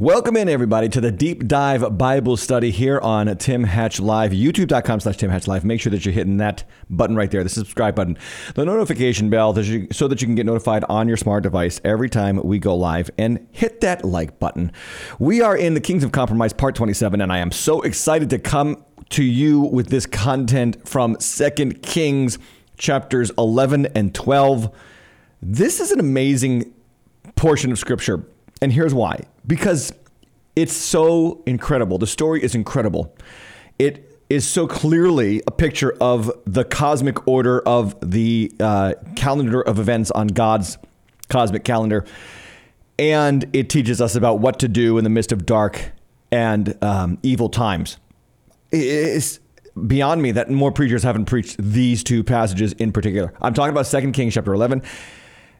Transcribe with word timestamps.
Welcome 0.00 0.34
in, 0.38 0.48
everybody, 0.48 0.88
to 0.88 1.00
the 1.02 1.12
deep 1.12 1.46
dive 1.46 1.98
Bible 1.98 2.38
study 2.38 2.70
here 2.70 2.98
on 3.00 3.36
Tim 3.36 3.64
Hatch 3.64 4.00
Live, 4.00 4.30
youtube.com 4.30 5.00
slash 5.00 5.18
Tim 5.18 5.28
Hatch 5.28 5.46
Live. 5.46 5.62
Make 5.62 5.78
sure 5.82 5.90
that 5.90 6.06
you're 6.06 6.14
hitting 6.14 6.38
that 6.38 6.64
button 6.88 7.16
right 7.16 7.30
there, 7.30 7.42
the 7.42 7.50
subscribe 7.50 7.96
button, 7.96 8.16
the 8.54 8.64
notification 8.64 9.28
bell, 9.28 9.52
so 9.92 10.08
that 10.08 10.22
you 10.22 10.26
can 10.26 10.34
get 10.34 10.46
notified 10.46 10.84
on 10.84 11.06
your 11.06 11.18
smart 11.18 11.42
device 11.42 11.82
every 11.84 12.08
time 12.08 12.40
we 12.42 12.58
go 12.58 12.74
live, 12.74 13.10
and 13.18 13.46
hit 13.50 13.82
that 13.82 14.02
like 14.02 14.38
button. 14.38 14.72
We 15.18 15.42
are 15.42 15.54
in 15.54 15.74
the 15.74 15.82
Kings 15.82 16.02
of 16.02 16.12
Compromise, 16.12 16.54
part 16.54 16.74
27, 16.74 17.20
and 17.20 17.30
I 17.30 17.40
am 17.40 17.50
so 17.50 17.82
excited 17.82 18.30
to 18.30 18.38
come 18.38 18.82
to 19.10 19.22
you 19.22 19.60
with 19.60 19.88
this 19.88 20.06
content 20.06 20.88
from 20.88 21.20
Second 21.20 21.82
Kings 21.82 22.38
chapters 22.78 23.30
11 23.36 23.84
and 23.94 24.14
12. 24.14 24.74
This 25.42 25.78
is 25.78 25.90
an 25.90 26.00
amazing 26.00 26.72
portion 27.36 27.70
of 27.70 27.78
scripture, 27.78 28.24
and 28.62 28.72
here's 28.72 28.94
why 28.94 29.26
because 29.50 29.92
it's 30.54 30.72
so 30.72 31.42
incredible. 31.44 31.98
The 31.98 32.06
story 32.06 32.40
is 32.40 32.54
incredible. 32.54 33.12
It 33.80 34.22
is 34.30 34.46
so 34.46 34.68
clearly 34.68 35.42
a 35.44 35.50
picture 35.50 35.96
of 36.00 36.30
the 36.44 36.64
cosmic 36.64 37.26
order 37.26 37.60
of 37.66 37.96
the 38.00 38.52
uh, 38.60 38.94
calendar 39.16 39.60
of 39.60 39.80
events 39.80 40.12
on 40.12 40.28
God's 40.28 40.78
cosmic 41.28 41.64
calendar. 41.64 42.06
And 42.96 43.44
it 43.52 43.68
teaches 43.68 44.00
us 44.00 44.14
about 44.14 44.38
what 44.38 44.60
to 44.60 44.68
do 44.68 44.98
in 44.98 45.04
the 45.04 45.10
midst 45.10 45.32
of 45.32 45.46
dark 45.46 45.90
and 46.30 46.78
um, 46.80 47.18
evil 47.24 47.48
times. 47.48 47.96
It's 48.70 49.40
beyond 49.84 50.22
me 50.22 50.30
that 50.30 50.48
more 50.48 50.70
preachers 50.70 51.02
haven't 51.02 51.24
preached 51.24 51.56
these 51.58 52.04
two 52.04 52.22
passages 52.22 52.72
in 52.74 52.92
particular. 52.92 53.34
I'm 53.42 53.54
talking 53.54 53.72
about 53.72 53.86
2 53.86 54.12
Kings 54.12 54.34
chapter 54.34 54.54
11 54.54 54.80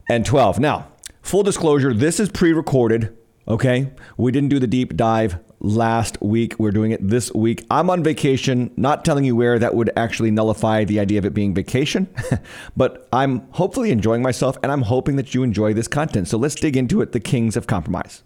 and 0.08 0.24
12. 0.24 0.60
Now, 0.60 0.86
full 1.22 1.42
disclosure, 1.42 1.92
this 1.92 2.20
is 2.20 2.28
pre 2.28 2.52
recorded 2.52 3.16
Okay. 3.50 3.90
We 4.16 4.30
didn't 4.30 4.50
do 4.50 4.60
the 4.60 4.68
deep 4.68 4.96
dive 4.96 5.40
last 5.58 6.22
week. 6.22 6.54
We're 6.60 6.70
doing 6.70 6.92
it 6.92 7.00
this 7.02 7.34
week. 7.34 7.66
I'm 7.68 7.90
on 7.90 8.04
vacation, 8.04 8.70
not 8.76 9.04
telling 9.04 9.24
you 9.24 9.34
where 9.34 9.58
that 9.58 9.74
would 9.74 9.90
actually 9.96 10.30
nullify 10.30 10.84
the 10.84 11.00
idea 11.00 11.18
of 11.18 11.24
it 11.24 11.34
being 11.34 11.52
vacation, 11.52 12.08
but 12.76 13.08
I'm 13.12 13.40
hopefully 13.50 13.90
enjoying 13.90 14.22
myself 14.22 14.56
and 14.62 14.70
I'm 14.70 14.82
hoping 14.82 15.16
that 15.16 15.34
you 15.34 15.42
enjoy 15.42 15.74
this 15.74 15.88
content. 15.88 16.28
So 16.28 16.38
let's 16.38 16.54
dig 16.54 16.76
into 16.76 17.00
it 17.00 17.10
the 17.10 17.18
Kings 17.18 17.56
of 17.56 17.66
Compromise. 17.66 18.22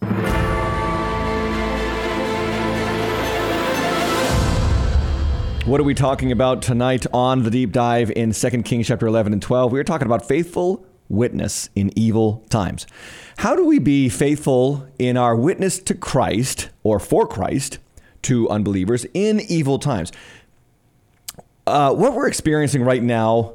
What 5.65 5.81
are 5.81 5.85
we 5.85 5.95
talking 5.95 6.33
about 6.33 6.61
tonight 6.61 7.07
on 7.15 7.45
the 7.45 7.51
deep 7.51 7.73
dive 7.73 8.11
in 8.11 8.33
2 8.33 8.63
Kings 8.63 8.89
chapter 8.89 9.07
11 9.07 9.33
and 9.33 9.41
12? 9.41 9.73
We 9.73 9.81
are 9.81 9.85
talking 9.85 10.05
about 10.05 10.29
faithful 10.29 10.85
witness 11.09 11.69
in 11.75 11.97
evil 11.97 12.45
times. 12.49 12.87
How 13.39 13.57
do 13.57 13.65
we 13.65 13.79
be 13.79 14.09
faithful 14.09 14.87
in 14.99 15.17
our 15.17 15.37
witness 15.37 15.79
to 15.81 15.95
Christ 15.95 16.71
or 16.83 16.99
for 16.99 17.27
Christ 17.27 17.79
to 18.23 18.49
unbelievers 18.49 19.07
in 19.15 19.41
evil 19.41 19.79
times? 19.79 20.13
Uh, 21.67 21.93
what 21.95 22.15
we're 22.15 22.29
experiencing 22.29 22.83
right 22.83 23.03
now, 23.03 23.55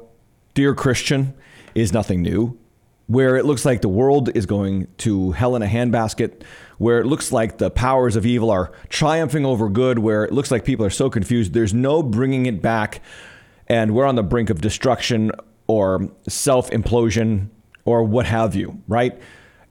dear 0.54 0.74
Christian, 0.74 1.34
is 1.74 1.92
nothing 1.92 2.22
new. 2.22 2.58
Where 3.06 3.36
it 3.36 3.44
looks 3.44 3.64
like 3.64 3.80
the 3.80 3.88
world 3.88 4.28
is 4.36 4.46
going 4.46 4.86
to 4.98 5.32
hell 5.32 5.56
in 5.56 5.62
a 5.62 5.66
handbasket, 5.66 6.42
where 6.78 7.00
it 7.00 7.06
looks 7.06 7.32
like 7.32 7.58
the 7.58 7.70
powers 7.70 8.14
of 8.14 8.24
evil 8.24 8.50
are 8.50 8.70
triumphing 8.88 9.44
over 9.44 9.68
good, 9.68 9.98
where 9.98 10.24
it 10.24 10.32
looks 10.32 10.52
like 10.52 10.64
people 10.64 10.86
are 10.86 10.90
so 10.90 11.10
confused, 11.10 11.52
there's 11.52 11.74
no 11.74 12.04
bringing 12.04 12.46
it 12.46 12.62
back, 12.62 13.02
and 13.66 13.94
we're 13.94 14.06
on 14.06 14.14
the 14.14 14.22
brink 14.22 14.48
of 14.48 14.60
destruction 14.60 15.32
or 15.70 16.10
self 16.28 16.70
implosion 16.70 17.48
or 17.84 18.02
what 18.02 18.26
have 18.26 18.54
you, 18.56 18.82
right? 18.88 19.20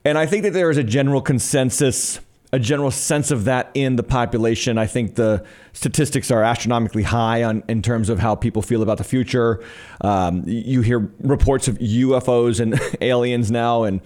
And 0.04 0.16
I 0.16 0.24
think 0.24 0.44
that 0.44 0.52
there 0.52 0.70
is 0.70 0.78
a 0.78 0.82
general 0.82 1.20
consensus, 1.20 2.20
a 2.52 2.58
general 2.58 2.90
sense 2.90 3.30
of 3.30 3.44
that 3.44 3.70
in 3.74 3.96
the 3.96 4.02
population. 4.02 4.78
I 4.78 4.86
think 4.86 5.16
the 5.16 5.44
statistics 5.74 6.30
are 6.30 6.42
astronomically 6.42 7.02
high 7.02 7.44
on, 7.44 7.62
in 7.68 7.82
terms 7.82 8.08
of 8.08 8.18
how 8.18 8.34
people 8.34 8.62
feel 8.62 8.82
about 8.82 8.96
the 8.96 9.04
future. 9.04 9.62
Um, 10.00 10.42
you 10.46 10.80
hear 10.80 11.12
reports 11.20 11.68
of 11.68 11.76
UFOs 11.78 12.60
and 12.60 12.80
aliens 13.02 13.50
now, 13.50 13.82
and 13.82 14.00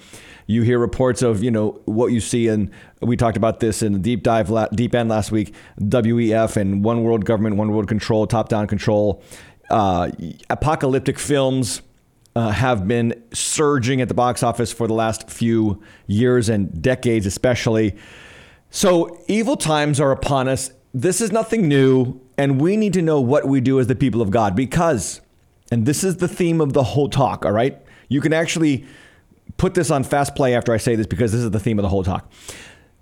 you 0.46 0.62
hear 0.62 0.78
reports 0.80 1.22
of 1.22 1.44
you 1.44 1.52
know 1.52 1.80
what 1.84 2.08
you 2.08 2.20
see, 2.20 2.48
and 2.48 2.70
we 3.00 3.16
talked 3.16 3.36
about 3.36 3.60
this 3.60 3.82
in 3.82 3.92
the 3.92 4.00
deep 4.00 4.24
dive, 4.24 4.50
deep 4.74 4.96
end 4.96 5.08
last 5.08 5.30
week. 5.30 5.54
WEF 5.80 6.56
and 6.56 6.84
one 6.84 7.04
world 7.04 7.24
government, 7.24 7.54
one 7.56 7.70
world 7.70 7.86
control, 7.86 8.26
top 8.26 8.48
down 8.48 8.66
control 8.66 9.22
uh, 9.74 10.08
apocalyptic 10.50 11.18
films 11.18 11.82
uh, 12.36 12.50
have 12.50 12.86
been 12.86 13.20
surging 13.32 14.00
at 14.00 14.06
the 14.06 14.14
box 14.14 14.44
office 14.44 14.72
for 14.72 14.86
the 14.86 14.94
last 14.94 15.28
few 15.28 15.82
years 16.06 16.48
and 16.48 16.80
decades, 16.80 17.26
especially. 17.26 17.96
So, 18.70 19.20
evil 19.26 19.56
times 19.56 19.98
are 19.98 20.12
upon 20.12 20.46
us. 20.46 20.70
This 20.92 21.20
is 21.20 21.32
nothing 21.32 21.66
new, 21.66 22.20
and 22.38 22.60
we 22.60 22.76
need 22.76 22.92
to 22.92 23.02
know 23.02 23.20
what 23.20 23.48
we 23.48 23.60
do 23.60 23.80
as 23.80 23.88
the 23.88 23.96
people 23.96 24.22
of 24.22 24.30
God 24.30 24.54
because, 24.54 25.20
and 25.72 25.86
this 25.86 26.04
is 26.04 26.18
the 26.18 26.28
theme 26.28 26.60
of 26.60 26.72
the 26.72 26.84
whole 26.84 27.08
talk, 27.08 27.44
all 27.44 27.50
right? 27.50 27.76
You 28.08 28.20
can 28.20 28.32
actually 28.32 28.86
put 29.56 29.74
this 29.74 29.90
on 29.90 30.04
fast 30.04 30.36
play 30.36 30.54
after 30.54 30.72
I 30.72 30.76
say 30.76 30.94
this 30.94 31.08
because 31.08 31.32
this 31.32 31.40
is 31.40 31.50
the 31.50 31.58
theme 31.58 31.80
of 31.80 31.82
the 31.82 31.88
whole 31.88 32.04
talk. 32.04 32.30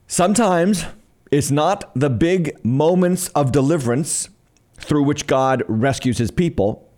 Sometimes 0.06 0.86
it's 1.30 1.50
not 1.50 1.92
the 1.94 2.08
big 2.08 2.64
moments 2.64 3.28
of 3.28 3.52
deliverance 3.52 4.30
through 4.76 5.04
which 5.04 5.26
God 5.26 5.62
rescues 5.68 6.18
his 6.18 6.30
people. 6.30 6.88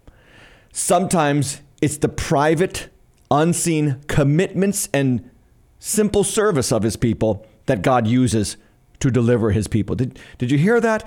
Sometimes 0.73 1.61
it's 1.81 1.99
the 1.99 2.09
private, 2.09 2.89
unseen 3.31 4.01
commitments 4.07 4.89
and 4.93 5.31
simple 5.79 6.25
service 6.25 6.73
of 6.73 6.83
his 6.83 6.97
people 6.97 7.47
that 7.67 7.83
God 7.83 8.07
uses 8.07 8.57
to 9.01 9.11
deliver 9.11 9.51
his 9.51 9.69
people. 9.69 9.95
Did, 9.95 10.19
did 10.39 10.51
you 10.51 10.59
hear 10.59 10.81
that? 10.81 11.07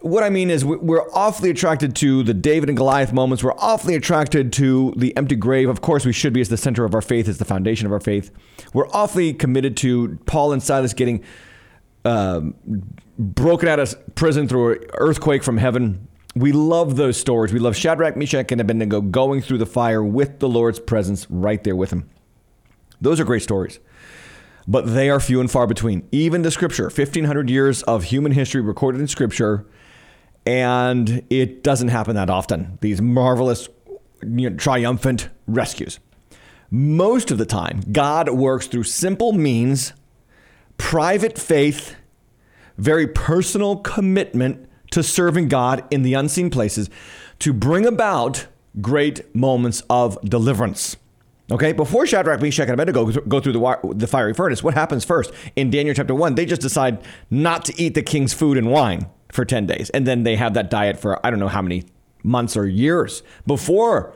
What 0.00 0.22
I 0.22 0.28
mean 0.28 0.50
is, 0.50 0.64
we're 0.64 1.10
awfully 1.14 1.48
attracted 1.50 1.96
to 1.96 2.22
the 2.22 2.34
David 2.34 2.68
and 2.68 2.76
Goliath 2.76 3.12
moments. 3.12 3.42
We're 3.42 3.54
awfully 3.54 3.94
attracted 3.94 4.52
to 4.54 4.92
the 4.96 5.16
empty 5.16 5.34
grave. 5.34 5.68
Of 5.68 5.80
course, 5.80 6.04
we 6.04 6.12
should 6.12 6.34
be 6.34 6.42
as 6.42 6.50
the 6.50 6.58
center 6.58 6.84
of 6.84 6.94
our 6.94 7.00
faith, 7.00 7.26
as 7.28 7.38
the 7.38 7.46
foundation 7.46 7.86
of 7.86 7.92
our 7.92 8.00
faith. 8.00 8.30
We're 8.74 8.88
awfully 8.88 9.32
committed 9.32 9.76
to 9.78 10.18
Paul 10.26 10.52
and 10.52 10.62
Silas 10.62 10.92
getting 10.92 11.24
um, 12.06 12.54
broken 13.18 13.68
out 13.68 13.80
of 13.80 14.14
prison 14.14 14.48
through 14.48 14.74
an 14.74 14.84
earthquake 14.94 15.42
from 15.42 15.58
heaven. 15.58 16.08
We 16.34 16.52
love 16.52 16.96
those 16.96 17.16
stories. 17.16 17.52
We 17.52 17.58
love 17.58 17.76
Shadrach, 17.76 18.16
Meshach, 18.16 18.52
and 18.52 18.60
Abednego 18.60 19.00
going 19.00 19.40
through 19.40 19.58
the 19.58 19.66
fire 19.66 20.04
with 20.04 20.38
the 20.38 20.48
Lord's 20.48 20.78
presence 20.78 21.26
right 21.30 21.62
there 21.64 21.74
with 21.74 21.90
him. 21.90 22.08
Those 23.00 23.20
are 23.20 23.24
great 23.24 23.42
stories, 23.42 23.80
but 24.68 24.94
they 24.94 25.10
are 25.10 25.18
few 25.18 25.40
and 25.40 25.50
far 25.50 25.66
between. 25.66 26.06
Even 26.12 26.42
the 26.42 26.50
scripture, 26.50 26.84
1500 26.84 27.50
years 27.50 27.82
of 27.82 28.04
human 28.04 28.32
history 28.32 28.60
recorded 28.60 29.00
in 29.00 29.08
scripture, 29.08 29.66
and 30.46 31.24
it 31.28 31.62
doesn't 31.62 31.88
happen 31.88 32.14
that 32.16 32.30
often. 32.30 32.78
These 32.80 33.02
marvelous, 33.02 33.68
you 34.22 34.50
know, 34.50 34.56
triumphant 34.56 35.28
rescues. 35.46 35.98
Most 36.70 37.30
of 37.30 37.38
the 37.38 37.46
time, 37.46 37.80
God 37.92 38.28
works 38.30 38.66
through 38.66 38.84
simple 38.84 39.32
means 39.32 39.92
private 40.78 41.38
faith, 41.38 41.96
very 42.78 43.06
personal 43.06 43.76
commitment 43.76 44.68
to 44.90 45.02
serving 45.02 45.48
God 45.48 45.84
in 45.90 46.02
the 46.02 46.14
unseen 46.14 46.50
places 46.50 46.90
to 47.40 47.52
bring 47.52 47.86
about 47.86 48.46
great 48.80 49.34
moments 49.34 49.82
of 49.88 50.20
deliverance. 50.22 50.96
Okay, 51.50 51.72
before 51.72 52.06
Shadrach, 52.06 52.40
Meshach, 52.40 52.68
and 52.68 52.74
Abednego 52.74 53.06
go 53.22 53.40
through 53.40 53.52
the, 53.52 53.94
the 53.94 54.06
fiery 54.06 54.34
furnace, 54.34 54.64
what 54.64 54.74
happens 54.74 55.04
first? 55.04 55.32
In 55.54 55.70
Daniel 55.70 55.94
chapter 55.94 56.14
1, 56.14 56.34
they 56.34 56.44
just 56.44 56.60
decide 56.60 57.04
not 57.30 57.64
to 57.66 57.80
eat 57.80 57.94
the 57.94 58.02
king's 58.02 58.34
food 58.34 58.58
and 58.58 58.68
wine 58.68 59.06
for 59.30 59.44
10 59.44 59.66
days. 59.66 59.88
And 59.90 60.06
then 60.06 60.24
they 60.24 60.34
have 60.36 60.54
that 60.54 60.70
diet 60.70 60.98
for 60.98 61.24
I 61.24 61.30
don't 61.30 61.38
know 61.38 61.48
how 61.48 61.62
many 61.62 61.84
months 62.24 62.56
or 62.56 62.66
years 62.66 63.22
before 63.46 64.12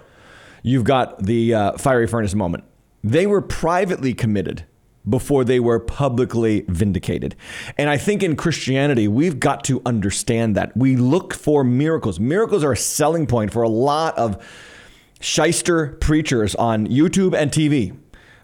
you've 0.62 0.84
got 0.84 1.22
the 1.22 1.54
uh, 1.54 1.72
fiery 1.78 2.08
furnace 2.08 2.34
moment. 2.34 2.64
They 3.04 3.26
were 3.26 3.40
privately 3.40 4.12
committed 4.12 4.64
before 5.08 5.44
they 5.44 5.60
were 5.60 5.80
publicly 5.80 6.64
vindicated. 6.68 7.34
And 7.78 7.88
I 7.88 7.96
think 7.96 8.22
in 8.22 8.36
Christianity, 8.36 9.08
we've 9.08 9.40
got 9.40 9.64
to 9.64 9.80
understand 9.86 10.56
that. 10.56 10.76
We 10.76 10.96
look 10.96 11.34
for 11.34 11.64
miracles. 11.64 12.20
Miracles 12.20 12.62
are 12.62 12.72
a 12.72 12.76
selling 12.76 13.26
point 13.26 13.52
for 13.52 13.62
a 13.62 13.68
lot 13.68 14.16
of 14.18 14.42
shyster 15.20 15.98
preachers 16.00 16.54
on 16.54 16.86
YouTube 16.86 17.34
and 17.34 17.50
TV. 17.50 17.96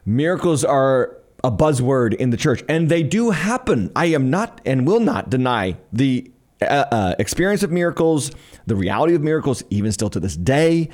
Miracles 0.05 0.64
are 0.64 1.17
a 1.44 1.50
buzzword 1.50 2.14
in 2.14 2.31
the 2.31 2.37
church, 2.37 2.62
and 2.69 2.88
they 2.88 3.03
do 3.03 3.31
happen. 3.31 3.91
I 3.94 4.06
am 4.06 4.31
not 4.31 4.61
and 4.64 4.87
will 4.87 5.00
not 5.00 5.31
deny 5.31 5.76
the 5.93 6.31
uh, 6.62 6.64
uh, 6.64 7.14
experience 7.19 7.62
of 7.62 7.70
miracles, 7.70 8.31
the 8.67 8.76
reality 8.76 9.14
of 9.14 9.23
miracles, 9.23 9.62
even 9.70 9.93
still 9.93 10.11
to 10.11 10.20
this 10.20 10.37
day. 10.37 10.88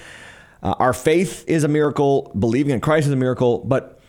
Uh, 0.62 0.74
our 0.78 0.92
faith 0.92 1.44
is 1.46 1.64
a 1.64 1.68
miracle, 1.68 2.32
believing 2.38 2.72
in 2.72 2.80
Christ 2.80 3.06
is 3.06 3.12
a 3.12 3.16
miracle, 3.16 3.58
but 3.58 4.00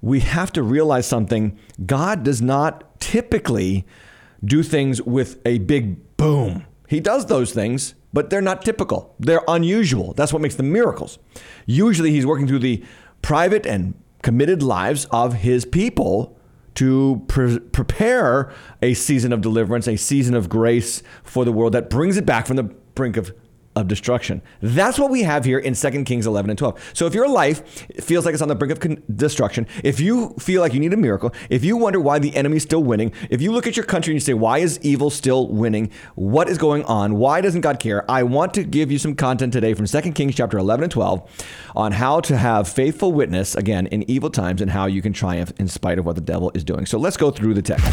we 0.00 0.20
have 0.20 0.52
to 0.52 0.62
realize 0.62 1.06
something. 1.06 1.58
God 1.84 2.22
does 2.22 2.42
not 2.42 3.00
typically 3.00 3.86
do 4.44 4.62
things 4.62 5.02
with 5.02 5.40
a 5.44 5.58
big 5.58 6.16
boom. 6.16 6.66
He 6.88 7.00
does 7.00 7.26
those 7.26 7.52
things, 7.52 7.94
but 8.12 8.30
they're 8.30 8.40
not 8.40 8.64
typical. 8.64 9.14
They're 9.18 9.42
unusual. 9.48 10.12
That's 10.14 10.32
what 10.32 10.42
makes 10.42 10.54
them 10.54 10.72
miracles. 10.72 11.18
Usually, 11.66 12.10
He's 12.10 12.26
working 12.26 12.46
through 12.46 12.60
the 12.60 12.84
private 13.22 13.66
and 13.66 13.94
committed 14.22 14.62
lives 14.62 15.06
of 15.10 15.34
His 15.34 15.64
people 15.64 16.38
to 16.76 17.24
pre- 17.26 17.58
prepare 17.58 18.52
a 18.82 18.94
season 18.94 19.32
of 19.32 19.40
deliverance, 19.40 19.88
a 19.88 19.96
season 19.96 20.34
of 20.34 20.48
grace 20.48 21.02
for 21.24 21.44
the 21.44 21.52
world 21.52 21.72
that 21.72 21.90
brings 21.90 22.16
it 22.16 22.26
back 22.26 22.46
from 22.46 22.56
the 22.56 22.64
brink 22.64 23.16
of 23.16 23.34
of 23.76 23.86
destruction. 23.86 24.42
That's 24.60 24.98
what 24.98 25.10
we 25.10 25.22
have 25.22 25.44
here 25.44 25.58
in 25.58 25.74
2 25.74 26.04
Kings 26.04 26.26
11 26.26 26.50
and 26.50 26.58
12. 26.58 26.92
So 26.94 27.06
if 27.06 27.14
your 27.14 27.28
life 27.28 27.86
feels 28.02 28.24
like 28.24 28.32
it's 28.32 28.42
on 28.42 28.48
the 28.48 28.54
brink 28.54 28.72
of 28.72 28.80
con- 28.80 29.02
destruction, 29.14 29.68
if 29.84 30.00
you 30.00 30.34
feel 30.38 30.62
like 30.62 30.72
you 30.72 30.80
need 30.80 30.92
a 30.92 30.96
miracle, 30.96 31.32
if 31.50 31.64
you 31.64 31.76
wonder 31.76 32.00
why 32.00 32.18
the 32.18 32.34
enemy 32.34 32.56
is 32.56 32.62
still 32.62 32.82
winning, 32.82 33.12
if 33.30 33.40
you 33.40 33.52
look 33.52 33.66
at 33.66 33.76
your 33.76 33.84
country 33.84 34.12
and 34.12 34.16
you 34.16 34.20
say, 34.20 34.34
why 34.34 34.58
is 34.58 34.80
evil 34.82 35.10
still 35.10 35.46
winning? 35.48 35.90
What 36.14 36.48
is 36.48 36.58
going 36.58 36.84
on? 36.84 37.16
Why 37.16 37.40
doesn't 37.40 37.60
God 37.60 37.78
care? 37.78 38.10
I 38.10 38.22
want 38.22 38.54
to 38.54 38.64
give 38.64 38.90
you 38.90 38.98
some 38.98 39.14
content 39.14 39.52
today 39.52 39.74
from 39.74 39.86
2 39.86 40.12
Kings 40.12 40.34
chapter 40.34 40.58
11 40.58 40.84
and 40.84 40.92
12 40.92 41.46
on 41.76 41.92
how 41.92 42.20
to 42.20 42.36
have 42.36 42.66
faithful 42.66 43.12
witness, 43.12 43.54
again, 43.54 43.86
in 43.88 44.08
evil 44.10 44.30
times 44.30 44.62
and 44.62 44.70
how 44.70 44.86
you 44.86 45.02
can 45.02 45.12
triumph 45.12 45.52
in 45.58 45.68
spite 45.68 45.98
of 45.98 46.06
what 46.06 46.14
the 46.14 46.22
devil 46.22 46.50
is 46.54 46.64
doing. 46.64 46.86
So 46.86 46.98
let's 46.98 47.16
go 47.16 47.30
through 47.30 47.54
the 47.54 47.62
text. 47.62 47.86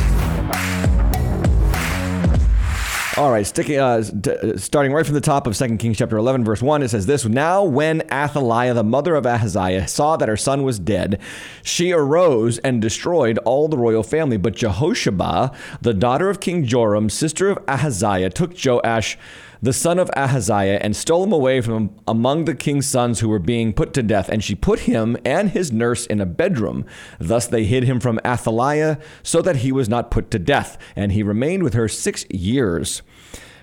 All 3.15 3.31
right, 3.31 3.45
sticking, 3.45 3.77
uh, 3.77 3.99
d- 3.99 4.57
starting 4.57 4.91
right 4.91 5.05
from 5.05 5.13
the 5.13 5.21
top 5.21 5.45
of 5.45 5.55
2 5.55 5.77
Kings 5.77 5.99
chapter 5.99 6.17
11, 6.17 6.43
verse 6.43 6.63
1, 6.63 6.81
it 6.81 6.89
says 6.89 7.05
this 7.05 7.25
Now, 7.25 7.63
when 7.63 8.01
Athaliah, 8.11 8.73
the 8.73 8.83
mother 8.83 9.13
of 9.13 9.27
Ahaziah, 9.27 9.87
saw 9.87 10.17
that 10.17 10.27
her 10.27 10.35
son 10.35 10.63
was 10.63 10.79
dead, 10.79 11.19
she 11.61 11.91
arose 11.91 12.57
and 12.59 12.81
destroyed 12.81 13.37
all 13.45 13.67
the 13.67 13.77
royal 13.77 14.01
family. 14.01 14.37
But 14.37 14.55
Jehosheba, 14.55 15.53
the 15.79 15.93
daughter 15.93 16.31
of 16.31 16.39
King 16.39 16.65
Joram, 16.65 17.07
sister 17.07 17.51
of 17.51 17.59
Ahaziah, 17.67 18.31
took 18.31 18.53
Joash 18.65 19.15
the 19.63 19.73
son 19.73 19.97
of 19.97 20.11
Ahaziah, 20.15 20.79
and 20.81 20.93
stole 20.93 21.23
him 21.23 21.31
away 21.31 21.61
from 21.61 21.95
among 22.05 22.43
the 22.43 22.53
king's 22.53 22.85
sons 22.85 23.21
who 23.21 23.29
were 23.29 23.39
being 23.39 23.71
put 23.71 23.93
to 23.93 24.03
death. 24.03 24.27
And 24.27 24.43
she 24.43 24.55
put 24.55 24.81
him 24.81 25.15
and 25.23 25.51
his 25.51 25.71
nurse 25.71 26.05
in 26.05 26.19
a 26.19 26.25
bedroom. 26.25 26.85
Thus 27.17 27.47
they 27.47 27.63
hid 27.63 27.85
him 27.85 28.01
from 28.01 28.19
Athaliah, 28.25 28.99
so 29.23 29.41
that 29.41 29.57
he 29.57 29.71
was 29.71 29.87
not 29.87 30.11
put 30.11 30.29
to 30.31 30.39
death. 30.39 30.77
And 30.97 31.13
he 31.13 31.23
remained 31.23 31.63
with 31.63 31.75
her 31.75 31.87
six 31.87 32.25
years 32.29 33.01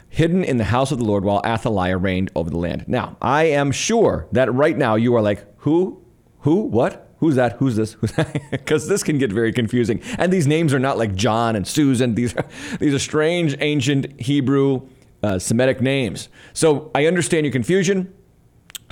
hidden 0.09 0.43
in 0.43 0.57
the 0.57 0.65
house 0.65 0.91
of 0.91 0.99
the 0.99 1.05
Lord 1.05 1.23
while 1.23 1.43
Athaliah 1.45 1.99
reigned 1.99 2.31
over 2.35 2.49
the 2.49 2.57
land. 2.57 2.87
Now, 2.89 3.19
I 3.21 3.45
am 3.45 3.71
sure 3.71 4.27
that 4.33 4.53
right 4.53 4.77
now 4.77 4.95
you 4.95 5.15
are 5.15 5.23
like, 5.23 5.47
who? 5.59 6.03
Who? 6.41 6.63
What? 6.63 7.11
Who's 7.19 7.35
that? 7.37 7.59
Who's 7.59 7.77
this? 7.77 7.97
Because 8.51 8.89
this 8.89 9.03
can 9.03 9.19
get 9.19 9.31
very 9.31 9.53
confusing. 9.53 10.01
And 10.19 10.33
these 10.33 10.47
names 10.47 10.73
are 10.73 10.79
not 10.79 10.97
like 10.97 11.15
John 11.15 11.55
and 11.55 11.69
Susan. 11.69 12.15
These 12.15 12.35
are, 12.35 12.47
these 12.81 12.95
are 12.95 12.99
strange 12.99 13.55
ancient 13.61 14.19
Hebrew 14.19 14.89
uh, 15.23 15.39
Semitic 15.39 15.81
names. 15.81 16.29
So 16.53 16.91
I 16.95 17.07
understand 17.07 17.47
your 17.47 17.53
confusion. 17.53 18.13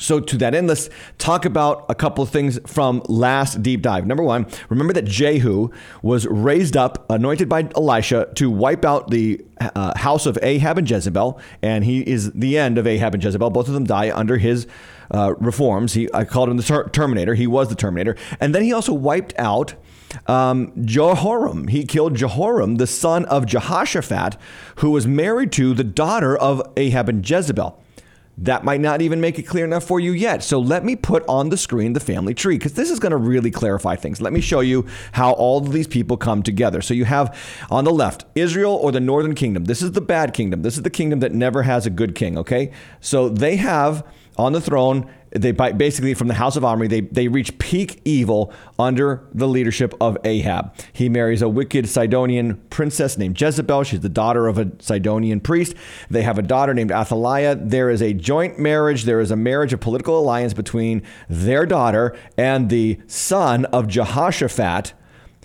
So, 0.01 0.21
to 0.21 0.39
that 0.39 0.55
end, 0.55 0.69
let's 0.69 0.89
talk 1.19 1.45
about 1.45 1.85
a 1.89 1.95
couple 1.95 2.23
of 2.23 2.31
things 2.31 2.59
from 2.67 3.03
last 3.09 3.63
deep 3.65 3.83
dive. 3.83 4.07
Number 4.07 4.23
one, 4.23 4.47
remember 4.69 4.93
that 4.93 5.05
Jehu 5.05 5.71
was 6.03 6.25
raised 6.27 6.77
up, 6.77 7.05
anointed 7.11 7.49
by 7.49 7.69
Elisha 7.75 8.29
to 8.37 8.49
wipe 8.49 8.85
out 8.85 9.11
the 9.11 9.45
uh, 9.61 9.99
house 9.99 10.25
of 10.25 10.39
Ahab 10.41 10.79
and 10.79 10.89
Jezebel, 10.89 11.41
and 11.63 11.85
he 11.85 12.01
is 12.09 12.33
the 12.33 12.57
end 12.57 12.79
of 12.79 12.87
Ahab 12.87 13.15
and 13.15 13.25
Jezebel. 13.25 13.51
Both 13.51 13.67
of 13.67 13.75
them 13.75 13.85
die 13.85 14.17
under 14.17 14.39
his 14.39 14.69
uh, 15.11 15.35
reforms. 15.39 15.95
He, 15.95 16.09
I 16.15 16.25
called 16.25 16.49
him 16.49 16.57
the 16.57 16.63
ter- 16.63 16.89
Terminator. 16.91 17.35
He 17.35 17.49
was 17.49 17.69
the 17.69 17.75
Terminator. 17.75 18.17
And 18.39 18.55
then 18.55 18.63
he 18.63 18.73
also 18.73 18.93
wiped 18.93 19.35
out 19.37 19.75
um, 20.27 20.73
Jehoram. 20.85 21.69
He 21.69 21.85
killed 21.85 22.15
Jehoram, 22.15 22.77
the 22.77 22.87
son 22.87 23.25
of 23.27 23.47
Jehoshaphat, 23.47 24.37
who 24.77 24.91
was 24.91 25.07
married 25.07 25.53
to 25.53 25.75
the 25.75 25.85
daughter 25.85 26.37
of 26.37 26.63
Ahab 26.77 27.09
and 27.09 27.29
Jezebel. 27.29 27.83
That 28.41 28.63
might 28.63 28.81
not 28.81 29.03
even 29.03 29.21
make 29.21 29.39
it 29.41 29.43
clear 29.43 29.65
enough 29.65 29.83
for 29.83 29.99
you 29.99 30.13
yet. 30.13 30.45
So 30.45 30.61
let 30.61 30.85
me 30.85 30.95
put 30.95 31.25
on 31.29 31.49
the 31.49 31.57
screen 31.57 31.93
the 31.93 32.01
family 32.01 32.35
tree 32.35 32.57
because 32.57 32.75
this 32.75 32.89
is 32.89 33.01
going 33.01 33.11
to 33.11 33.17
really 33.17 33.51
clarify 33.51 33.97
things. 33.97 34.21
Let 34.21 34.33
me 34.33 34.41
show 34.41 34.61
you 34.61 34.87
how 35.11 35.33
all 35.33 35.59
of 35.59 35.73
these 35.73 35.89
people 35.89 36.17
come 36.17 36.45
together. 36.45 36.81
So 36.81 36.95
you 36.95 37.05
have 37.05 37.37
on 37.69 37.83
the 37.83 37.91
left 37.91 38.27
Israel 38.37 38.75
or 38.75 38.93
the 38.93 39.01
northern 39.01 39.35
kingdom. 39.35 39.65
This 39.65 39.83
is 39.83 39.91
the 39.93 40.01
bad 40.01 40.35
kingdom. 40.35 40.63
This 40.63 40.77
is 40.77 40.83
the 40.85 40.91
kingdom 40.91 41.19
that 41.19 41.33
never 41.33 41.65
has 41.65 41.85
a 41.85 41.91
good 41.91 42.15
king, 42.15 42.39
okay? 42.39 42.71
So 43.01 43.29
they 43.29 43.57
have 43.57 44.07
on 44.37 44.53
the 44.53 44.61
throne 44.61 45.11
they 45.31 45.53
basically 45.53 46.15
from 46.15 46.29
the 46.29 46.35
house 46.35 46.57
of 46.57 46.65
Omri 46.65 46.89
they, 46.89 47.01
they 47.03 47.29
reach 47.29 47.59
peak 47.59 48.01
evil 48.05 48.53
under 48.79 49.27
the 49.33 49.47
leadership 49.47 49.95
of 50.01 50.17
Ahab. 50.25 50.75
He 50.93 51.09
marries 51.09 51.43
a 51.43 51.49
wicked 51.49 51.89
Sidonian 51.89 52.57
princess 52.71 53.19
named 53.19 53.41
Jezebel. 53.41 53.85
She's 53.85 54.01
the 54.01 54.09
daughter 54.09 54.47
of 54.47 54.59
a 54.59 54.71
Sidonian 54.79 55.41
priest. 55.41 55.75
They 56.11 56.23
have 56.23 56.39
a 56.39 56.43
daughter 56.43 56.75
named 56.75 56.93
Athaliah. 56.93 57.57
There 57.57 57.91
is 57.91 58.03
a 58.03 58.13
joint 58.13 58.59
marriage. 58.59 59.05
There 59.05 59.21
is 59.21 59.31
a 59.31 59.37
marriage, 59.37 59.73
a 59.73 59.79
political 59.79 60.19
alliance 60.19 60.55
between 60.55 61.03
their 61.29 61.67
daughter 61.67 62.17
and 62.37 62.71
the 62.71 62.99
son 63.07 63.65
of 63.67 63.89
Jehoshaphat, 63.89 64.93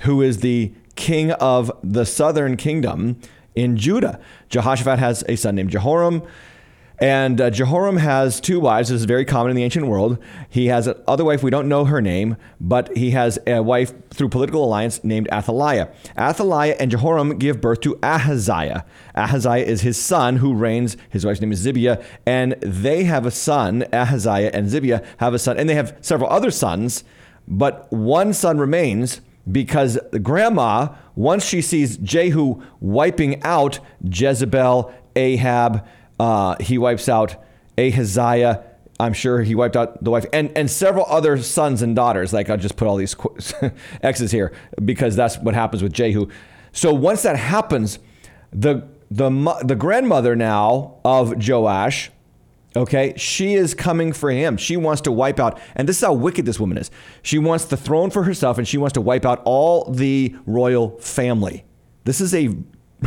who 0.02 0.22
is 0.22 0.40
the 0.40 0.74
king 0.96 1.32
of 1.32 1.72
the 1.84 2.06
southern 2.06 2.56
kingdom 2.58 3.20
in 3.56 3.78
Judah. 3.78 4.20
Jehoshaphat 4.50 5.00
has 5.00 5.24
a 5.28 5.36
son 5.36 5.56
named 5.56 5.70
Jehoram. 5.70 6.24
And 7.00 7.42
uh, 7.42 7.50
Jehoram 7.50 7.98
has 7.98 8.40
two 8.40 8.60
wives. 8.60 8.90
This 8.90 9.02
is 9.02 9.06
very 9.06 9.26
common 9.26 9.50
in 9.50 9.56
the 9.56 9.64
ancient 9.64 9.88
world. 9.88 10.18
He 10.50 10.68
has 10.68 10.88
another 10.88 11.26
wife, 11.26 11.44
we 11.44 11.50
don't 11.50 11.68
know 11.68 11.86
her 11.86 12.02
name, 12.02 12.38
but 12.62 12.96
he 12.96 13.12
has 13.12 13.40
a 13.48 13.62
wife 13.62 13.94
through 14.10 14.30
political 14.30 14.64
alliance 14.64 15.04
named 15.04 15.28
Athaliah. 15.32 15.90
Athaliah 16.18 16.76
and 16.80 16.92
Jehoram 16.92 17.38
give 17.40 17.60
birth 17.60 17.82
to 17.82 17.98
Ahaziah. 18.04 18.86
Ahaziah 19.16 19.66
is 19.66 19.82
his 19.82 19.98
son 19.98 20.38
who 20.38 20.54
reigns. 20.54 20.96
His 21.10 21.26
wife's 21.26 21.42
name 21.42 21.52
is 21.52 21.66
Zibiah. 21.66 22.04
And 22.26 22.54
they 22.62 23.04
have 23.06 23.26
a 23.26 23.32
son, 23.32 23.86
Ahaziah 23.92 24.52
and 24.54 24.68
Zibiah 24.68 25.04
have 25.18 25.34
a 25.34 25.40
son. 25.40 25.58
And 25.58 25.68
they 25.68 25.76
have 25.76 25.98
several 26.02 26.30
other 26.30 26.52
sons, 26.52 27.04
but 27.48 27.92
one 27.92 28.34
son 28.34 28.60
remains 28.60 29.22
because 29.52 30.00
the 30.12 30.20
grandma, 30.20 30.90
once 31.16 31.46
she 31.46 31.62
sees 31.62 31.98
Jehu 31.98 32.62
wiping 32.80 33.42
out 33.44 33.80
Jezebel, 34.04 34.94
Ahab, 35.16 35.86
uh, 36.20 36.56
he 36.60 36.78
wipes 36.78 37.10
out 37.10 37.36
Ahaziah. 37.78 38.64
I'm 39.00 39.14
sure 39.14 39.42
he 39.42 39.56
wiped 39.56 39.76
out 39.76 40.04
the 40.04 40.12
wife 40.12 40.26
and, 40.32 40.56
and 40.56 40.70
several 40.70 41.06
other 41.08 41.38
sons 41.38 41.82
and 41.82 41.96
daughters. 41.96 42.32
Like 42.32 42.50
I'll 42.50 42.58
just 42.58 42.78
put 42.78 42.88
all 42.88 42.96
these 42.96 43.16
X's 44.04 44.32
here 44.32 44.54
because 44.84 45.16
that's 45.16 45.38
what 45.38 45.56
happens 45.56 45.82
with 45.82 45.94
Jehu. 45.94 46.28
So 46.72 46.94
once 46.94 47.24
that 47.24 47.38
happens, 47.38 48.00
the 48.52 48.88
the 49.10 49.30
the 49.64 49.76
grandmother 49.76 50.36
now 50.36 50.96
of 51.04 51.48
Joash, 51.48 52.12
okay, 52.76 53.14
she 53.18 53.54
is 53.56 53.74
coming 53.74 54.14
for 54.14 54.32
him. 54.32 54.58
She 54.58 54.78
wants 54.78 55.02
to 55.04 55.12
wipe 55.12 55.40
out, 55.40 55.60
and 55.76 55.88
this 55.88 55.98
is 55.98 56.04
how 56.04 56.14
wicked 56.14 56.46
this 56.46 56.60
woman 56.60 56.78
is. 56.78 56.90
She 57.22 57.38
wants 57.38 57.66
the 57.66 57.78
throne 57.78 58.10
for 58.10 58.24
herself, 58.24 58.58
and 58.58 58.68
she 58.68 58.78
wants 58.78 58.94
to 58.94 59.02
wipe 59.02 59.26
out 59.26 59.42
all 59.46 59.92
the 59.92 60.36
royal 60.46 60.98
family. 61.00 61.66
This 62.06 62.22
is 62.22 62.34
a 62.34 62.56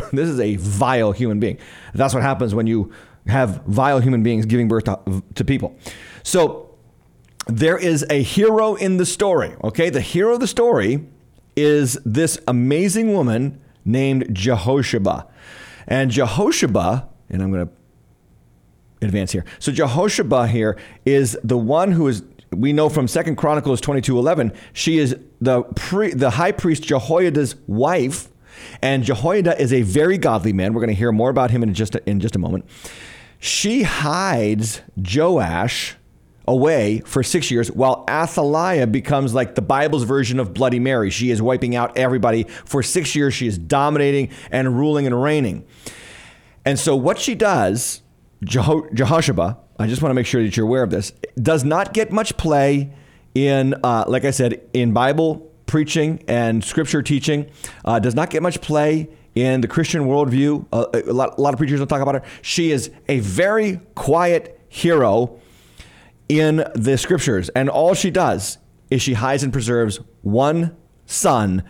this 0.13 0.29
is 0.29 0.39
a 0.39 0.55
vile 0.55 1.11
human 1.11 1.39
being. 1.39 1.57
That's 1.93 2.13
what 2.13 2.23
happens 2.23 2.53
when 2.55 2.67
you 2.67 2.91
have 3.27 3.63
vile 3.65 3.99
human 3.99 4.23
beings 4.23 4.45
giving 4.45 4.67
birth 4.67 4.85
to, 4.85 5.23
to 5.35 5.43
people. 5.43 5.77
So 6.23 6.75
there 7.47 7.77
is 7.77 8.05
a 8.09 8.21
hero 8.21 8.75
in 8.75 8.97
the 8.97 9.05
story, 9.05 9.55
okay? 9.63 9.89
The 9.89 10.01
hero 10.01 10.33
of 10.33 10.39
the 10.39 10.47
story 10.47 11.05
is 11.55 11.97
this 12.05 12.39
amazing 12.47 13.13
woman 13.13 13.59
named 13.85 14.35
Jehosheba. 14.35 15.27
And 15.87 16.11
Jehosheba, 16.11 17.07
and 17.29 17.41
I'm 17.41 17.51
going 17.51 17.67
to 17.67 19.05
advance 19.05 19.31
here. 19.31 19.45
So 19.59 19.71
Jehosheba 19.71 20.49
here 20.49 20.77
is 21.05 21.37
the 21.43 21.57
one 21.57 21.91
who 21.93 22.07
is 22.07 22.23
we 22.51 22.71
know 22.71 22.87
from 22.87 23.07
Second 23.07 23.35
Chronicles 23.35 23.81
22:11, 23.81 24.55
she 24.73 24.97
is 24.97 25.17
the 25.41 25.63
pre, 25.63 26.13
the 26.13 26.31
high 26.31 26.51
priest 26.53 26.83
Jehoiada's 26.83 27.55
wife 27.67 28.29
and 28.81 29.03
Jehoiada 29.03 29.59
is 29.61 29.73
a 29.73 29.81
very 29.81 30.17
godly 30.17 30.53
man. 30.53 30.73
We're 30.73 30.81
going 30.81 30.93
to 30.93 30.95
hear 30.95 31.11
more 31.11 31.29
about 31.29 31.51
him 31.51 31.63
in 31.63 31.73
just 31.73 31.95
a, 31.95 32.09
in 32.09 32.19
just 32.19 32.35
a 32.35 32.39
moment. 32.39 32.65
She 33.39 33.83
hides 33.83 34.81
Joash 34.95 35.95
away 36.47 37.01
for 37.05 37.21
six 37.21 37.51
years 37.51 37.69
while 37.71 38.05
Athaliah 38.09 38.87
becomes 38.87 39.33
like 39.33 39.55
the 39.55 39.61
Bible's 39.61 40.03
version 40.03 40.39
of 40.39 40.53
Bloody 40.53 40.79
Mary. 40.79 41.09
She 41.09 41.29
is 41.29 41.41
wiping 41.41 41.75
out 41.75 41.97
everybody. 41.97 42.43
For 42.65 42.81
six 42.81 43.15
years, 43.15 43.33
she 43.33 43.47
is 43.47 43.57
dominating 43.57 44.29
and 44.49 44.77
ruling 44.77 45.05
and 45.05 45.21
reigning. 45.21 45.65
And 46.65 46.79
so, 46.79 46.95
what 46.95 47.19
she 47.19 47.35
does, 47.35 48.01
Jeho- 48.43 48.89
Jehosheba, 48.91 49.57
I 49.79 49.87
just 49.87 50.01
want 50.01 50.11
to 50.11 50.15
make 50.15 50.25
sure 50.25 50.41
that 50.41 50.55
you're 50.57 50.65
aware 50.65 50.83
of 50.83 50.89
this, 50.89 51.11
does 51.41 51.63
not 51.63 51.93
get 51.93 52.11
much 52.11 52.35
play 52.37 52.93
in, 53.35 53.75
uh, 53.83 54.05
like 54.07 54.25
I 54.25 54.31
said, 54.31 54.61
in 54.73 54.93
Bible 54.93 55.46
preaching 55.67 56.23
and 56.27 56.63
scripture 56.63 57.03
teaching. 57.03 57.49
Uh, 57.85 57.99
does 57.99 58.15
not 58.15 58.29
get 58.31 58.41
much 58.41 58.59
play 58.61 59.09
in 59.35 59.61
the 59.61 59.67
Christian 59.67 60.05
worldview. 60.05 60.65
Uh, 60.71 60.87
a, 60.93 61.13
lot, 61.13 61.37
a 61.37 61.41
lot 61.41 61.53
of 61.53 61.59
preachers 61.59 61.79
don't 61.79 61.87
talk 61.87 62.01
about 62.01 62.15
her. 62.15 62.23
She 62.41 62.71
is 62.71 62.89
a 63.07 63.19
very 63.19 63.79
quiet 63.93 64.59
hero 64.69 65.39
in 66.27 66.65
the 66.73 66.97
scriptures. 66.97 67.49
And 67.49 67.69
all 67.69 67.93
she 67.93 68.09
does 68.09 68.57
is 68.89 69.01
she 69.01 69.13
hides 69.13 69.43
and 69.43 69.53
preserves 69.53 69.99
one 70.21 70.75
son 71.05 71.63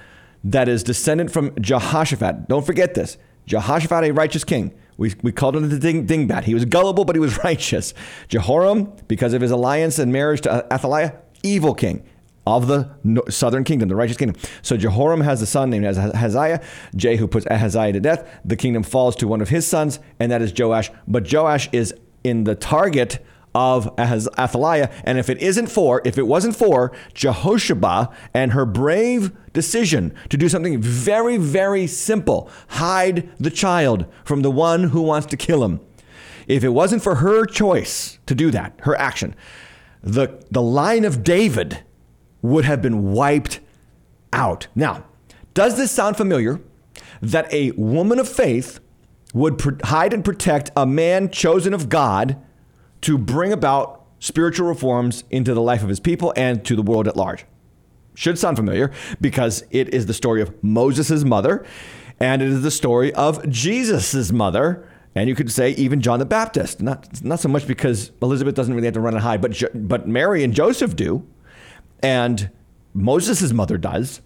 that 0.43 0.69
is 0.69 0.83
descendant 0.83 1.31
from 1.31 1.53
Jehoshaphat. 1.59 2.47
Don't 2.47 2.65
forget 2.65 2.93
this 2.93 3.17
Jehoshaphat, 3.47 4.05
a 4.05 4.11
righteous 4.11 4.43
king. 4.43 4.73
We, 4.97 5.13
we 5.21 5.31
called 5.31 5.55
him 5.55 5.69
the 5.69 5.77
ding, 5.77 6.07
dingbat. 6.07 6.45
He 6.45 6.53
was 6.53 6.65
gullible, 6.65 7.05
but 7.05 7.15
he 7.15 7.19
was 7.19 7.37
righteous. 7.43 7.93
Jehoram, 8.29 8.93
because 9.07 9.33
of 9.33 9.41
his 9.41 9.51
alliance 9.51 9.99
and 9.99 10.11
marriage 10.11 10.41
to 10.41 10.73
Athaliah, 10.73 11.15
evil 11.43 11.75
king 11.75 12.03
of 12.47 12.67
the 12.67 12.89
southern 13.29 13.65
kingdom, 13.65 13.89
the 13.89 13.95
righteous 13.95 14.15
kingdom. 14.15 14.41
So 14.61 14.77
Jehoram 14.77 15.21
has 15.21 15.41
a 15.41 15.45
son 15.45 15.69
named 15.69 15.85
Ahaziah. 15.85 16.63
Jehu 16.95 17.27
puts 17.27 17.45
Ahaziah 17.47 17.91
to 17.91 17.99
death. 17.99 18.39
The 18.45 18.55
kingdom 18.55 18.83
falls 18.83 19.17
to 19.17 19.27
one 19.27 19.41
of 19.41 19.49
his 19.49 19.67
sons, 19.67 19.99
and 20.17 20.31
that 20.31 20.41
is 20.41 20.53
Joash. 20.57 20.89
But 21.07 21.31
Joash 21.31 21.67
is 21.73 21.93
in 22.23 22.45
the 22.45 22.55
target 22.55 23.19
of 23.53 23.93
Athaliah. 23.99 24.89
And 25.03 25.17
if 25.17 25.29
it 25.29 25.39
isn't 25.39 25.67
for, 25.67 26.01
if 26.05 26.17
it 26.17 26.27
wasn't 26.27 26.55
for 26.55 26.93
Jehosheba 27.13 28.13
and 28.33 28.53
her 28.53 28.65
brave 28.65 29.31
decision 29.51 30.15
to 30.29 30.37
do 30.37 30.47
something 30.47 30.81
very, 30.81 31.37
very 31.37 31.85
simple, 31.85 32.49
hide 32.69 33.29
the 33.39 33.49
child 33.49 34.05
from 34.23 34.41
the 34.41 34.51
one 34.51 34.85
who 34.85 35.01
wants 35.01 35.27
to 35.27 35.37
kill 35.37 35.65
him. 35.65 35.81
If 36.47 36.63
it 36.63 36.69
wasn't 36.69 37.03
for 37.03 37.15
her 37.15 37.45
choice 37.45 38.19
to 38.25 38.35
do 38.35 38.51
that, 38.51 38.79
her 38.83 38.95
action, 38.95 39.35
the, 40.01 40.45
the 40.49 40.61
line 40.61 41.03
of 41.03 41.23
David 41.23 41.83
would 42.41 42.65
have 42.65 42.81
been 42.81 43.11
wiped 43.11 43.59
out. 44.33 44.67
Now, 44.75 45.03
does 45.53 45.77
this 45.77 45.91
sound 45.91 46.17
familiar? 46.17 46.61
That 47.21 47.51
a 47.51 47.71
woman 47.71 48.19
of 48.19 48.29
faith 48.29 48.79
would 49.33 49.81
hide 49.83 50.13
and 50.13 50.23
protect 50.23 50.71
a 50.75 50.85
man 50.85 51.29
chosen 51.29 51.73
of 51.73 51.89
God 51.89 52.37
to 53.01 53.17
bring 53.17 53.51
about 53.51 54.05
spiritual 54.19 54.67
reforms 54.67 55.23
into 55.29 55.53
the 55.53 55.61
life 55.61 55.83
of 55.83 55.89
his 55.89 55.99
people 55.99 56.33
and 56.35 56.63
to 56.65 56.75
the 56.75 56.81
world 56.81 57.07
at 57.07 57.15
large. 57.15 57.45
Should 58.15 58.39
sound 58.39 58.57
familiar 58.57 58.91
because 59.21 59.63
it 59.69 59.93
is 59.93 60.07
the 60.07 60.13
story 60.13 60.41
of 60.41 60.51
Moses' 60.63 61.23
mother 61.23 61.65
and 62.19 62.41
it 62.41 62.49
is 62.49 62.63
the 62.63 62.71
story 62.71 63.13
of 63.13 63.47
Jesus' 63.49 64.31
mother. 64.31 64.87
And 65.13 65.29
you 65.29 65.35
could 65.35 65.51
say 65.51 65.71
even 65.71 66.01
John 66.01 66.19
the 66.19 66.25
Baptist. 66.25 66.81
Not, 66.81 67.23
not 67.23 67.39
so 67.39 67.49
much 67.49 67.67
because 67.67 68.11
Elizabeth 68.21 68.55
doesn't 68.55 68.73
really 68.73 68.87
have 68.87 68.95
to 68.95 69.01
run 69.01 69.13
and 69.13 69.23
hide, 69.23 69.41
but, 69.41 69.63
but 69.87 70.07
Mary 70.07 70.43
and 70.43 70.53
Joseph 70.53 70.95
do. 70.95 71.27
And 72.01 72.49
Moses' 72.93 73.51
mother 73.51 73.77
does. 73.77 74.21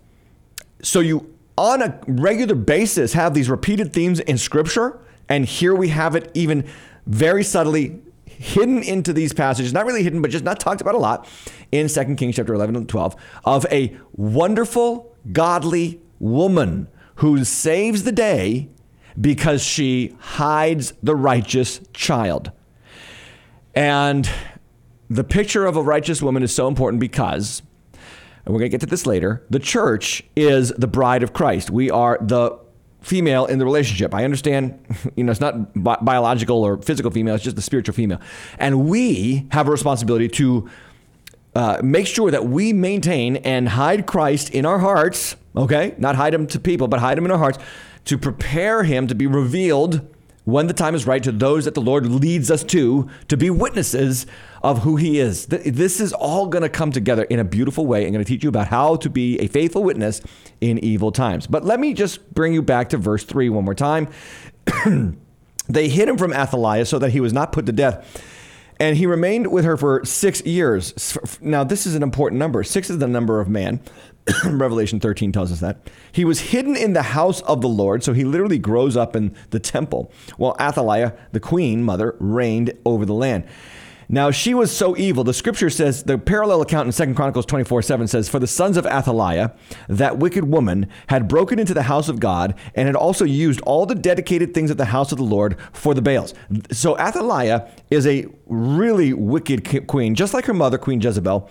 So 0.81 0.99
you, 0.99 1.33
on 1.57 1.81
a 1.81 1.99
regular 2.07 2.55
basis, 2.55 3.13
have 3.13 3.33
these 3.33 3.49
repeated 3.49 3.93
themes 3.93 4.19
in 4.19 4.37
Scripture. 4.37 4.99
And 5.29 5.45
here 5.45 5.75
we 5.75 5.89
have 5.89 6.15
it 6.15 6.31
even 6.33 6.67
very 7.05 7.43
subtly 7.43 8.01
hidden 8.25 8.81
into 8.81 9.13
these 9.13 9.33
passages, 9.33 9.71
not 9.71 9.85
really 9.85 10.03
hidden, 10.03 10.21
but 10.21 10.31
just 10.31 10.43
not 10.43 10.59
talked 10.59 10.81
about 10.81 10.95
a 10.95 10.97
lot 10.97 11.27
in 11.71 11.87
2 11.87 12.15
Kings 12.15 12.35
chapter 12.35 12.53
11 12.53 12.75
and 12.75 12.89
12, 12.89 13.15
of 13.45 13.65
a 13.71 13.95
wonderful, 14.13 15.15
godly 15.31 16.01
woman 16.19 16.87
who 17.15 17.43
saves 17.43 18.03
the 18.03 18.11
day 18.11 18.69
because 19.19 19.63
she 19.63 20.15
hides 20.19 20.93
the 21.03 21.15
righteous 21.15 21.81
child. 21.93 22.51
And 23.75 24.29
the 25.11 25.23
picture 25.25 25.65
of 25.65 25.75
a 25.75 25.81
righteous 25.81 26.21
woman 26.21 26.41
is 26.41 26.55
so 26.55 26.69
important 26.69 27.01
because, 27.01 27.61
and 27.93 28.53
we're 28.53 28.59
going 28.59 28.71
to 28.71 28.77
get 28.77 28.79
to 28.79 28.87
this 28.87 29.05
later, 29.05 29.45
the 29.49 29.59
church 29.59 30.23
is 30.37 30.69
the 30.69 30.87
bride 30.87 31.21
of 31.21 31.33
Christ. 31.33 31.69
We 31.69 31.91
are 31.91 32.17
the 32.21 32.57
female 33.01 33.45
in 33.45 33.59
the 33.59 33.65
relationship. 33.65 34.13
I 34.13 34.23
understand, 34.23 34.79
you 35.17 35.25
know, 35.25 35.31
it's 35.31 35.41
not 35.41 35.73
bi- 35.83 35.97
biological 36.01 36.63
or 36.63 36.81
physical 36.81 37.11
female, 37.11 37.35
it's 37.35 37.43
just 37.43 37.57
the 37.57 37.61
spiritual 37.61 37.93
female. 37.93 38.21
And 38.57 38.87
we 38.87 39.47
have 39.51 39.67
a 39.67 39.71
responsibility 39.71 40.29
to 40.29 40.69
uh, 41.55 41.81
make 41.83 42.07
sure 42.07 42.31
that 42.31 42.45
we 42.45 42.71
maintain 42.71 43.35
and 43.37 43.67
hide 43.67 44.05
Christ 44.07 44.51
in 44.51 44.65
our 44.65 44.79
hearts, 44.79 45.35
okay? 45.57 45.93
Not 45.97 46.15
hide 46.15 46.33
him 46.33 46.47
to 46.47 46.59
people, 46.59 46.87
but 46.87 47.01
hide 47.01 47.17
him 47.17 47.25
in 47.25 47.31
our 47.31 47.37
hearts 47.37 47.59
to 48.05 48.17
prepare 48.17 48.83
him 48.83 49.07
to 49.07 49.15
be 49.15 49.27
revealed 49.27 50.07
when 50.45 50.67
the 50.67 50.73
time 50.73 50.95
is 50.95 51.05
right 51.05 51.21
to 51.23 51.33
those 51.33 51.65
that 51.65 51.73
the 51.73 51.81
Lord 51.81 52.07
leads 52.07 52.49
us 52.49 52.63
to, 52.63 53.09
to 53.27 53.35
be 53.35 53.49
witnesses 53.49 54.25
of 54.61 54.79
who 54.79 54.95
He 54.95 55.19
is. 55.19 55.45
This 55.47 55.99
is 55.99 56.13
all 56.13 56.47
going 56.47 56.63
to 56.63 56.69
come 56.69 56.91
together 56.91 57.23
in 57.23 57.39
a 57.39 57.43
beautiful 57.43 57.85
way. 57.85 58.05
I'm 58.05 58.13
going 58.13 58.23
to 58.23 58.27
teach 58.27 58.43
you 58.43 58.49
about 58.49 58.67
how 58.67 58.95
to 58.97 59.09
be 59.09 59.39
a 59.39 59.47
faithful 59.47 59.83
witness 59.83 60.21
in 60.59 60.77
evil 60.79 61.11
times. 61.11 61.47
But 61.47 61.65
let 61.65 61.79
me 61.79 61.93
just 61.93 62.33
bring 62.33 62.53
you 62.53 62.61
back 62.61 62.89
to 62.89 62.97
verse 62.97 63.23
3 63.23 63.49
one 63.49 63.65
more 63.65 63.75
time. 63.75 64.07
they 65.67 65.89
hid 65.89 66.07
him 66.07 66.17
from 66.17 66.33
Athaliah 66.33 66.85
so 66.85 66.99
that 66.99 67.11
he 67.11 67.19
was 67.19 67.33
not 67.33 67.51
put 67.51 67.65
to 67.65 67.71
death. 67.71 68.23
And 68.79 68.97
he 68.97 69.05
remained 69.05 69.51
with 69.51 69.63
her 69.63 69.77
for 69.77 70.03
six 70.05 70.43
years. 70.43 71.15
Now, 71.39 71.63
this 71.63 71.85
is 71.85 71.93
an 71.93 72.01
important 72.01 72.39
number. 72.39 72.63
Six 72.63 72.89
is 72.89 72.97
the 72.97 73.07
number 73.07 73.39
of 73.39 73.47
man. 73.47 73.79
Revelation 74.45 74.99
13 74.99 75.31
tells 75.31 75.51
us 75.51 75.59
that. 75.59 75.87
He 76.11 76.25
was 76.25 76.39
hidden 76.39 76.75
in 76.75 76.93
the 76.93 77.03
house 77.03 77.41
of 77.41 77.61
the 77.61 77.69
Lord, 77.69 78.03
so 78.03 78.13
he 78.13 78.23
literally 78.23 78.57
grows 78.57 78.97
up 78.97 79.15
in 79.15 79.35
the 79.51 79.59
temple, 79.59 80.11
while 80.37 80.55
Athaliah, 80.59 81.13
the 81.31 81.39
queen 81.39 81.83
mother, 81.83 82.15
reigned 82.19 82.73
over 82.83 83.05
the 83.05 83.13
land. 83.13 83.45
Now 84.13 84.29
she 84.29 84.53
was 84.53 84.75
so 84.75 84.97
evil. 84.97 85.23
The 85.23 85.33
scripture 85.33 85.69
says, 85.69 86.03
the 86.03 86.17
parallel 86.17 86.61
account 86.61 86.85
in 86.85 86.91
Second 86.91 87.15
Chronicles 87.15 87.45
24 87.45 87.81
7 87.81 88.07
says, 88.07 88.27
For 88.27 88.39
the 88.39 88.47
sons 88.47 88.75
of 88.75 88.85
Athaliah, 88.85 89.53
that 89.87 90.17
wicked 90.17 90.43
woman, 90.43 90.89
had 91.07 91.29
broken 91.29 91.59
into 91.59 91.73
the 91.73 91.83
house 91.83 92.09
of 92.09 92.19
God 92.19 92.53
and 92.75 92.87
had 92.87 92.95
also 92.97 93.23
used 93.23 93.61
all 93.61 93.85
the 93.85 93.95
dedicated 93.95 94.53
things 94.53 94.69
of 94.69 94.75
the 94.75 94.85
house 94.85 95.13
of 95.13 95.17
the 95.17 95.23
Lord 95.23 95.55
for 95.71 95.93
the 95.93 96.01
Baals. 96.01 96.33
So 96.73 96.97
Athaliah 96.99 97.71
is 97.89 98.05
a 98.05 98.25
really 98.47 99.13
wicked 99.13 99.87
queen, 99.87 100.13
just 100.13 100.33
like 100.33 100.43
her 100.45 100.53
mother, 100.53 100.77
Queen 100.77 100.99
Jezebel. 100.99 101.49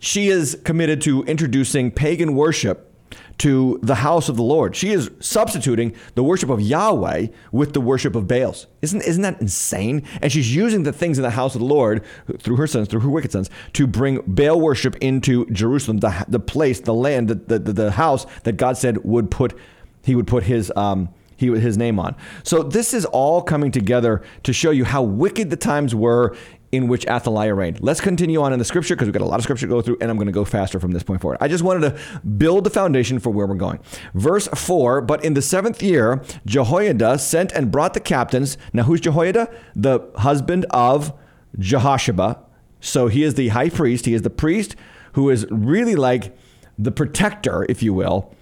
She 0.00 0.26
is 0.26 0.60
committed 0.64 1.00
to 1.02 1.22
introducing 1.22 1.92
pagan 1.92 2.34
worship 2.34 2.95
to 3.38 3.78
the 3.82 3.96
house 3.96 4.28
of 4.28 4.36
the 4.36 4.42
Lord. 4.42 4.74
She 4.74 4.92
is 4.92 5.10
substituting 5.20 5.94
the 6.14 6.22
worship 6.22 6.48
of 6.48 6.60
Yahweh 6.60 7.26
with 7.52 7.74
the 7.74 7.80
worship 7.80 8.14
of 8.14 8.26
Baals. 8.26 8.66
Isn't, 8.82 9.02
isn't 9.02 9.22
that 9.22 9.40
insane? 9.40 10.02
And 10.22 10.32
she's 10.32 10.54
using 10.54 10.84
the 10.84 10.92
things 10.92 11.18
in 11.18 11.22
the 11.22 11.30
house 11.30 11.54
of 11.54 11.60
the 11.60 11.66
Lord 11.66 12.04
through 12.38 12.56
her 12.56 12.66
sons, 12.66 12.88
through 12.88 13.00
her 13.00 13.10
wicked 13.10 13.32
sons, 13.32 13.50
to 13.74 13.86
bring 13.86 14.20
Baal 14.26 14.60
worship 14.60 14.96
into 14.96 15.46
Jerusalem, 15.46 15.98
the, 15.98 16.24
the 16.28 16.40
place, 16.40 16.80
the 16.80 16.94
land, 16.94 17.28
the, 17.28 17.58
the, 17.58 17.72
the 17.72 17.90
house 17.92 18.26
that 18.44 18.56
God 18.56 18.76
said 18.78 19.04
would 19.04 19.30
put, 19.30 19.58
he 20.02 20.14
would 20.14 20.26
put 20.26 20.44
his, 20.44 20.72
um, 20.76 21.10
he 21.36 21.48
his 21.48 21.76
name 21.76 21.98
on. 21.98 22.16
So 22.42 22.62
this 22.62 22.94
is 22.94 23.04
all 23.04 23.42
coming 23.42 23.70
together 23.70 24.22
to 24.44 24.52
show 24.52 24.70
you 24.70 24.84
how 24.84 25.02
wicked 25.02 25.50
the 25.50 25.56
times 25.56 25.94
were 25.94 26.34
in 26.72 26.88
which 26.88 27.06
Athaliah 27.06 27.54
reigned. 27.54 27.80
Let's 27.80 28.00
continue 28.00 28.42
on 28.42 28.52
in 28.52 28.58
the 28.58 28.64
scripture 28.64 28.94
because 28.94 29.06
we've 29.06 29.14
got 29.14 29.22
a 29.22 29.26
lot 29.26 29.38
of 29.38 29.44
scripture 29.44 29.66
to 29.66 29.70
go 29.70 29.82
through, 29.82 29.98
and 30.00 30.10
I'm 30.10 30.16
going 30.16 30.26
to 30.26 30.32
go 30.32 30.44
faster 30.44 30.80
from 30.80 30.92
this 30.92 31.02
point 31.02 31.20
forward. 31.20 31.38
I 31.40 31.48
just 31.48 31.62
wanted 31.62 31.90
to 31.90 32.20
build 32.22 32.64
the 32.64 32.70
foundation 32.70 33.18
for 33.18 33.30
where 33.30 33.46
we're 33.46 33.54
going. 33.54 33.80
Verse 34.14 34.48
4 34.48 35.00
But 35.00 35.24
in 35.24 35.34
the 35.34 35.42
seventh 35.42 35.82
year, 35.82 36.22
Jehoiada 36.44 37.18
sent 37.18 37.52
and 37.52 37.70
brought 37.70 37.94
the 37.94 38.00
captains. 38.00 38.58
Now, 38.72 38.84
who's 38.84 39.00
Jehoiada? 39.00 39.52
The 39.74 40.00
husband 40.16 40.66
of 40.70 41.12
Jehosheba. 41.58 42.40
So 42.80 43.08
he 43.08 43.22
is 43.22 43.34
the 43.34 43.48
high 43.48 43.70
priest, 43.70 44.06
he 44.06 44.14
is 44.14 44.22
the 44.22 44.30
priest 44.30 44.76
who 45.12 45.30
is 45.30 45.46
really 45.50 45.96
like 45.96 46.36
the 46.78 46.92
protector, 46.92 47.64
if 47.68 47.82
you 47.82 47.94
will, 47.94 48.34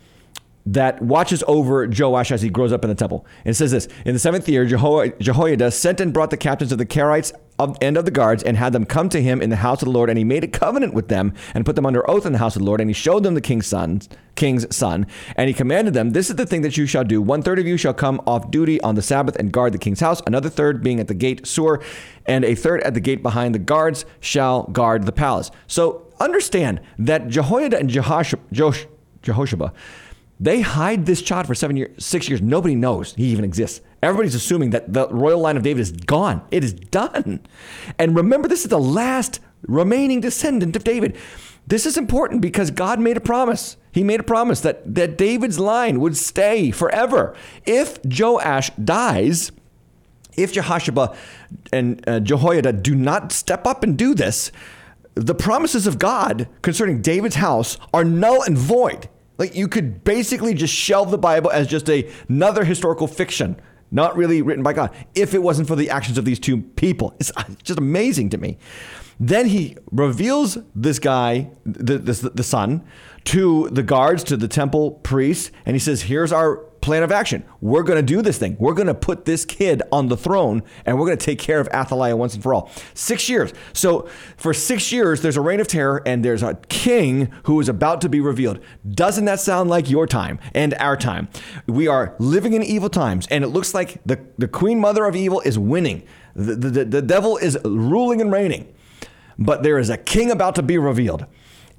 that 0.67 1.03
watches 1.03 1.45
over 1.47 1.87
Joash 1.87 2.31
as 2.33 2.41
he 2.43 2.49
grows 2.49 2.73
up 2.73 2.85
in 2.85 2.89
the 2.89 2.95
temple. 2.95 3.27
And 3.45 3.53
it 3.53 3.55
says 3.55 3.71
this 3.71 3.87
In 4.05 4.15
the 4.15 4.19
seventh 4.19 4.49
year, 4.49 4.65
Jehoiada 4.65 5.71
sent 5.71 6.01
and 6.01 6.13
brought 6.13 6.31
the 6.31 6.37
captains 6.37 6.73
of 6.73 6.79
the 6.79 6.87
Carites 6.87 7.33
of, 7.59 7.77
and 7.81 7.97
of 7.97 8.05
the 8.05 8.11
guards 8.11 8.43
and 8.43 8.57
had 8.57 8.73
them 8.73 8.85
come 8.85 9.09
to 9.11 9.23
him 9.23 9.41
in 9.41 9.51
the 9.51 9.57
house 9.57 9.83
of 9.83 9.87
the 9.87 9.93
Lord. 9.93 10.09
And 10.09 10.19
he 10.19 10.25
made 10.25 10.43
a 10.43 10.49
covenant 10.49 10.95
with 10.95 11.09
them 11.09 11.35
and 11.55 11.65
put 11.65 11.77
them 11.77 11.87
under 11.87 12.09
oath 12.11 12.27
in 12.27 12.33
the 12.33 12.39
house 12.39 12.57
of 12.57 12.61
the 12.61 12.67
Lord. 12.67 12.81
And 12.81 12.89
he 12.91 12.95
showed 12.95 13.23
them 13.23 13.35
the 13.35 13.41
king's 13.41 13.67
son, 13.67 14.01
king's 14.37 14.75
son. 14.75 15.07
And 15.37 15.49
he 15.49 15.55
commanded 15.55 15.95
them, 15.95 16.11
This 16.11 16.31
is 16.31 16.37
the 16.37 16.47
thing 16.47 16.63
that 16.63 16.77
you 16.77 16.87
shall 16.87 17.05
do. 17.05 17.21
One 17.21 17.43
third 17.43 17.59
of 17.59 17.67
you 17.67 17.77
shall 17.77 17.95
come 17.95 18.21
off 18.27 18.51
duty 18.51 18.81
on 18.81 18.95
the 18.95 19.03
Sabbath 19.03 19.37
and 19.37 19.53
guard 19.53 19.75
the 19.75 19.79
king's 19.79 20.01
house. 20.01 20.23
Another 20.27 20.49
third 20.49 20.83
being 20.83 20.99
at 20.99 21.09
the 21.09 21.15
gate 21.15 21.47
Sur, 21.47 21.81
and 22.27 22.45
a 22.45 22.55
third 22.55 22.83
at 22.83 22.95
the 22.95 23.01
gate 23.01 23.23
behind 23.23 23.55
the 23.55 23.59
guards 23.59 24.07
shall 24.21 24.65
guard 24.65 25.05
the 25.05 25.13
palace. 25.13 25.51
So 25.67 26.11
understand 26.21 26.81
that 26.99 27.29
Jehoiada 27.29 27.79
and 27.79 27.91
Jehoshua, 27.91 28.87
Jehoshua 29.23 29.73
they 30.41 30.61
hide 30.61 31.07
this 31.07 31.23
child 31.23 31.47
for 31.47 31.55
seven 31.55 31.77
years, 31.77 32.05
six 32.05 32.29
years. 32.29 32.43
Nobody 32.43 32.75
knows 32.75 33.15
he 33.15 33.27
even 33.27 33.45
exists. 33.45 33.81
Everybody's 34.03 34.35
assuming 34.35 34.71
that 34.71 34.93
the 34.93 35.09
royal 35.09 35.41
line 35.41 35.57
of 35.57 35.63
David 35.63 35.81
is 35.81 35.93
gone. 35.93 36.43
It 36.51 36.65
is 36.65 36.73
done. 36.75 37.41
And 37.99 38.17
remember, 38.17 38.49
this 38.49 38.65
is 38.65 38.71
the 38.71 38.81
last 38.81 39.41
remaining 39.63 40.21
descendant 40.21 40.77
of 40.77 40.85
David. 40.85 41.17
This 41.67 41.87
is 41.87 41.97
important 41.97 42.43
because 42.43 42.71
God 42.71 43.01
made 43.01 43.17
a 43.17 43.21
promise. 43.21 43.77
He 43.93 44.05
made 44.05 44.21
a 44.21 44.25
promise 44.25 44.61
that, 44.61 44.95
that 44.95 45.17
David's 45.17 45.59
line 45.59 46.01
would 46.01 46.17
stay 46.17 46.71
forever. 46.71 47.35
If 47.65 47.99
Joash 48.05 48.71
dies, 48.73 49.51
if 50.37 50.53
Jehoshaphat 50.53 51.17
and 51.73 52.07
uh, 52.07 52.21
Jehoiada 52.21 52.73
do 52.73 52.95
not 52.95 53.33
step 53.33 53.67
up 53.67 53.83
and 53.83 53.97
do 53.97 54.15
this, 54.15 54.53
the 55.15 55.35
promises 55.35 55.87
of 55.87 55.99
God 55.99 56.49
concerning 56.61 57.01
David's 57.01 57.37
house 57.37 57.79
are 57.95 58.05
null 58.05 58.43
and 58.43 58.59
void. 58.59 59.09
Like 59.39 59.55
you 59.55 59.69
could 59.69 60.05
basically 60.05 60.55
just 60.55 60.75
shelve 60.75 61.11
the 61.11 61.19
Bible 61.19 61.51
as 61.51 61.67
just 61.67 61.89
a, 61.91 62.11
another 62.29 62.65
historical 62.65 63.07
fiction, 63.07 63.61
not 63.91 64.17
really 64.17 64.43
written 64.43 64.63
by 64.63 64.73
God, 64.73 64.95
if 65.15 65.35
it 65.35 65.43
wasn't 65.43 65.69
for 65.69 65.77
the 65.77 65.91
actions 65.91 66.19
of 66.19 66.25
these 66.25 66.39
two 66.39 66.63
people. 66.63 67.15
It's 67.19 67.33
uh, 67.37 67.45
just 67.63 67.79
amazing 67.79 68.31
to 68.31 68.39
me. 68.39 68.59
Then 69.21 69.47
he 69.47 69.77
reveals 69.93 70.59
this 70.75 70.99
guy, 70.99 71.51
the, 71.65 71.99
the, 71.99 72.31
the 72.35 72.43
son, 72.43 72.85
to 73.25 73.69
the 73.71 73.83
guards, 73.83 74.25
to 74.25 74.37
the 74.37 74.49
temple 74.49 74.93
priests, 74.93 75.51
and 75.65 75.75
he 75.75 75.81
says, 75.81 76.03
Here's 76.03 76.33
our 76.33 76.57
plan 76.85 77.03
of 77.03 77.11
action. 77.11 77.43
We're 77.63 77.83
going 77.83 77.97
to 77.97 78.03
do 78.03 78.21
this 78.21 78.37
thing. 78.37 78.57
We're 78.59 78.75
going 78.75 78.89
to 78.89 78.95
put 78.95 79.25
this 79.25 79.47
kid 79.47 79.83
on 79.91 80.09
the 80.09 80.17
throne 80.19 80.63
and 80.85 80.99
we're 80.99 81.07
going 81.07 81.17
to 81.17 81.25
take 81.25 81.39
care 81.39 81.59
of 81.59 81.67
Athaliah 81.69 82.15
once 82.15 82.35
and 82.35 82.43
for 82.43 82.53
all. 82.53 82.71
Six 82.93 83.29
years. 83.29 83.55
So 83.73 84.07
for 84.37 84.53
six 84.53 84.93
years, 84.93 85.23
there's 85.23 85.39
a 85.39 85.41
reign 85.41 85.61
of 85.61 85.67
terror 85.67 86.03
and 86.05 86.23
there's 86.23 86.43
a 86.43 86.55
king 86.69 87.33
who 87.45 87.59
is 87.59 87.71
about 87.71 88.03
to 88.03 88.11
be 88.11 88.21
revealed. 88.21 88.61
Doesn't 88.89 89.25
that 89.25 89.41
sound 89.41 89.71
like 89.71 89.89
your 89.89 90.07
time 90.07 90.39
and 90.55 90.75
our 90.75 90.97
time? 90.97 91.29
We 91.67 91.89
are 91.89 92.15
living 92.19 92.53
in 92.53 92.63
evil 92.63 92.91
times 92.91 93.27
and 93.31 93.43
it 93.43 93.49
looks 93.49 93.73
like 93.73 94.03
the, 94.05 94.21
the 94.37 94.47
queen 94.47 94.79
mother 94.79 95.07
of 95.07 95.17
evil 95.17 95.41
is 95.41 95.59
winning. 95.59 96.05
The, 96.37 96.55
the, 96.55 96.85
the 96.85 97.03
devil 97.03 97.39
is 97.39 97.57
ruling 97.65 98.21
and 98.21 98.31
reigning. 98.31 98.75
But 99.39 99.63
there 99.63 99.79
is 99.79 99.89
a 99.89 99.97
king 99.97 100.31
about 100.31 100.55
to 100.57 100.63
be 100.63 100.77
revealed. 100.77 101.25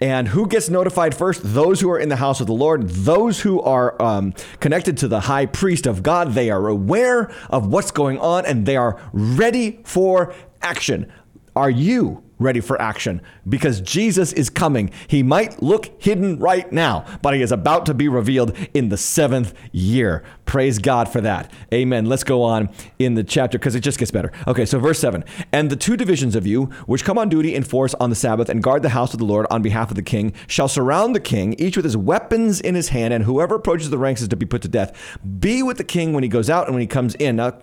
And 0.02 0.28
who 0.28 0.48
gets 0.48 0.70
notified 0.70 1.16
first? 1.16 1.42
Those 1.44 1.80
who 1.80 1.90
are 1.90 2.00
in 2.00 2.10
the 2.10 2.18
house 2.18 2.42
of 2.42 2.48
the 2.48 2.54
Lord, 2.54 2.90
those 2.90 3.42
who 3.42 3.62
are 3.62 4.00
um, 4.02 4.34
connected 4.60 4.98
to 4.98 5.08
the 5.08 5.22
high 5.22 5.46
priest 5.46 5.88
of 5.88 6.04
God. 6.04 6.34
They 6.34 6.50
are 6.50 6.68
aware 6.68 7.32
of 7.50 7.68
what's 7.68 7.92
going 7.92 8.20
on 8.20 8.46
and 8.46 8.66
they 8.66 8.76
are 8.76 9.00
ready 9.14 9.80
for 9.86 10.34
action. 10.62 11.12
Are 11.56 11.70
you 11.70 12.25
ready 12.40 12.60
for 12.60 12.82
action 12.82 13.22
because 13.48 13.82
Jesus 13.82 14.34
is 14.34 14.50
coming. 14.50 14.92
He 15.08 15.24
might 15.24 15.62
look 15.62 16.02
hidden 16.02 16.38
right 16.40 16.70
now, 16.72 17.06
but 17.22 17.34
he 17.34 17.42
is 17.42 17.52
about 17.52 17.86
to 17.86 17.94
be 17.94 18.08
revealed 18.08 18.56
in 18.74 18.90
the 18.90 18.98
seventh 18.98 19.54
year. 19.72 20.24
Praise 20.46 20.80
God 20.80 21.10
for 21.10 21.22
that. 21.22 21.52
Amen. 21.74 22.06
Let's 22.06 22.24
go 22.24 22.44
on 22.44 22.70
in 23.00 23.16
the 23.16 23.24
chapter 23.24 23.58
because 23.58 23.76
it 23.76 23.82
just 23.82 23.98
gets 23.98 24.12
better. 24.12 24.32
Okay, 24.48 24.66
so 24.66 24.80
verse 24.80 25.00
7 25.00 25.24
And 25.52 25.70
the 25.70 25.76
two 25.76 25.98
divisions 25.98 26.36
of 26.36 26.46
you, 26.46 26.66
which 26.86 27.04
come 27.04 27.18
on 27.18 27.30
duty 27.30 27.56
in 27.56 27.64
force 27.64 27.94
on 27.96 28.10
the 28.10 28.16
Sabbath 28.16 28.50
and 28.50 28.62
guard 28.62 28.82
the 28.82 28.90
house 28.90 29.14
of 29.14 29.20
the 29.20 29.26
Lord 29.26 29.48
on 29.50 29.62
behalf 29.62 29.90
of 29.90 29.96
the 29.96 30.04
king, 30.04 30.34
shall 30.48 30.68
surround 30.68 31.16
the 31.16 31.20
king, 31.20 31.54
each 31.54 31.76
with 31.76 31.86
his 31.86 31.98
weapons 31.98 32.62
in 32.62 32.76
his 32.76 32.90
hand, 32.90 33.14
and 33.14 33.24
whoever 33.24 33.56
approaches 33.56 33.90
the 33.90 33.98
ranks 33.98 34.22
is 34.22 34.28
to 34.28 34.36
be 34.36 34.46
put 34.46 34.62
to 34.62 34.68
death. 34.68 35.18
Be 35.40 35.64
with 35.64 35.78
the 35.78 35.84
king 35.84 36.14
when 36.14 36.24
he 36.24 36.30
goes 36.30 36.50
out 36.50 36.68
and 36.68 36.76
when 36.76 36.82
he 36.82 36.88
comes 36.88 37.16
in. 37.16 37.38
Now, 37.38 37.58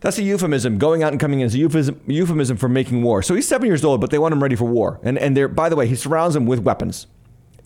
that's 0.00 0.18
a 0.18 0.22
euphemism. 0.22 0.78
Going 0.78 1.02
out 1.02 1.12
and 1.12 1.20
coming 1.20 1.40
in 1.40 1.46
is 1.46 1.54
a 1.54 1.58
euphemism, 1.58 2.00
euphemism 2.06 2.56
for 2.56 2.68
making 2.68 3.02
war. 3.02 3.22
So 3.22 3.34
he's 3.34 3.46
seven 3.46 3.66
years 3.66 3.84
old, 3.84 4.00
but 4.00 4.10
they 4.10 4.18
want 4.18 4.32
him 4.32 4.42
ready 4.42 4.56
for 4.56 4.64
war. 4.64 4.98
And 5.02 5.18
and 5.18 5.36
they're 5.36 5.48
by 5.48 5.68
the 5.68 5.76
way, 5.76 5.86
he 5.86 5.94
surrounds 5.94 6.34
him 6.34 6.46
with 6.46 6.60
weapons. 6.60 7.06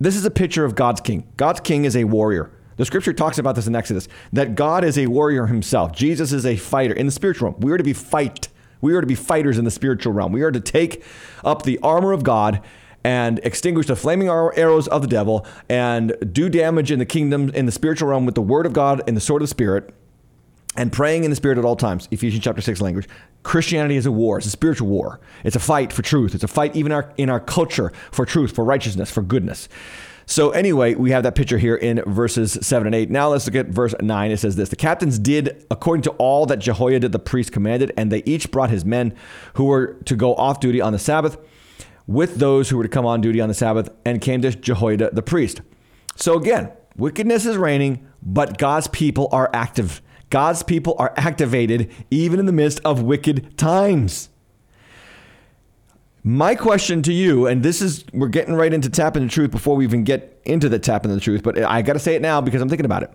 This 0.01 0.17
is 0.17 0.25
a 0.25 0.31
picture 0.31 0.65
of 0.65 0.75
God's 0.75 1.01
king. 1.01 1.27
God's 1.37 1.61
king 1.61 1.85
is 1.85 1.97
a 1.97 2.05
warrior. 2.05 2.51
The 2.77 2.85
scripture 2.85 3.13
talks 3.13 3.39
about 3.39 3.55
this 3.55 3.69
in 3.69 3.77
Exodus 3.77 4.09
that 4.33 4.57
God 4.57 4.85
is 4.85 4.99
a 4.99 5.07
warrior 5.07 5.47
himself. 5.47 5.93
Jesus 5.93 6.33
is 6.33 6.45
a 6.45 6.57
fighter 6.57 6.93
in 6.93 7.07
the 7.07 7.13
spiritual 7.13 7.51
realm. 7.51 7.61
We 7.61 7.71
are 7.73 7.79
to 7.79 7.85
be 7.85 7.93
fight. 7.93 8.49
We 8.81 8.95
are 8.95 9.01
to 9.01 9.07
be 9.07 9.15
fighters 9.15 9.57
in 9.57 9.65
the 9.65 9.71
spiritual 9.71 10.13
realm. 10.13 10.33
We 10.33 10.43
are 10.43 10.51
to 10.51 10.61
take 10.61 11.05
up 11.45 11.63
the 11.63 11.79
armor 11.79 12.13
of 12.13 12.25
God 12.25 12.61
and 13.05 13.39
extinguish 13.45 13.87
the 13.87 13.97
flaming 13.97 14.29
arrows 14.29 14.89
of 14.89 15.03
the 15.03 15.09
devil 15.09 15.47
and 15.69 16.17
do 16.33 16.49
damage 16.49 16.91
in 16.91 16.99
the 16.99 17.07
kingdom 17.07 17.51
in 17.51 17.67
the 17.67 17.73
spiritual 17.73 18.09
realm 18.09 18.27
with 18.27 18.35
the 18.35 18.43
word 18.43 18.67
of 18.67 18.73
God 18.73 19.03
and 19.07 19.17
the 19.17 19.21
sword 19.21 19.43
of 19.43 19.45
the 19.45 19.51
spirit 19.51 19.95
and 20.77 20.93
praying 20.93 21.25
in 21.25 21.31
the 21.31 21.37
spirit 21.37 21.59
at 21.59 21.65
all 21.65 21.77
times 21.77 22.09
ephesians 22.11 22.43
chapter 22.43 22.63
6 22.63 22.81
language 22.81 23.09
christianity 23.43 23.97
is 23.97 24.07
a 24.07 24.13
war 24.13 24.39
it's 24.39 24.47
a 24.47 24.51
spiritual 24.51 24.89
war. 24.89 25.21
It's 25.43 25.57
a 25.57 25.61
fight 25.61 25.93
for 25.93 26.03
truth. 26.03 26.35
It's 26.35 26.45
a 26.45 26.49
fight 26.49 26.77
even 26.77 26.93
our, 26.93 27.13
in 27.17 27.31
our 27.31 27.41
culture 27.41 27.93
for 28.11 28.27
truth 28.27 28.55
for 28.55 28.65
righteousness 28.65 29.11
for 29.11 29.23
goodness. 29.23 29.69
So 30.27 30.51
anyway 30.51 30.95
we 30.95 31.11
have 31.11 31.23
that 31.23 31.35
picture 31.35 31.59
here 31.59 31.77
in 31.77 32.03
verses 32.07 32.59
7 32.61 32.87
and 32.87 32.95
8 32.95 33.11
now 33.11 33.29
let's 33.29 33.47
look 33.47 33.55
at 33.55 33.67
verse 33.67 33.95
9 34.01 34.31
it 34.31 34.39
says 34.39 34.57
this 34.57 34.71
the 34.71 34.77
captains 34.77 35.19
did 35.19 35.67
according 35.71 36.03
to 36.03 36.11
all 36.13 36.47
that 36.47 36.59
jehoiada 36.59 37.11
the 37.11 37.19
priest 37.19 37.53
commanded 37.53 37.93
and 37.97 38.11
they 38.11 38.23
each 38.25 38.51
brought 38.51 38.71
his 38.71 38.85
men 38.85 39.15
who 39.55 39.65
were 39.65 39.95
to 40.05 40.17
go 40.17 40.35
off 40.37 40.61
duty 40.61 40.81
on 40.81 40.93
the 40.93 40.99
sabbath 40.99 41.37
with 42.07 42.37
those 42.37 42.71
who 42.71 42.79
were 42.79 42.83
to 42.83 42.89
come 42.89 43.05
on 43.05 43.21
duty 43.21 43.41
on 43.41 43.49
the 43.49 43.55
sabbath 43.55 43.91
and 44.07 44.21
came 44.21 44.41
to 44.41 44.51
jehoiada 44.51 45.11
the 45.13 45.23
priest. 45.23 45.61
So 46.17 46.39
again 46.39 46.73
wickedness 46.97 47.45
is 47.45 47.59
reigning 47.59 48.07
but 48.23 48.57
god's 48.57 48.89
people 48.89 49.29
are 49.31 49.51
active 49.53 50.01
God's 50.31 50.63
people 50.63 50.97
are 50.99 51.13
activated 51.17 51.91
even 52.11 52.41
in 52.41 52.47
the 52.47 52.53
midst 52.53 52.81
of 52.85 53.03
wicked 53.03 53.57
times. 53.57 54.29
My 56.23 56.55
question 56.55 57.03
to 57.03 57.13
you, 57.13 57.47
and 57.47 57.63
this 57.63 57.83
is, 57.83 58.05
we're 58.15 58.29
getting 58.29 58.55
right 58.55 58.73
into 58.73 58.89
tapping 58.89 59.25
the 59.25 59.29
truth 59.29 59.51
before 59.51 59.77
we 59.77 59.85
even 59.85 60.05
get 60.05 60.41
into 60.47 60.71
the 60.71 60.79
tapping 60.79 61.11
the 61.13 61.21
truth, 61.21 61.43
but 61.43 61.59
I 61.63 61.83
got 61.83 61.93
to 61.93 61.99
say 61.99 62.15
it 62.15 62.23
now 62.23 62.41
because 62.41 62.63
I'm 62.63 62.69
thinking 62.69 62.87
about 62.87 63.03
it. 63.03 63.11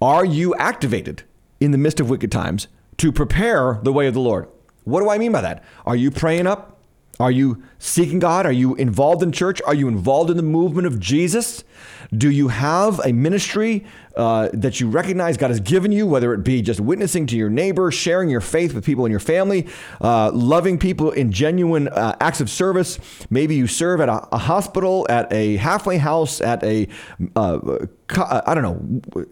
Are 0.00 0.24
you 0.24 0.54
activated 0.54 1.24
in 1.58 1.72
the 1.72 1.78
midst 1.78 1.98
of 1.98 2.08
wicked 2.08 2.30
times 2.30 2.68
to 2.98 3.10
prepare 3.10 3.80
the 3.82 3.92
way 3.92 4.06
of 4.06 4.14
the 4.14 4.20
Lord? 4.20 4.48
What 4.84 5.00
do 5.00 5.10
I 5.10 5.18
mean 5.18 5.32
by 5.32 5.40
that? 5.40 5.64
Are 5.84 5.96
you 5.96 6.10
praying 6.12 6.46
up? 6.46 6.71
Are 7.20 7.30
you 7.30 7.62
seeking 7.78 8.18
God? 8.18 8.46
Are 8.46 8.52
you 8.52 8.74
involved 8.76 9.22
in 9.22 9.32
church? 9.32 9.60
Are 9.66 9.74
you 9.74 9.86
involved 9.86 10.30
in 10.30 10.36
the 10.36 10.42
movement 10.42 10.86
of 10.86 10.98
Jesus? 10.98 11.62
Do 12.16 12.30
you 12.30 12.48
have 12.48 13.00
a 13.04 13.12
ministry 13.12 13.84
uh, 14.16 14.48
that 14.52 14.80
you 14.80 14.88
recognize 14.88 15.36
God 15.36 15.50
has 15.50 15.60
given 15.60 15.92
you, 15.92 16.06
whether 16.06 16.34
it 16.34 16.38
be 16.38 16.62
just 16.62 16.80
witnessing 16.80 17.26
to 17.28 17.36
your 17.36 17.48
neighbor, 17.48 17.90
sharing 17.90 18.28
your 18.28 18.40
faith 18.40 18.74
with 18.74 18.84
people 18.84 19.04
in 19.04 19.10
your 19.10 19.20
family, 19.20 19.66
uh, 20.00 20.30
loving 20.32 20.78
people 20.78 21.10
in 21.10 21.32
genuine 21.32 21.88
uh, 21.88 22.16
acts 22.20 22.40
of 22.40 22.50
service? 22.50 22.98
Maybe 23.30 23.54
you 23.54 23.66
serve 23.66 24.00
at 24.00 24.08
a, 24.08 24.26
a 24.32 24.38
hospital, 24.38 25.06
at 25.08 25.32
a 25.32 25.56
halfway 25.56 25.98
house, 25.98 26.40
at 26.40 26.62
a 26.64 26.88
uh, 27.36 27.78
I 28.16 28.54
don't 28.54 28.62
know, 29.14 29.26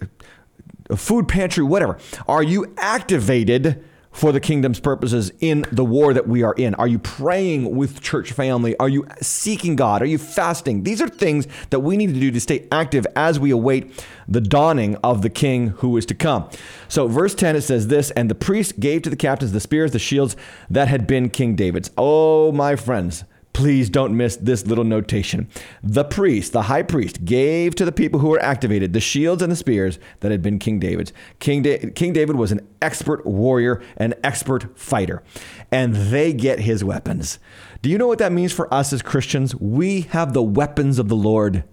a 0.89 0.97
food 0.97 1.29
pantry, 1.29 1.65
whatever. 1.65 1.99
Are 2.29 2.43
you 2.43 2.75
activated? 2.77 3.85
For 4.13 4.33
the 4.33 4.41
kingdom's 4.41 4.81
purposes 4.81 5.33
in 5.41 5.65
the 5.71 5.85
war 5.85 6.13
that 6.13 6.27
we 6.27 6.43
are 6.43 6.55
in? 6.55 6.75
Are 6.75 6.89
you 6.89 6.99
praying 6.99 7.77
with 7.77 8.01
church 8.01 8.33
family? 8.33 8.77
Are 8.79 8.89
you 8.89 9.07
seeking 9.21 9.77
God? 9.77 10.03
Are 10.03 10.07
you 10.07 10.19
fasting? 10.19 10.83
These 10.83 11.01
are 11.01 11.09
things 11.09 11.47
that 11.71 11.81
we 11.81 11.97
need 11.97 12.13
to 12.15 12.21
do 12.21 12.31
to 12.31 12.41
stay 12.41 12.67
active 12.73 13.07
as 13.15 13.39
we 13.39 13.51
await 13.51 14.05
the 14.29 14.41
dawning 14.41 14.97
of 14.97 15.23
the 15.23 15.31
king 15.31 15.69
who 15.69 15.97
is 15.97 16.07
to 16.07 16.15
come. 16.15 16.49
So, 16.89 17.07
verse 17.07 17.35
10, 17.35 17.57
it 17.57 17.63
says 17.63 17.89
this 17.89 18.11
And 18.13 18.31
the 18.31 18.35
priest 18.35 18.81
gave 18.81 19.03
to 19.03 19.11
the 19.11 19.17
captains 19.17 19.53
the 19.53 19.61
spears, 19.61 19.93
the 19.93 19.99
shields 19.99 20.37
that 20.69 20.89
had 20.89 21.07
been 21.07 21.31
King 21.31 21.55
David's. 21.55 21.91
Oh, 21.97 22.53
my 22.53 22.77
friends, 22.77 23.25
Please 23.61 23.91
don't 23.91 24.17
miss 24.17 24.37
this 24.37 24.67
little 24.67 24.85
notation. 24.85 25.47
The 25.83 26.03
priest, 26.03 26.53
the 26.55 26.63
high 26.63 26.83
priest, 26.83 27.27
gave 27.27 27.75
to 27.75 27.85
the 27.85 27.93
people 27.93 28.21
who 28.21 28.29
were 28.29 28.43
activated 28.43 28.95
the 28.95 29.01
shields 29.01 29.43
and 29.43 29.53
the 29.53 29.57
spears 29.57 29.99
that 30.21 30.31
had 30.31 30.41
been 30.41 30.59
King 30.59 30.79
David's. 30.79 31.13
King, 31.41 31.61
da- 31.61 31.91
King 31.91 32.15
David 32.15 32.37
was 32.37 32.53
an 32.53 32.67
expert 32.81 33.27
warrior, 33.27 33.83
an 33.99 34.15
expert 34.25 34.79
fighter, 34.79 35.23
and 35.71 35.95
they 35.95 36.33
get 36.33 36.61
his 36.61 36.83
weapons. 36.83 37.39
Do 37.83 37.91
you 37.91 37.99
know 37.99 38.07
what 38.07 38.19
that 38.21 38.33
means 38.33 38.51
for 38.51 38.73
us 38.73 38.95
as 38.95 39.03
Christians? 39.03 39.55
We 39.55 40.01
have 40.13 40.33
the 40.33 40.43
weapons 40.43 40.99
of 40.99 41.11
the 41.11 41.15
Lord. 41.15 41.65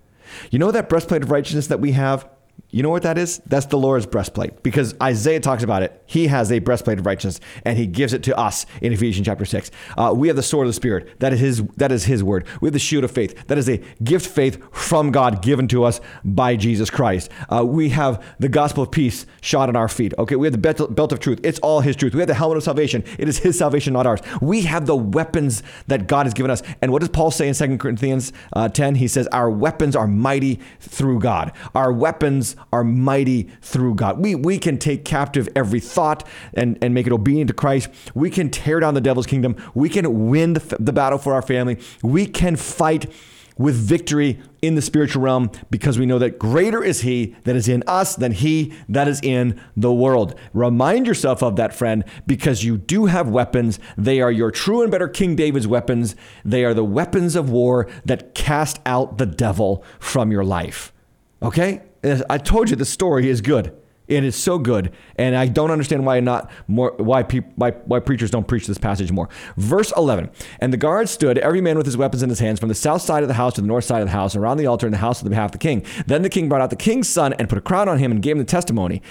You 0.51 0.59
know 0.59 0.71
that 0.71 0.89
breastplate 0.89 1.23
of 1.23 1.31
righteousness 1.31 1.67
that 1.67 1.79
we 1.79 1.93
have? 1.93 2.27
You 2.69 2.83
know 2.83 2.89
what 2.89 3.03
that 3.03 3.17
is? 3.17 3.41
That's 3.45 3.65
the 3.67 3.77
Lord's 3.77 4.05
breastplate 4.05 4.61
because 4.61 4.93
Isaiah 5.01 5.39
talks 5.39 5.63
about 5.63 5.83
it. 5.83 6.03
He 6.05 6.27
has 6.27 6.51
a 6.51 6.59
breastplate 6.59 6.99
of 6.99 7.05
righteousness 7.05 7.39
and 7.63 7.77
he 7.77 7.87
gives 7.87 8.11
it 8.11 8.23
to 8.23 8.37
us 8.37 8.65
in 8.81 8.91
Ephesians 8.91 9.25
chapter 9.25 9.45
6. 9.45 9.71
Uh, 9.97 10.13
we 10.15 10.27
have 10.27 10.35
the 10.35 10.43
sword 10.43 10.67
of 10.67 10.69
the 10.69 10.73
Spirit. 10.73 11.17
That 11.19 11.31
is, 11.31 11.39
his, 11.39 11.63
that 11.77 11.93
is 11.93 12.05
his 12.05 12.23
word. 12.23 12.45
We 12.59 12.67
have 12.67 12.73
the 12.73 12.79
shield 12.79 13.05
of 13.05 13.11
faith. 13.11 13.47
That 13.47 13.57
is 13.57 13.69
a 13.69 13.77
gift 14.03 14.27
faith 14.27 14.61
from 14.73 15.11
God 15.11 15.41
given 15.41 15.67
to 15.69 15.85
us 15.85 16.01
by 16.25 16.57
Jesus 16.57 16.89
Christ. 16.89 17.31
Uh, 17.49 17.65
we 17.65 17.89
have 17.89 18.23
the 18.37 18.49
gospel 18.49 18.83
of 18.83 18.91
peace 18.91 19.25
shot 19.41 19.69
on 19.69 19.75
our 19.75 19.87
feet. 19.87 20.13
Okay, 20.19 20.35
we 20.35 20.45
have 20.47 20.61
the 20.61 20.87
belt, 20.87 21.11
of 21.11 21.19
truth. 21.19 21.39
It's 21.43 21.59
all 21.59 21.79
his 21.79 21.95
truth. 21.95 22.13
We 22.13 22.19
have 22.19 22.27
the 22.27 22.33
helmet 22.33 22.57
of 22.57 22.63
salvation. 22.63 23.03
It 23.17 23.29
is 23.29 23.37
his 23.37 23.57
salvation, 23.57 23.93
not 23.93 24.05
ours. 24.05 24.19
We 24.41 24.63
have 24.63 24.85
the 24.85 24.95
weapons 24.95 25.63
that 25.87 26.07
God 26.07 26.25
has 26.25 26.33
given 26.33 26.51
us. 26.51 26.61
And 26.81 26.91
what 26.91 26.99
does 26.99 27.09
Paul 27.09 27.31
say 27.31 27.47
in 27.47 27.53
2 27.53 27.77
Corinthians 27.77 28.33
uh, 28.53 28.67
10? 28.67 28.95
He 28.95 29.07
says, 29.07 29.27
Our 29.27 29.49
weapons 29.49 29.95
are 29.95 30.07
mighty 30.07 30.59
through 30.79 31.19
God. 31.19 31.53
Our 31.73 31.93
weapons 31.93 32.46
are 32.71 32.83
mighty 32.83 33.49
through 33.61 33.95
God. 33.95 34.19
We, 34.19 34.35
we 34.35 34.57
can 34.59 34.77
take 34.77 35.05
captive 35.05 35.49
every 35.55 35.79
thought 35.79 36.27
and, 36.53 36.77
and 36.81 36.93
make 36.93 37.07
it 37.07 37.13
obedient 37.13 37.49
to 37.49 37.53
Christ. 37.53 37.89
We 38.13 38.29
can 38.29 38.49
tear 38.49 38.79
down 38.79 38.93
the 38.93 39.01
devil's 39.01 39.27
kingdom. 39.27 39.55
We 39.73 39.89
can 39.89 40.29
win 40.29 40.53
the, 40.53 40.77
the 40.79 40.93
battle 40.93 41.17
for 41.17 41.33
our 41.33 41.41
family. 41.41 41.79
We 42.01 42.25
can 42.25 42.55
fight 42.55 43.11
with 43.57 43.75
victory 43.75 44.39
in 44.61 44.75
the 44.75 44.81
spiritual 44.81 45.21
realm 45.21 45.51
because 45.69 45.97
we 45.97 46.05
know 46.05 46.19
that 46.19 46.39
greater 46.39 46.83
is 46.83 47.01
He 47.01 47.35
that 47.43 47.55
is 47.55 47.67
in 47.67 47.83
us 47.87 48.15
than 48.15 48.31
He 48.31 48.73
that 48.89 49.07
is 49.07 49.19
in 49.21 49.59
the 49.75 49.91
world. 49.91 50.35
Remind 50.53 51.07
yourself 51.07 51.41
of 51.41 51.55
that, 51.55 51.73
friend, 51.73 52.03
because 52.25 52.63
you 52.63 52.77
do 52.77 53.05
have 53.05 53.29
weapons. 53.29 53.79
They 53.97 54.21
are 54.21 54.31
your 54.31 54.51
true 54.51 54.81
and 54.81 54.91
better 54.91 55.07
King 55.07 55.35
David's 55.35 55.67
weapons. 55.67 56.15
They 56.45 56.63
are 56.65 56.73
the 56.73 56.83
weapons 56.83 57.35
of 57.35 57.49
war 57.49 57.87
that 58.05 58.35
cast 58.35 58.79
out 58.85 59.17
the 59.17 59.25
devil 59.25 59.83
from 59.99 60.31
your 60.31 60.43
life. 60.43 60.93
Okay? 61.41 61.81
I 62.29 62.37
told 62.37 62.69
you 62.69 62.75
the 62.75 62.85
story 62.85 63.29
is 63.29 63.41
good. 63.41 63.73
It 64.07 64.23
is 64.23 64.37
so 64.37 64.57
good, 64.57 64.93
and 65.17 65.35
I 65.35 65.47
don't 65.47 65.69
understand 65.69 66.05
why 66.05 66.21
not 66.21 66.49
more 66.69 66.93
why 66.95 67.23
people 67.23 67.51
why, 67.57 67.71
why 67.71 67.99
preachers 67.99 68.31
don't 68.31 68.47
preach 68.47 68.65
this 68.65 68.77
passage 68.77 69.11
more. 69.11 69.27
Verse 69.57 69.91
11. 69.97 70.29
And 70.61 70.71
the 70.71 70.77
guards 70.77 71.11
stood, 71.11 71.37
every 71.39 71.59
man 71.59 71.75
with 71.75 71.85
his 71.85 71.97
weapons 71.97 72.23
in 72.23 72.29
his 72.29 72.39
hands, 72.39 72.57
from 72.57 72.69
the 72.69 72.75
south 72.75 73.01
side 73.01 73.23
of 73.23 73.27
the 73.27 73.33
house 73.33 73.55
to 73.55 73.61
the 73.61 73.67
north 73.67 73.83
side 73.83 74.01
of 74.01 74.07
the 74.07 74.13
house, 74.13 74.33
and 74.33 74.41
around 74.41 74.57
the 74.57 74.65
altar 74.65 74.87
in 74.87 74.93
the 74.93 74.99
house 74.99 75.19
of 75.19 75.25
the 75.25 75.29
behalf 75.29 75.47
of 75.47 75.51
the 75.51 75.57
king. 75.57 75.83
Then 76.05 76.21
the 76.21 76.29
king 76.29 76.47
brought 76.47 76.61
out 76.61 76.69
the 76.69 76.77
king's 76.77 77.09
son 77.09 77.33
and 77.33 77.49
put 77.49 77.57
a 77.57 77.61
crown 77.61 77.89
on 77.89 77.99
him 77.99 78.11
and 78.11 78.21
gave 78.21 78.33
him 78.33 78.37
the 78.37 78.45
testimony. 78.45 79.01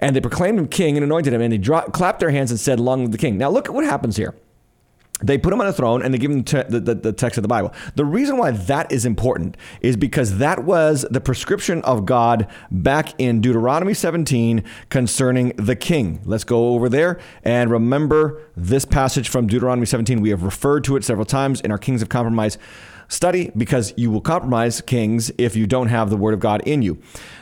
And 0.00 0.16
they 0.16 0.20
proclaimed 0.20 0.58
him 0.58 0.66
king 0.66 0.96
and 0.96 1.04
anointed 1.04 1.34
him, 1.34 1.42
and 1.42 1.52
they 1.52 1.58
clapped 1.92 2.20
their 2.20 2.30
hands 2.30 2.50
and 2.50 2.58
said, 2.58 2.80
"Long 2.80 3.02
live 3.02 3.12
the 3.12 3.18
king." 3.18 3.36
Now 3.36 3.50
look 3.50 3.68
at 3.68 3.74
what 3.74 3.84
happens 3.84 4.16
here. 4.16 4.34
They 5.22 5.38
put 5.38 5.52
him 5.52 5.60
on 5.60 5.66
a 5.66 5.72
throne 5.72 6.02
and 6.02 6.12
they 6.14 6.18
give 6.18 6.30
him 6.30 6.44
te- 6.44 6.62
the, 6.68 6.80
the, 6.80 6.94
the, 6.94 7.12
text 7.12 7.38
of 7.38 7.42
the 7.42 7.48
Bible. 7.48 7.72
The 7.96 8.04
reason 8.04 8.36
why 8.36 8.52
that 8.52 8.90
is 8.92 9.04
important 9.04 9.56
is 9.80 9.96
because 9.96 10.38
that 10.38 10.64
was 10.64 11.04
the 11.10 11.20
prescription 11.20 11.82
of 11.82 12.06
God 12.06 12.46
back 12.70 13.18
in 13.18 13.40
Deuteronomy 13.40 13.94
17 13.94 14.62
concerning 14.90 15.48
the 15.56 15.74
king. 15.74 16.20
Let's 16.24 16.44
go 16.44 16.70
over 16.70 16.88
there 16.88 17.18
and 17.42 17.70
remember 17.70 18.42
this 18.56 18.84
passage 18.84 19.28
from 19.28 19.46
Deuteronomy 19.46 19.86
17. 19.86 20.20
We 20.20 20.30
have 20.30 20.42
referred 20.42 20.84
to 20.84 20.96
it 20.96 21.04
several 21.04 21.26
times 21.26 21.60
in 21.60 21.70
our 21.70 21.78
Kings 21.78 22.02
of 22.02 22.08
Compromise 22.08 22.58
study 23.08 23.50
because 23.56 23.94
you 23.96 24.10
will 24.10 24.20
compromise 24.20 24.82
kings 24.82 25.32
if 25.38 25.56
you 25.56 25.66
don't 25.66 25.88
have 25.88 26.10
the 26.10 26.16
word 26.16 26.34
of 26.34 26.40
God 26.40 26.62
in 26.66 26.82
you. 26.82 26.98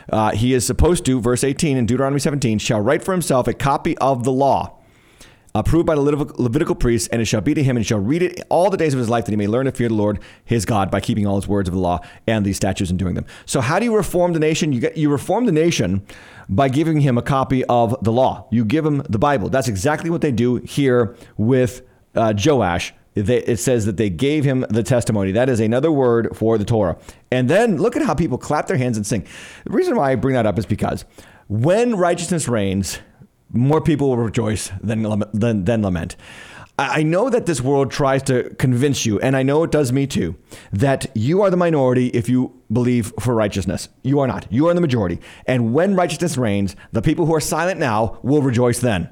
Uh, 0.09 0.31
he 0.31 0.53
is 0.53 0.65
supposed 0.65 1.05
to, 1.05 1.19
verse 1.19 1.43
18 1.43 1.77
in 1.77 1.85
Deuteronomy 1.85 2.19
17, 2.19 2.57
shall 2.59 2.79
write 2.79 3.03
for 3.03 3.11
himself 3.11 3.47
a 3.47 3.53
copy 3.53 3.97
of 3.97 4.23
the 4.23 4.31
law 4.31 4.76
approved 5.55 5.85
by 5.85 5.95
the 5.95 6.01
Levitical 6.01 6.75
priests, 6.75 7.07
and 7.09 7.21
it 7.21 7.25
shall 7.25 7.41
be 7.41 7.53
to 7.53 7.63
him, 7.63 7.77
and 7.77 7.85
shall 7.85 7.99
read 7.99 8.21
it 8.21 8.41
all 8.49 8.69
the 8.69 8.77
days 8.77 8.93
of 8.93 8.99
his 8.99 9.09
life, 9.09 9.25
that 9.25 9.31
he 9.31 9.37
may 9.37 9.47
learn 9.47 9.65
to 9.65 9.71
fear 9.71 9.87
the 9.87 9.95
Lord 9.95 10.19
his 10.45 10.65
God 10.65 10.91
by 10.91 10.99
keeping 10.99 11.25
all 11.25 11.35
his 11.35 11.47
words 11.47 11.67
of 11.67 11.73
the 11.73 11.81
law 11.81 11.99
and 12.27 12.45
these 12.45 12.57
statutes 12.57 12.89
and 12.89 12.99
doing 12.99 13.15
them. 13.15 13.25
So, 13.45 13.61
how 13.61 13.79
do 13.79 13.85
you 13.85 13.95
reform 13.95 14.33
the 14.33 14.39
nation? 14.39 14.71
You 14.73 14.79
get 14.79 14.97
you 14.97 15.09
reform 15.09 15.45
the 15.45 15.51
nation 15.51 16.05
by 16.49 16.69
giving 16.69 17.01
him 17.01 17.17
a 17.17 17.21
copy 17.21 17.63
of 17.65 17.95
the 18.03 18.11
law. 18.11 18.47
You 18.51 18.65
give 18.65 18.85
him 18.85 19.03
the 19.09 19.19
Bible. 19.19 19.49
That's 19.49 19.67
exactly 19.67 20.09
what 20.09 20.21
they 20.21 20.31
do 20.31 20.57
here 20.57 21.15
with 21.37 21.81
uh, 22.15 22.33
Joash. 22.37 22.93
They, 23.13 23.37
it 23.43 23.57
says 23.57 23.85
that 23.87 23.97
they 23.97 24.11
gave 24.11 24.43
him 24.43 24.63
the 24.69 24.83
testimony. 24.83 25.31
That 25.31 25.49
is 25.49 25.59
another 25.59 25.91
word 25.91 26.35
for 26.35 26.57
the 26.59 26.65
Torah. 26.65 26.97
And 27.31 27.49
then 27.49 27.77
look 27.77 27.95
at 27.95 28.03
how 28.03 28.13
people 28.13 28.37
clap 28.37 28.67
their 28.67 28.77
hands 28.77 28.95
and 28.95 29.07
sing. 29.07 29.25
The 29.65 29.71
reason 29.71 29.95
why 29.95 30.11
I 30.11 30.15
bring 30.15 30.35
that 30.35 30.45
up 30.45 30.59
is 30.59 30.67
because 30.67 31.03
when 31.47 31.95
righteousness 31.95 32.47
reigns, 32.47 32.99
more 33.51 33.81
people 33.81 34.09
will 34.09 34.17
rejoice 34.17 34.71
than, 34.81 35.23
than, 35.33 35.65
than 35.65 35.81
lament. 35.81 36.15
I 36.79 37.01
know 37.01 37.31
that 37.31 37.47
this 37.47 37.59
world 37.59 37.89
tries 37.89 38.21
to 38.23 38.53
convince 38.59 39.03
you, 39.03 39.19
and 39.19 39.35
I 39.35 39.41
know 39.41 39.63
it 39.63 39.71
does 39.71 39.91
me 39.91 40.05
too, 40.05 40.35
that 40.71 41.07
you 41.15 41.41
are 41.41 41.49
the 41.49 41.57
minority 41.57 42.09
if 42.09 42.29
you 42.29 42.53
believe 42.71 43.11
for 43.19 43.33
righteousness. 43.33 43.89
You 44.03 44.19
are 44.19 44.27
not. 44.27 44.45
You 44.51 44.67
are 44.67 44.75
the 44.75 44.81
majority. 44.81 45.19
And 45.47 45.73
when 45.73 45.95
righteousness 45.95 46.37
reigns, 46.37 46.75
the 46.91 47.01
people 47.01 47.25
who 47.25 47.33
are 47.33 47.39
silent 47.39 47.79
now 47.79 48.19
will 48.21 48.43
rejoice 48.43 48.79
then. 48.79 49.09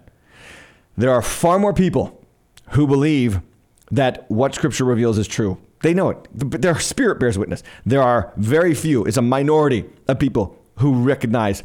There 0.95 1.09
are 1.09 1.23
far 1.23 1.57
more 1.57 1.73
people 1.73 2.23
who 2.71 2.85
believe 2.85 3.41
that 3.89 4.29
what 4.29 4.53
Scripture 4.53 4.85
reveals 4.85 5.17
is 5.17 5.27
true. 5.27 5.57
They 5.81 5.93
know 5.95 6.09
it. 6.09 6.27
but 6.33 6.61
Their 6.61 6.79
spirit 6.79 7.19
bears 7.19 7.37
witness. 7.37 7.63
There 7.83 8.01
are 8.01 8.31
very 8.37 8.75
few, 8.75 9.05
it's 9.05 9.17
a 9.17 9.23
minority 9.23 9.85
of 10.07 10.19
people 10.19 10.55
who 10.77 10.93
recognize 10.93 11.63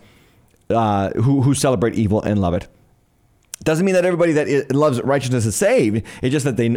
uh, 0.71 1.11
who, 1.11 1.43
who 1.43 1.55
celebrate 1.55 1.95
evil 1.95 2.23
and 2.23 2.41
love 2.41 2.55
it. 2.55 2.69
Doesn't 3.63 3.85
mean 3.85 3.95
that 3.95 4.07
everybody 4.07 4.33
that 4.33 4.75
loves 4.75 5.03
righteousness 5.03 5.45
is 5.45 5.55
saved. 5.55 6.03
It 6.23 6.31
just 6.31 6.47
that 6.47 6.57
they 6.57 6.69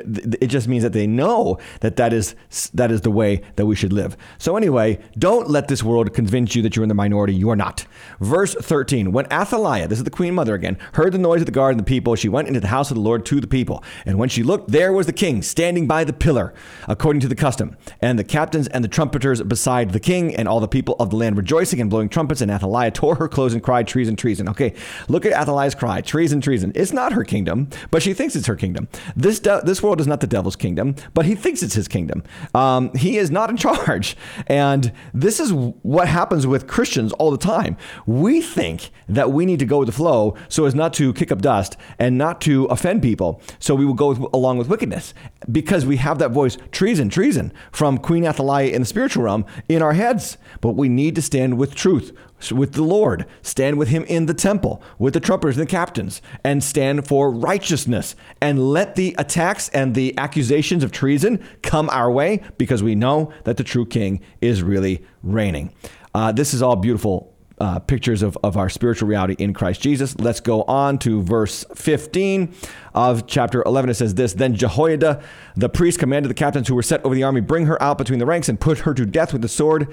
it 0.41 0.47
just 0.47 0.67
means 0.67 0.83
that 0.83 0.91
they 0.91 1.07
know 1.07 1.57
that 1.79 1.95
that 1.95 2.11
is 2.11 2.35
that 2.73 2.91
is 2.91 3.01
the 3.01 3.11
way 3.11 3.41
that 3.55 3.65
we 3.65 3.73
should 3.73 3.93
live. 3.93 4.17
So 4.37 4.57
anyway, 4.57 4.99
don't 5.17 5.49
let 5.49 5.69
this 5.69 5.81
world 5.81 6.13
convince 6.13 6.55
you 6.55 6.61
that 6.61 6.75
you're 6.75 6.83
in 6.83 6.89
the 6.89 6.95
minority. 6.95 7.33
You 7.33 7.49
are 7.51 7.55
not. 7.55 7.85
Verse 8.19 8.53
13. 8.53 9.13
When 9.13 9.31
Athaliah, 9.31 9.87
this 9.87 9.97
is 9.97 10.03
the 10.03 10.09
queen 10.09 10.35
mother 10.35 10.55
again, 10.55 10.77
heard 10.93 11.13
the 11.13 11.17
noise 11.17 11.41
of 11.41 11.45
the 11.45 11.53
guard 11.53 11.71
and 11.71 11.79
the 11.79 11.85
people, 11.85 12.15
she 12.15 12.27
went 12.27 12.49
into 12.49 12.59
the 12.59 12.67
house 12.67 12.91
of 12.91 12.95
the 12.95 13.01
Lord 13.01 13.25
to 13.27 13.39
the 13.39 13.47
people. 13.47 13.81
And 14.05 14.19
when 14.19 14.27
she 14.27 14.43
looked, 14.43 14.71
there 14.71 14.91
was 14.91 15.05
the 15.05 15.13
king 15.13 15.41
standing 15.41 15.87
by 15.87 16.03
the 16.03 16.11
pillar, 16.11 16.53
according 16.89 17.21
to 17.21 17.29
the 17.29 17.35
custom, 17.35 17.77
and 18.01 18.19
the 18.19 18.25
captains 18.25 18.67
and 18.67 18.83
the 18.83 18.89
trumpeters 18.89 19.41
beside 19.41 19.91
the 19.91 20.01
king, 20.01 20.35
and 20.35 20.49
all 20.49 20.59
the 20.59 20.67
people 20.67 20.97
of 20.99 21.11
the 21.11 21.15
land 21.15 21.37
rejoicing 21.37 21.79
and 21.79 21.89
blowing 21.89 22.09
trumpets. 22.09 22.41
And 22.41 22.51
Athaliah 22.51 22.91
tore 22.91 23.15
her 23.15 23.29
clothes 23.29 23.53
and 23.53 23.63
cried, 23.63 23.87
"Treason, 23.87 24.17
treason!" 24.17 24.49
Okay, 24.49 24.73
look 25.07 25.25
at 25.25 25.31
Athaliah's 25.31 25.75
cry, 25.75 26.01
treason, 26.01 26.41
treason. 26.41 26.72
It's 26.75 26.93
not 26.93 27.13
her 27.13 27.23
kingdom, 27.23 27.69
but 27.91 28.01
she 28.03 28.13
thinks 28.13 28.35
it's 28.35 28.47
her 28.47 28.55
kingdom. 28.55 28.87
This 29.15 29.39
de- 29.39 29.61
this 29.63 29.81
world 29.81 29.99
is 29.99 30.07
not 30.07 30.21
the 30.21 30.27
devil's 30.27 30.55
kingdom, 30.55 30.95
but 31.13 31.25
he 31.25 31.35
thinks 31.35 31.63
it's 31.63 31.75
his 31.75 31.87
kingdom. 31.87 32.23
Um, 32.53 32.93
he 32.95 33.17
is 33.17 33.31
not 33.31 33.49
in 33.49 33.57
charge, 33.63 34.15
and 34.47 34.91
this 35.13 35.39
is 35.39 35.53
what 35.53 36.07
happens 36.07 36.45
with 36.47 36.67
Christians 36.67 37.13
all 37.13 37.31
the 37.31 37.37
time. 37.37 37.77
We 38.05 38.41
think 38.41 38.91
that 39.07 39.31
we 39.31 39.45
need 39.45 39.59
to 39.59 39.65
go 39.65 39.79
with 39.79 39.87
the 39.87 39.93
flow 39.93 40.35
so 40.49 40.65
as 40.65 40.75
not 40.75 40.93
to 40.95 41.13
kick 41.13 41.31
up 41.31 41.41
dust 41.41 41.77
and 41.99 42.17
not 42.17 42.41
to 42.41 42.65
offend 42.65 43.01
people. 43.01 43.41
So 43.59 43.75
we 43.75 43.85
will 43.85 43.93
go 43.93 44.09
with, 44.09 44.19
along 44.33 44.57
with 44.57 44.67
wickedness 44.69 45.13
because 45.51 45.85
we 45.85 45.97
have 45.97 46.19
that 46.19 46.31
voice 46.31 46.57
treason, 46.71 47.09
treason 47.09 47.53
from 47.71 47.97
Queen 47.97 48.25
Athaliah 48.25 48.71
in 48.71 48.81
the 48.81 48.85
spiritual 48.87 49.23
realm 49.23 49.45
in 49.69 49.81
our 49.81 49.93
heads. 49.93 50.37
But 50.61 50.71
we 50.71 50.89
need 50.89 51.15
to 51.15 51.21
stand 51.21 51.57
with 51.57 51.75
truth 51.75 52.11
with 52.51 52.73
the 52.73 52.83
Lord, 52.83 53.25
stand 53.41 53.77
with 53.77 53.89
him 53.89 54.03
in 54.05 54.25
the 54.25 54.33
temple, 54.33 54.81
with 54.97 55.13
the 55.13 55.19
trumpeters 55.19 55.57
and 55.57 55.67
the 55.67 55.71
captains, 55.71 56.21
and 56.43 56.63
stand 56.63 57.07
for 57.07 57.31
righteousness. 57.31 58.15
And 58.41 58.71
let 58.71 58.95
the 58.95 59.15
attacks 59.17 59.69
and 59.69 59.95
the 59.95 60.17
accusations 60.17 60.83
of 60.83 60.91
treason 60.91 61.43
come 61.61 61.89
our 61.89 62.11
way 62.11 62.41
because 62.57 62.83
we 62.83 62.95
know 62.95 63.31
that 63.43 63.57
the 63.57 63.63
true 63.63 63.85
king 63.85 64.21
is 64.41 64.61
really 64.61 65.03
reigning. 65.21 65.73
Uh, 66.13 66.31
this 66.31 66.53
is 66.53 66.61
all 66.61 66.75
beautiful 66.75 67.33
uh, 67.59 67.79
pictures 67.79 68.21
of, 68.21 68.37
of 68.43 68.57
our 68.57 68.69
spiritual 68.69 69.07
reality 69.07 69.35
in 69.37 69.53
Christ 69.53 69.81
Jesus. 69.81 70.19
Let's 70.19 70.39
go 70.39 70.63
on 70.63 70.97
to 70.99 71.21
verse 71.21 71.63
15 71.75 72.53
of 72.93 73.27
chapter 73.27 73.63
11. 73.63 73.89
It 73.89 73.93
says 73.93 74.15
this 74.15 74.33
Then 74.33 74.55
Jehoiada, 74.55 75.23
the 75.55 75.69
priest, 75.69 75.99
commanded 75.99 76.29
the 76.29 76.35
captains 76.35 76.67
who 76.67 76.75
were 76.75 76.83
set 76.83 77.03
over 77.05 77.15
the 77.15 77.23
army, 77.23 77.41
bring 77.41 77.67
her 77.67 77.81
out 77.81 77.97
between 77.97 78.19
the 78.19 78.25
ranks 78.25 78.49
and 78.49 78.59
put 78.59 78.79
her 78.79 78.93
to 78.93 79.05
death 79.05 79.33
with 79.33 79.41
the 79.41 79.47
sword 79.47 79.87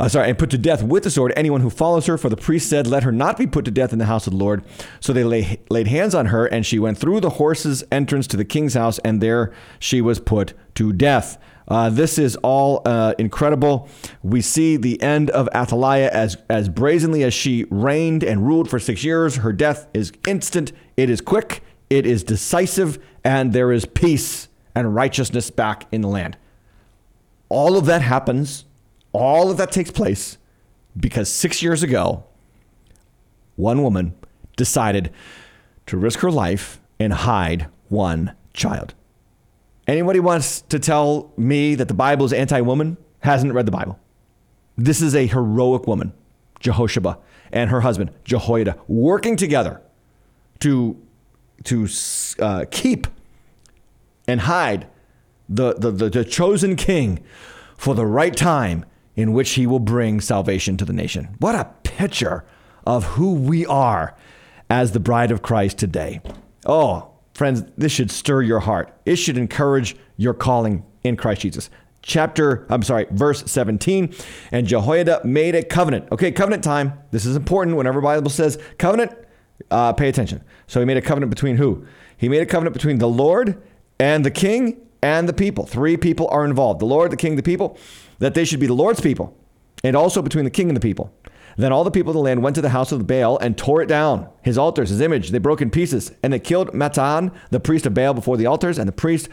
uh, 0.00 0.08
sorry, 0.08 0.30
and 0.30 0.38
put 0.38 0.48
to 0.48 0.56
death 0.56 0.82
with 0.82 1.04
the 1.04 1.10
sword 1.10 1.30
anyone 1.36 1.60
who 1.60 1.68
follows 1.68 2.06
her. 2.06 2.16
For 2.16 2.30
the 2.30 2.36
priest 2.36 2.70
said, 2.70 2.86
Let 2.86 3.02
her 3.02 3.12
not 3.12 3.36
be 3.36 3.46
put 3.46 3.66
to 3.66 3.70
death 3.70 3.92
in 3.92 3.98
the 3.98 4.06
house 4.06 4.26
of 4.26 4.32
the 4.32 4.38
Lord. 4.38 4.64
So 4.98 5.12
they 5.12 5.24
lay, 5.24 5.60
laid 5.68 5.88
hands 5.88 6.14
on 6.14 6.26
her, 6.26 6.46
and 6.46 6.64
she 6.64 6.78
went 6.78 6.96
through 6.96 7.20
the 7.20 7.30
horse's 7.30 7.84
entrance 7.92 8.26
to 8.28 8.38
the 8.38 8.44
king's 8.46 8.72
house, 8.72 8.98
and 9.00 9.20
there 9.20 9.52
she 9.78 10.00
was 10.00 10.18
put 10.18 10.54
to 10.76 10.94
death. 10.94 11.36
Uh, 11.68 11.90
this 11.90 12.18
is 12.18 12.34
all 12.36 12.80
uh, 12.86 13.12
incredible. 13.18 13.90
We 14.22 14.40
see 14.40 14.78
the 14.78 15.00
end 15.02 15.28
of 15.30 15.50
Athaliah 15.54 16.10
as, 16.10 16.38
as 16.48 16.70
brazenly 16.70 17.22
as 17.22 17.34
she 17.34 17.66
reigned 17.70 18.24
and 18.24 18.46
ruled 18.46 18.70
for 18.70 18.78
six 18.78 19.04
years. 19.04 19.36
Her 19.36 19.52
death 19.52 19.86
is 19.92 20.12
instant, 20.26 20.72
it 20.96 21.10
is 21.10 21.20
quick, 21.20 21.62
it 21.90 22.06
is 22.06 22.24
decisive, 22.24 22.98
and 23.22 23.52
there 23.52 23.70
is 23.70 23.84
peace 23.84 24.48
and 24.74 24.94
righteousness 24.94 25.50
back 25.50 25.86
in 25.92 26.00
the 26.00 26.08
land. 26.08 26.38
All 27.50 27.76
of 27.76 27.84
that 27.84 28.00
happens 28.00 28.64
all 29.12 29.50
of 29.50 29.56
that 29.56 29.72
takes 29.72 29.90
place 29.90 30.38
because 30.98 31.30
six 31.30 31.62
years 31.62 31.82
ago, 31.82 32.24
one 33.56 33.82
woman 33.82 34.14
decided 34.56 35.12
to 35.86 35.96
risk 35.96 36.20
her 36.20 36.30
life 36.30 36.80
and 36.98 37.12
hide 37.12 37.66
one 37.88 38.34
child. 38.52 38.94
Anybody 39.86 40.20
wants 40.20 40.60
to 40.62 40.78
tell 40.78 41.32
me 41.36 41.74
that 41.74 41.88
the 41.88 41.94
Bible 41.94 42.24
is 42.26 42.32
anti 42.32 42.60
woman 42.60 42.96
hasn't 43.20 43.52
read 43.52 43.66
the 43.66 43.72
Bible. 43.72 43.98
This 44.76 45.02
is 45.02 45.14
a 45.14 45.26
heroic 45.26 45.86
woman, 45.86 46.12
Jehosheba, 46.60 47.18
and 47.52 47.70
her 47.70 47.80
husband, 47.80 48.10
Jehoiada, 48.24 48.78
working 48.86 49.36
together 49.36 49.80
to, 50.60 50.96
to 51.64 51.88
uh, 52.38 52.64
keep 52.70 53.06
and 54.28 54.42
hide 54.42 54.86
the, 55.48 55.74
the, 55.74 55.90
the, 55.90 56.10
the 56.10 56.24
chosen 56.24 56.76
king 56.76 57.22
for 57.76 57.94
the 57.94 58.06
right 58.06 58.36
time 58.36 58.84
in 59.20 59.32
which 59.32 59.50
he 59.50 59.66
will 59.66 59.78
bring 59.78 60.20
salvation 60.20 60.76
to 60.78 60.84
the 60.84 60.92
nation. 60.92 61.36
What 61.38 61.54
a 61.54 61.70
picture 61.82 62.44
of 62.86 63.04
who 63.04 63.34
we 63.34 63.66
are 63.66 64.16
as 64.68 64.92
the 64.92 65.00
bride 65.00 65.30
of 65.30 65.42
Christ 65.42 65.78
today. 65.78 66.20
Oh, 66.64 67.10
friends, 67.34 67.64
this 67.76 67.92
should 67.92 68.10
stir 68.10 68.42
your 68.42 68.60
heart. 68.60 68.92
It 69.04 69.16
should 69.16 69.36
encourage 69.36 69.96
your 70.16 70.34
calling 70.34 70.84
in 71.02 71.16
Christ 71.16 71.42
Jesus. 71.42 71.70
Chapter, 72.02 72.66
I'm 72.70 72.82
sorry, 72.82 73.06
verse 73.10 73.44
17. 73.50 74.14
And 74.52 74.66
Jehoiada 74.66 75.20
made 75.24 75.54
a 75.54 75.62
covenant. 75.62 76.10
Okay, 76.12 76.32
covenant 76.32 76.64
time. 76.64 76.94
This 77.10 77.26
is 77.26 77.36
important. 77.36 77.76
Whenever 77.76 78.00
Bible 78.00 78.30
says 78.30 78.58
covenant, 78.78 79.12
uh, 79.70 79.92
pay 79.92 80.08
attention. 80.08 80.42
So 80.66 80.80
he 80.80 80.86
made 80.86 80.96
a 80.96 81.02
covenant 81.02 81.30
between 81.30 81.56
who? 81.56 81.84
He 82.16 82.28
made 82.28 82.40
a 82.40 82.46
covenant 82.46 82.72
between 82.72 82.98
the 82.98 83.08
Lord 83.08 83.62
and 83.98 84.24
the 84.24 84.30
king 84.30 84.80
and 85.02 85.28
the 85.28 85.32
people. 85.34 85.66
Three 85.66 85.96
people 85.96 86.28
are 86.28 86.44
involved 86.44 86.80
the 86.80 86.86
Lord, 86.86 87.12
the 87.12 87.16
king, 87.16 87.36
the 87.36 87.42
people 87.42 87.76
that 88.20 88.34
they 88.34 88.44
should 88.44 88.60
be 88.60 88.66
the 88.66 88.74
Lord's 88.74 89.00
people, 89.00 89.36
and 89.82 89.96
also 89.96 90.22
between 90.22 90.44
the 90.44 90.50
king 90.50 90.68
and 90.68 90.76
the 90.76 90.80
people. 90.80 91.12
Then 91.56 91.72
all 91.72 91.84
the 91.84 91.90
people 91.90 92.10
of 92.10 92.14
the 92.14 92.20
land 92.20 92.42
went 92.42 92.54
to 92.56 92.62
the 92.62 92.70
house 92.70 92.92
of 92.92 93.06
Baal 93.06 93.36
and 93.38 93.58
tore 93.58 93.82
it 93.82 93.86
down, 93.86 94.28
his 94.42 94.56
altars, 94.56 94.90
his 94.90 95.00
image. 95.00 95.30
They 95.30 95.38
broke 95.38 95.60
in 95.60 95.70
pieces, 95.70 96.12
and 96.22 96.32
they 96.32 96.38
killed 96.38 96.70
Mattan, 96.72 97.34
the 97.50 97.60
priest 97.60 97.86
of 97.86 97.94
Baal, 97.94 98.14
before 98.14 98.36
the 98.36 98.46
altars, 98.46 98.78
and 98.78 98.86
the 98.86 98.92
priest 98.92 99.28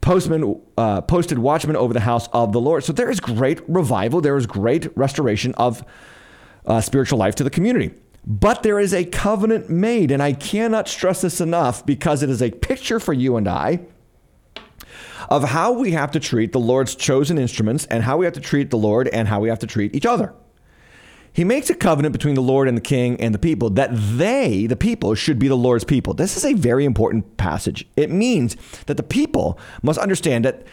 postman 0.00 0.60
uh, 0.76 1.00
posted 1.02 1.38
watchmen 1.38 1.76
over 1.76 1.94
the 1.94 2.00
house 2.00 2.28
of 2.32 2.52
the 2.52 2.60
Lord. 2.60 2.84
So 2.84 2.92
there 2.92 3.10
is 3.10 3.20
great 3.20 3.60
revival. 3.68 4.20
There 4.20 4.36
is 4.36 4.46
great 4.46 4.96
restoration 4.96 5.54
of 5.54 5.84
uh, 6.66 6.80
spiritual 6.80 7.18
life 7.18 7.34
to 7.36 7.44
the 7.44 7.50
community. 7.50 7.94
But 8.26 8.62
there 8.62 8.78
is 8.78 8.92
a 8.92 9.04
covenant 9.04 9.70
made, 9.70 10.10
and 10.10 10.22
I 10.22 10.34
cannot 10.34 10.86
stress 10.86 11.22
this 11.22 11.40
enough 11.40 11.86
because 11.86 12.22
it 12.22 12.30
is 12.30 12.42
a 12.42 12.50
picture 12.50 13.00
for 13.00 13.12
you 13.12 13.36
and 13.36 13.48
I 13.48 13.80
of 15.28 15.44
how 15.44 15.72
we 15.72 15.92
have 15.92 16.10
to 16.12 16.20
treat 16.20 16.52
the 16.52 16.60
Lord's 16.60 16.94
chosen 16.94 17.38
instruments 17.38 17.84
and 17.86 18.04
how 18.04 18.16
we 18.16 18.24
have 18.24 18.34
to 18.34 18.40
treat 18.40 18.70
the 18.70 18.78
Lord 18.78 19.08
and 19.08 19.28
how 19.28 19.40
we 19.40 19.48
have 19.48 19.58
to 19.60 19.66
treat 19.66 19.94
each 19.94 20.06
other. 20.06 20.34
he 21.32 21.44
makes 21.44 21.70
a 21.70 21.74
covenant 21.74 22.12
between 22.12 22.34
the 22.34 22.42
Lord 22.42 22.66
and 22.68 22.76
the 22.76 22.82
king 22.82 23.20
and 23.20 23.34
the 23.34 23.38
people 23.38 23.70
that 23.70 23.90
they, 23.92 24.66
the 24.66 24.76
people, 24.76 25.14
should 25.14 25.38
be 25.38 25.46
the 25.46 25.56
Lord's 25.56 25.84
people. 25.84 26.14
This 26.14 26.36
is 26.36 26.44
a 26.44 26.54
very 26.54 26.84
important 26.84 27.36
passage. 27.36 27.86
It 27.96 28.10
means 28.10 28.56
that 28.86 28.96
the 28.96 29.02
people 29.02 29.58
must 29.82 29.98
understand 30.00 30.44
that 30.44 30.66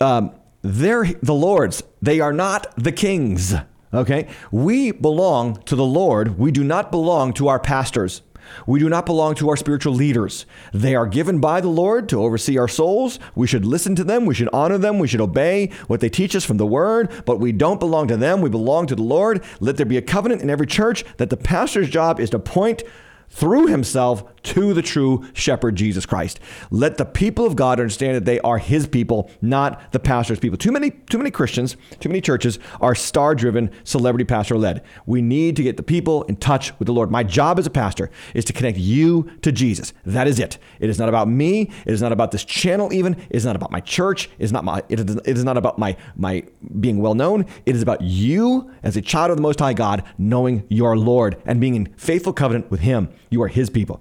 um, 0.00 0.32
they're 0.62 1.04
the 1.22 1.34
Lord's, 1.34 1.82
they 2.02 2.20
are 2.20 2.32
not 2.32 2.74
the 2.76 2.92
king's. 2.92 3.54
Okay? 3.92 4.28
We 4.50 4.90
belong 4.92 5.62
to 5.62 5.76
the 5.76 5.84
Lord, 5.84 6.38
we 6.38 6.50
do 6.50 6.64
not 6.64 6.90
belong 6.90 7.32
to 7.34 7.48
our 7.48 7.60
pastors. 7.60 8.22
We 8.66 8.78
do 8.78 8.88
not 8.88 9.06
belong 9.06 9.34
to 9.36 9.48
our 9.48 9.56
spiritual 9.56 9.94
leaders. 9.94 10.46
They 10.72 10.94
are 10.94 11.06
given 11.06 11.40
by 11.40 11.60
the 11.60 11.68
Lord 11.68 12.08
to 12.08 12.22
oversee 12.22 12.58
our 12.58 12.68
souls. 12.68 13.18
We 13.34 13.46
should 13.46 13.64
listen 13.64 13.94
to 13.96 14.04
them. 14.04 14.26
We 14.26 14.34
should 14.34 14.48
honor 14.52 14.78
them. 14.78 14.98
We 14.98 15.08
should 15.08 15.20
obey 15.20 15.70
what 15.86 16.00
they 16.00 16.08
teach 16.08 16.34
us 16.36 16.44
from 16.44 16.56
the 16.56 16.66
word, 16.66 17.10
but 17.24 17.40
we 17.40 17.52
don't 17.52 17.80
belong 17.80 18.08
to 18.08 18.16
them. 18.16 18.40
We 18.40 18.50
belong 18.50 18.86
to 18.88 18.96
the 18.96 19.02
Lord. 19.02 19.42
Let 19.60 19.76
there 19.76 19.86
be 19.86 19.96
a 19.96 20.02
covenant 20.02 20.42
in 20.42 20.50
every 20.50 20.66
church 20.66 21.04
that 21.16 21.30
the 21.30 21.36
pastor's 21.36 21.90
job 21.90 22.20
is 22.20 22.30
to 22.30 22.38
point 22.38 22.82
through 23.30 23.66
himself 23.66 24.24
to 24.44 24.74
the 24.74 24.82
true 24.82 25.24
shepherd, 25.32 25.76
Jesus 25.76 26.06
Christ. 26.06 26.40
Let 26.70 26.98
the 26.98 27.04
people 27.04 27.46
of 27.46 27.56
God 27.56 27.80
understand 27.80 28.16
that 28.16 28.24
they 28.24 28.40
are 28.40 28.58
his 28.58 28.86
people, 28.86 29.30
not 29.40 29.92
the 29.92 29.98
pastor's 29.98 30.38
people. 30.38 30.58
Too 30.58 30.72
many, 30.72 30.90
too 30.90 31.18
many 31.18 31.30
Christians, 31.30 31.76
too 32.00 32.08
many 32.08 32.20
churches 32.20 32.58
are 32.80 32.94
star 32.94 33.34
driven, 33.34 33.70
celebrity 33.84 34.24
pastor 34.24 34.56
led. 34.56 34.82
We 35.06 35.22
need 35.22 35.56
to 35.56 35.62
get 35.62 35.76
the 35.76 35.82
people 35.82 36.22
in 36.24 36.36
touch 36.36 36.78
with 36.78 36.86
the 36.86 36.92
Lord. 36.92 37.10
My 37.10 37.22
job 37.22 37.58
as 37.58 37.66
a 37.66 37.70
pastor 37.70 38.10
is 38.34 38.44
to 38.46 38.52
connect 38.52 38.78
you 38.78 39.30
to 39.42 39.52
Jesus. 39.52 39.92
That 40.04 40.26
is 40.26 40.38
it. 40.38 40.58
It 40.80 40.90
is 40.90 40.98
not 40.98 41.08
about 41.08 41.28
me. 41.28 41.70
It 41.86 41.92
is 41.92 42.02
not 42.02 42.12
about 42.12 42.30
this 42.30 42.44
channel, 42.44 42.92
even. 42.92 43.14
It 43.14 43.36
is 43.36 43.44
not 43.44 43.56
about 43.56 43.70
my 43.70 43.80
church. 43.80 44.30
It 44.38 44.44
is 44.44 44.52
not 44.52 44.64
my 44.64 44.82
it 44.88 45.00
is, 45.00 45.16
it 45.16 45.36
is 45.36 45.44
not 45.44 45.56
about 45.56 45.78
my 45.78 45.96
my 46.16 46.44
being 46.80 46.98
well 46.98 47.14
known. 47.14 47.46
It 47.66 47.74
is 47.74 47.82
about 47.82 48.00
you 48.02 48.70
as 48.82 48.96
a 48.96 49.02
child 49.02 49.30
of 49.30 49.36
the 49.36 49.42
most 49.42 49.60
high 49.60 49.74
God, 49.74 50.04
knowing 50.16 50.64
your 50.68 50.96
Lord 50.96 51.40
and 51.44 51.60
being 51.60 51.74
in 51.74 51.86
faithful 51.96 52.32
covenant 52.32 52.70
with 52.70 52.80
him. 52.80 53.08
You 53.30 53.42
are 53.42 53.48
his 53.48 53.70
people. 53.70 54.00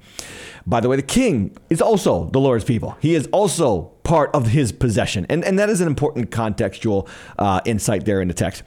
By 0.66 0.80
the 0.80 0.90
way, 0.90 0.96
the 0.96 1.02
king 1.02 1.56
is 1.70 1.82
also 1.82 2.30
the 2.32 2.40
Lord's 2.40 2.66
people. 2.66 2.98
He 3.00 3.16
is 3.16 3.28
also 3.32 3.92
part 4.04 4.30
of 4.34 4.48
his 4.48 4.72
possession. 4.72 5.26
And, 5.30 5.44
and 5.44 5.58
that 5.60 5.70
is 5.70 5.82
an 5.82 5.88
important 5.88 6.32
contextual 6.32 7.08
uh, 7.38 7.62
insight 7.66 8.06
there 8.06 8.22
in 8.22 8.28
the 8.28 8.34
text. 8.34 8.64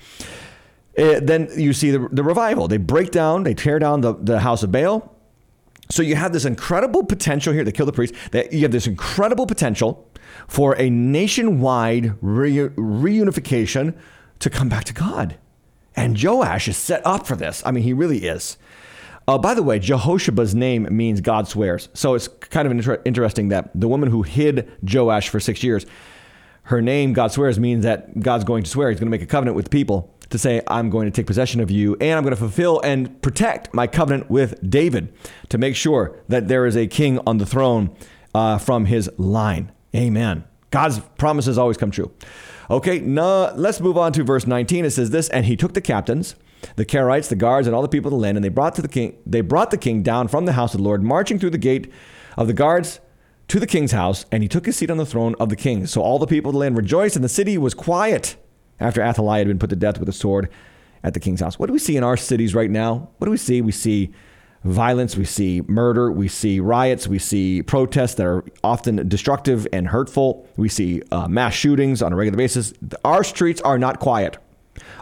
Uh, 0.98 1.20
then 1.22 1.48
you 1.56 1.72
see 1.72 1.90
the, 1.90 2.08
the 2.10 2.22
revival. 2.22 2.68
They 2.68 2.76
break 2.76 3.10
down, 3.10 3.44
they 3.44 3.54
tear 3.54 3.78
down 3.78 4.00
the, 4.00 4.14
the 4.14 4.40
house 4.40 4.62
of 4.62 4.72
Baal. 4.72 5.16
So 5.90 6.02
you 6.02 6.16
have 6.16 6.32
this 6.32 6.44
incredible 6.44 7.04
potential 7.04 7.52
here. 7.52 7.64
They 7.64 7.72
kill 7.72 7.86
the 7.86 7.92
priest. 7.92 8.14
That 8.32 8.52
you 8.52 8.62
have 8.62 8.70
this 8.70 8.86
incredible 8.86 9.46
potential 9.46 10.08
for 10.46 10.78
a 10.78 10.88
nationwide 10.88 12.14
re- 12.20 12.68
reunification 12.68 13.94
to 14.38 14.50
come 14.50 14.68
back 14.68 14.84
to 14.84 14.92
God. 14.92 15.36
And 15.96 16.22
Joash 16.22 16.68
is 16.68 16.76
set 16.76 17.04
up 17.04 17.26
for 17.26 17.36
this. 17.36 17.62
I 17.66 17.72
mean, 17.72 17.82
he 17.82 17.92
really 17.92 18.24
is. 18.24 18.56
Uh, 19.28 19.38
by 19.38 19.54
the 19.54 19.62
way, 19.62 19.78
Jehosheba's 19.78 20.54
name 20.54 20.88
means 20.90 21.20
God 21.20 21.46
swears. 21.46 21.88
So 21.94 22.14
it's 22.14 22.28
kind 22.28 22.66
of 22.66 22.72
inter- 22.72 23.02
interesting 23.04 23.48
that 23.48 23.70
the 23.74 23.88
woman 23.88 24.10
who 24.10 24.22
hid 24.22 24.70
Joash 24.82 25.28
for 25.28 25.38
six 25.38 25.62
years, 25.62 25.86
her 26.64 26.82
name, 26.82 27.12
God 27.12 27.30
swears, 27.32 27.58
means 27.60 27.84
that 27.84 28.18
God's 28.20 28.44
going 28.44 28.64
to 28.64 28.70
swear. 28.70 28.90
He's 28.90 28.98
going 28.98 29.06
to 29.06 29.10
make 29.10 29.22
a 29.22 29.26
covenant 29.26 29.56
with 29.56 29.70
people 29.70 30.12
to 30.30 30.38
say, 30.38 30.62
I'm 30.66 30.90
going 30.90 31.06
to 31.06 31.10
take 31.10 31.26
possession 31.26 31.60
of 31.60 31.70
you 31.70 31.96
and 32.00 32.16
I'm 32.16 32.22
going 32.22 32.34
to 32.34 32.40
fulfill 32.40 32.80
and 32.80 33.20
protect 33.20 33.74
my 33.74 33.86
covenant 33.86 34.30
with 34.30 34.68
David 34.68 35.12
to 35.48 35.58
make 35.58 35.76
sure 35.76 36.16
that 36.28 36.48
there 36.48 36.66
is 36.66 36.76
a 36.76 36.86
king 36.86 37.18
on 37.26 37.38
the 37.38 37.46
throne 37.46 37.94
uh, 38.34 38.58
from 38.58 38.86
his 38.86 39.10
line. 39.18 39.72
Amen. 39.94 40.44
God's 40.70 41.00
promises 41.18 41.58
always 41.58 41.76
come 41.76 41.90
true. 41.90 42.12
Okay, 42.70 43.00
now 43.00 43.52
let's 43.54 43.80
move 43.80 43.98
on 43.98 44.12
to 44.12 44.22
verse 44.22 44.46
19. 44.46 44.84
It 44.84 44.90
says 44.90 45.10
this, 45.10 45.28
and 45.30 45.44
he 45.46 45.56
took 45.56 45.74
the 45.74 45.80
captains 45.80 46.36
the 46.76 46.84
Carites, 46.84 47.28
the 47.28 47.36
guards, 47.36 47.66
and 47.66 47.74
all 47.74 47.82
the 47.82 47.88
people 47.88 48.08
of 48.08 48.12
the 48.12 48.22
land, 48.22 48.36
and 48.36 48.44
they 48.44 48.48
brought 48.48 48.74
to 48.76 48.82
the 48.82 48.88
king 48.88 49.16
they 49.26 49.40
brought 49.40 49.70
the 49.70 49.78
king 49.78 50.02
down 50.02 50.28
from 50.28 50.46
the 50.46 50.52
house 50.52 50.74
of 50.74 50.78
the 50.78 50.84
Lord, 50.84 51.02
marching 51.02 51.38
through 51.38 51.50
the 51.50 51.58
gate 51.58 51.92
of 52.36 52.46
the 52.46 52.52
guards 52.52 53.00
to 53.48 53.58
the 53.58 53.66
king's 53.66 53.92
house, 53.92 54.26
and 54.30 54.42
he 54.42 54.48
took 54.48 54.66
his 54.66 54.76
seat 54.76 54.90
on 54.90 54.96
the 54.96 55.06
throne 55.06 55.34
of 55.40 55.48
the 55.48 55.56
king. 55.56 55.86
So 55.86 56.02
all 56.02 56.18
the 56.18 56.26
people 56.26 56.50
of 56.50 56.52
the 56.54 56.60
land 56.60 56.76
rejoiced, 56.76 57.16
and 57.16 57.24
the 57.24 57.28
city 57.28 57.58
was 57.58 57.74
quiet 57.74 58.36
after 58.78 59.02
Athaliah 59.02 59.40
had 59.40 59.48
been 59.48 59.58
put 59.58 59.70
to 59.70 59.76
death 59.76 59.98
with 59.98 60.08
a 60.08 60.12
sword 60.12 60.48
at 61.02 61.14
the 61.14 61.20
king's 61.20 61.40
house. 61.40 61.58
What 61.58 61.66
do 61.66 61.72
we 61.72 61.78
see 61.78 61.96
in 61.96 62.04
our 62.04 62.16
cities 62.16 62.54
right 62.54 62.70
now? 62.70 63.10
What 63.18 63.26
do 63.26 63.30
we 63.30 63.36
see? 63.36 63.60
We 63.60 63.72
see 63.72 64.12
violence, 64.64 65.16
we 65.16 65.24
see 65.24 65.62
murder, 65.66 66.12
we 66.12 66.28
see 66.28 66.60
riots, 66.60 67.08
we 67.08 67.18
see 67.18 67.62
protests 67.62 68.14
that 68.14 68.26
are 68.26 68.44
often 68.62 69.08
destructive 69.08 69.66
and 69.72 69.88
hurtful. 69.88 70.46
We 70.56 70.68
see 70.68 71.02
uh, 71.10 71.28
mass 71.28 71.54
shootings 71.54 72.02
on 72.02 72.12
a 72.12 72.16
regular 72.16 72.36
basis. 72.36 72.74
Our 73.04 73.24
streets 73.24 73.60
are 73.62 73.78
not 73.78 74.00
quiet. 74.00 74.36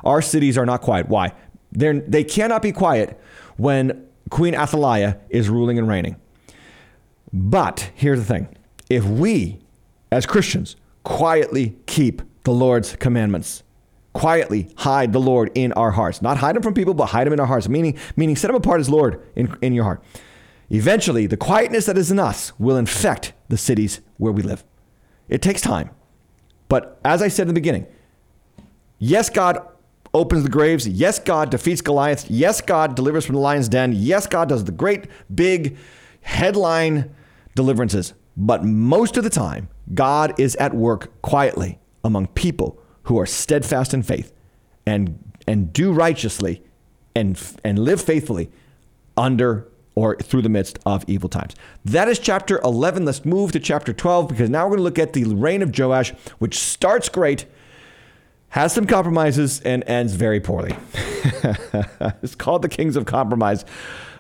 Our 0.05 0.23
cities 0.23 0.57
are 0.57 0.66
not 0.66 0.81
quiet. 0.81 1.09
Why? 1.09 1.33
They're, 1.79 2.01
they 2.01 2.25
cannot 2.25 2.61
be 2.61 2.73
quiet 2.73 3.21
when 3.57 4.05
Queen 4.31 4.55
Athaliah 4.55 5.19
is 5.31 5.49
ruling 5.49 5.79
and 5.79 5.88
reigning. 5.88 6.17
But 7.33 7.93
here's 7.95 8.19
the 8.19 8.25
thing 8.25 8.49
if 8.91 9.05
we, 9.05 9.61
as 10.11 10.27
Christians, 10.27 10.75
quietly 11.05 11.77
keep 11.87 12.23
the 12.43 12.51
Lord's 12.51 12.97
commandments, 12.97 13.62
quietly 14.12 14.71
hide 14.79 15.12
the 15.12 15.21
Lord 15.21 15.53
in 15.55 15.73
our 15.75 15.93
hearts, 15.93 16.21
not 16.21 16.38
hide 16.38 16.57
him 16.57 16.62
from 16.62 16.75
people, 16.75 16.95
but 16.95 17.07
hide 17.07 17.29
him 17.29 17.33
in 17.33 17.38
our 17.38 17.47
hearts, 17.47 17.69
meaning, 17.69 17.97
meaning 18.17 18.35
set 18.35 18.51
him 18.51 18.57
apart 18.57 18.81
as 18.81 18.91
Lord 18.91 19.23
in, 19.37 19.57
in 19.62 19.73
your 19.73 19.85
heart. 19.85 20.03
Eventually, 20.71 21.27
the 21.27 21.37
quietness 21.37 21.87
that 21.87 21.97
is 21.97 22.11
in 22.11 22.19
us 22.19 22.59
will 22.59 22.77
infect 22.77 23.35
the 23.49 23.57
cities 23.57 24.01
where 24.17 24.33
we 24.33 24.43
live. 24.43 24.64
It 25.29 25.43
takes 25.43 25.61
time. 25.61 25.91
But 26.69 27.01
as 27.05 27.23
I 27.23 27.29
said 27.29 27.43
in 27.43 27.49
the 27.49 27.55
beginning, 27.55 27.87
yes, 28.99 29.31
God 29.31 29.64
opens 30.14 30.42
the 30.42 30.49
graves. 30.49 30.88
Yes, 30.88 31.18
God 31.18 31.51
defeats 31.51 31.81
Goliath. 31.81 32.31
Yes, 32.31 32.61
God 32.61 32.94
delivers 32.94 33.27
from 33.27 33.35
the 33.35 33.40
lion's 33.40 33.68
den. 33.68 33.92
Yes, 33.92 34.27
God 34.27 34.49
does 34.49 34.64
the 34.64 34.73
great 34.73 35.07
big 35.35 35.77
headline 36.23 37.14
deliverances. 37.55 38.14
But 38.37 38.64
most 38.64 39.16
of 39.16 39.25
the 39.25 39.31
time, 39.31 39.68
God 39.94 40.38
is 40.38 40.55
at 40.57 40.75
work 40.75 41.21
quietly 41.23 41.79
among 42.05 42.29
people 42.29 42.81
who 43.05 43.18
are 43.18 43.27
steadfast 43.27 43.92
in 43.92 44.03
faith 44.03 44.33
and 44.87 45.18
and 45.47 45.73
do 45.73 45.92
righteously 45.92 46.62
and 47.16 47.40
and 47.64 47.79
live 47.79 48.01
faithfully 48.01 48.51
under 49.16 49.66
or 49.94 50.14
through 50.16 50.42
the 50.42 50.49
midst 50.49 50.79
of 50.87 51.05
evil 51.09 51.29
times. 51.29 51.57
That 51.85 52.07
is 52.07 52.21
chapter 52.21 52.61
11. 52.62 53.05
Let's 53.05 53.25
move 53.25 53.51
to 53.53 53.59
chapter 53.59 53.92
12 53.92 54.29
because 54.29 54.49
now 54.49 54.64
we're 54.64 54.77
going 54.77 54.79
to 54.79 54.85
look 54.85 54.99
at 54.99 55.12
the 55.12 55.25
reign 55.25 55.61
of 55.61 55.77
Joash, 55.77 56.11
which 56.38 56.57
starts 56.57 57.09
great 57.09 57.47
has 58.51 58.73
some 58.73 58.87
compromises 58.87 59.61
and 59.61 59.85
ends 59.87 60.15
very 60.15 60.41
poorly. 60.41 60.75
it's 62.23 62.35
called 62.35 62.63
the 62.63 62.69
Kings 62.69 62.97
of 62.97 63.05
Compromise 63.05 63.65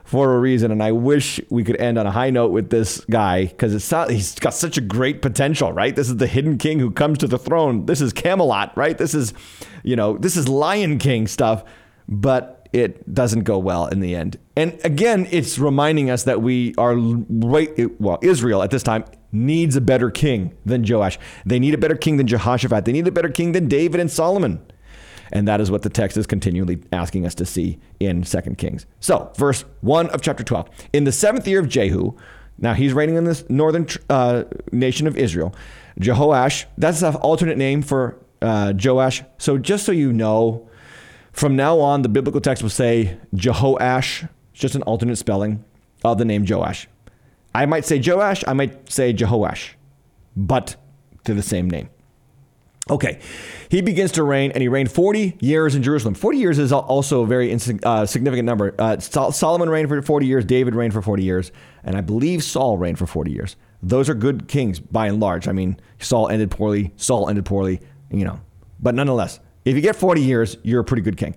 for 0.04 0.34
a 0.34 0.40
reason, 0.40 0.70
and 0.70 0.82
I 0.82 0.92
wish 0.92 1.38
we 1.50 1.64
could 1.64 1.76
end 1.76 1.98
on 1.98 2.06
a 2.06 2.10
high 2.10 2.30
note 2.30 2.50
with 2.50 2.70
this 2.70 3.04
guy 3.10 3.44
because 3.44 3.74
it's 3.74 3.90
not, 3.90 4.08
he's 4.10 4.38
got 4.38 4.54
such 4.54 4.78
a 4.78 4.80
great 4.80 5.20
potential, 5.20 5.70
right? 5.70 5.94
This 5.94 6.08
is 6.08 6.16
the 6.16 6.26
hidden 6.26 6.56
king 6.56 6.78
who 6.78 6.90
comes 6.90 7.18
to 7.18 7.26
the 7.26 7.38
throne. 7.38 7.84
This 7.84 8.00
is 8.00 8.14
Camelot, 8.14 8.74
right? 8.76 8.96
This 8.96 9.14
is, 9.14 9.34
you 9.82 9.96
know, 9.96 10.16
this 10.16 10.36
is 10.36 10.48
Lion 10.48 10.98
King 10.98 11.26
stuff, 11.26 11.62
but 12.08 12.68
it 12.72 13.12
doesn't 13.12 13.44
go 13.44 13.58
well 13.58 13.86
in 13.86 14.00
the 14.00 14.14
end. 14.14 14.38
And 14.56 14.78
again, 14.82 15.26
it's 15.30 15.58
reminding 15.58 16.10
us 16.10 16.24
that 16.24 16.40
we 16.40 16.74
are 16.76 16.96
right. 16.96 17.70
Well, 18.00 18.18
Israel 18.22 18.62
at 18.62 18.70
this 18.70 18.82
time 18.82 19.04
needs 19.32 19.76
a 19.76 19.80
better 19.80 20.10
king 20.10 20.56
than 20.64 20.84
Joash. 20.86 21.18
They 21.44 21.58
need 21.58 21.74
a 21.74 21.78
better 21.78 21.96
king 21.96 22.16
than 22.16 22.26
Jehoshaphat. 22.26 22.84
They 22.84 22.92
need 22.92 23.06
a 23.06 23.12
better 23.12 23.28
king 23.28 23.52
than 23.52 23.68
David 23.68 24.00
and 24.00 24.10
Solomon. 24.10 24.60
And 25.32 25.46
that 25.46 25.60
is 25.60 25.70
what 25.70 25.82
the 25.82 25.90
text 25.90 26.16
is 26.16 26.26
continually 26.26 26.82
asking 26.92 27.26
us 27.26 27.34
to 27.36 27.44
see 27.44 27.78
in 28.00 28.22
2 28.22 28.40
Kings. 28.56 28.86
So, 29.00 29.30
verse 29.36 29.64
1 29.82 30.08
of 30.08 30.22
chapter 30.22 30.42
12. 30.42 30.68
In 30.92 31.04
the 31.04 31.12
seventh 31.12 31.46
year 31.46 31.60
of 31.60 31.68
Jehu, 31.68 32.12
now 32.56 32.74
he's 32.74 32.92
reigning 32.92 33.16
in 33.16 33.24
this 33.24 33.48
northern 33.48 33.86
uh, 34.08 34.44
nation 34.72 35.06
of 35.06 35.16
Israel, 35.16 35.54
Jehoash, 36.00 36.64
that's 36.76 37.02
an 37.02 37.14
alternate 37.16 37.58
name 37.58 37.82
for 37.82 38.18
uh, 38.40 38.72
Joash. 38.82 39.22
So, 39.38 39.58
just 39.58 39.84
so 39.84 39.92
you 39.92 40.12
know, 40.12 40.68
from 41.32 41.56
now 41.56 41.78
on, 41.80 42.02
the 42.02 42.08
biblical 42.08 42.40
text 42.40 42.62
will 42.62 42.70
say 42.70 43.18
Jehoash, 43.34 44.28
it's 44.52 44.60
just 44.60 44.74
an 44.74 44.82
alternate 44.82 45.16
spelling 45.16 45.64
of 46.04 46.18
the 46.18 46.24
name 46.24 46.44
Joash. 46.48 46.88
I 47.54 47.66
might 47.66 47.84
say 47.84 48.00
Joash, 48.04 48.44
I 48.46 48.52
might 48.52 48.90
say 48.90 49.12
Jehoash, 49.12 49.70
but 50.36 50.76
to 51.24 51.34
the 51.34 51.42
same 51.42 51.68
name. 51.68 51.88
Okay, 52.90 53.20
he 53.68 53.82
begins 53.82 54.12
to 54.12 54.22
reign, 54.22 54.50
and 54.52 54.62
he 54.62 54.68
reigned 54.68 54.90
40 54.90 55.36
years 55.40 55.74
in 55.74 55.82
Jerusalem. 55.82 56.14
40 56.14 56.38
years 56.38 56.58
is 56.58 56.72
also 56.72 57.22
a 57.22 57.26
very 57.26 57.52
uh, 57.82 58.06
significant 58.06 58.46
number. 58.46 58.74
Uh, 58.78 58.98
Solomon 58.98 59.68
reigned 59.68 59.88
for 59.88 60.00
40 60.00 60.26
years, 60.26 60.44
David 60.44 60.74
reigned 60.74 60.94
for 60.94 61.02
40 61.02 61.22
years, 61.22 61.52
and 61.84 61.96
I 61.96 62.00
believe 62.00 62.42
Saul 62.42 62.78
reigned 62.78 62.98
for 62.98 63.06
40 63.06 63.30
years. 63.30 63.56
Those 63.82 64.08
are 64.08 64.14
good 64.14 64.48
kings 64.48 64.80
by 64.80 65.08
and 65.08 65.20
large. 65.20 65.48
I 65.48 65.52
mean, 65.52 65.78
Saul 65.98 66.28
ended 66.28 66.50
poorly, 66.50 66.92
Saul 66.96 67.28
ended 67.28 67.44
poorly, 67.44 67.80
you 68.10 68.24
know. 68.24 68.40
But 68.80 68.94
nonetheless, 68.94 69.38
if 69.64 69.76
you 69.76 69.82
get 69.82 69.94
40 69.94 70.22
years, 70.22 70.56
you're 70.62 70.80
a 70.80 70.84
pretty 70.84 71.02
good 71.02 71.18
king. 71.18 71.36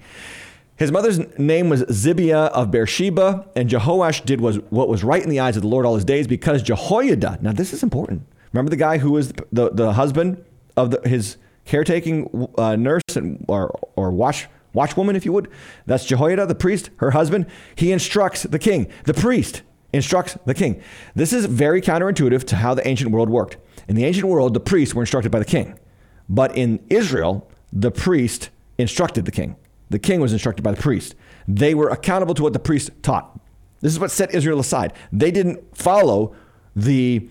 His 0.82 0.91
mother's 0.91 1.20
name 1.38 1.70
was 1.70 1.84
Zibiah 1.84 2.50
of 2.50 2.72
Beersheba, 2.72 3.46
and 3.56 3.70
Jehoash 3.70 4.26
did 4.26 4.41
was 4.41 4.56
what 4.72 4.88
was 4.89 5.04
right 5.04 5.22
in 5.22 5.30
the 5.30 5.39
eyes 5.39 5.56
of 5.56 5.62
the 5.62 5.67
Lord 5.67 5.86
all 5.86 5.94
his 5.94 6.04
days 6.04 6.26
because 6.26 6.63
Jehoiada. 6.63 7.38
Now 7.39 7.52
this 7.52 7.72
is 7.72 7.84
important. 7.84 8.24
Remember 8.52 8.72
the 8.72 8.78
guy 8.78 8.98
who 8.98 9.12
was 9.12 9.32
the, 9.52 9.70
the 9.70 9.94
husband 9.94 10.44
of 10.76 10.89
the, 10.89 11.08
his 11.08 11.38
caretaking 11.65 12.50
uh, 12.58 12.78
nurse 12.78 13.04
and, 13.15 13.46
or 13.48 13.80
or 13.96 14.10
wash 14.10 14.48
watchwoman, 14.74 15.13
if 15.13 15.24
you 15.24 15.32
would. 15.34 15.50
That's 15.86 16.04
Jehoiada, 16.04 16.48
the 16.48 16.56
priest, 16.56 16.89
her 16.96 17.12
husband. 17.12 17.46
He 17.76 17.91
instructs 17.91 18.41
the 18.41 18.58
king. 18.58 18.91
The 19.04 19.13
priest 19.13 19.62
instructs 19.94 20.36
the 20.48 20.56
king. 20.56 20.82
This 21.13 21.32
is 21.32 21.46
very 21.46 21.84
counterintuitive 21.84 22.44
to 22.46 22.56
how 22.56 22.74
the 22.74 22.88
ancient 22.88 23.12
world 23.12 23.30
worked. 23.30 23.58
In 23.88 23.96
the 23.96 24.06
ancient 24.06 24.26
world, 24.26 24.56
the 24.56 24.60
priests 24.60 24.96
were 24.96 25.04
instructed 25.04 25.32
by 25.32 25.38
the 25.38 25.46
king. 25.46 25.78
But 26.28 26.58
in 26.58 26.84
Israel, 26.89 27.48
the 27.72 27.91
priest 27.91 28.50
instructed 28.80 29.26
the 29.26 29.32
king. 29.32 29.58
The 29.92 30.00
king 30.00 30.22
was 30.22 30.32
instructed 30.32 30.64
by 30.64 30.72
the 30.72 30.82
priest. 30.82 31.16
They 31.48 31.76
were 31.76 31.90
accountable 31.90 32.34
to 32.36 32.44
what 32.44 32.54
the 32.54 32.60
priest 32.60 32.92
taught. 33.04 33.38
This 33.82 33.92
is 33.92 34.00
what 34.00 34.10
set 34.10 34.34
Israel 34.34 34.60
aside. 34.60 34.94
They 35.12 35.32
didn't 35.32 35.76
follow 35.76 36.34
the 36.76 37.28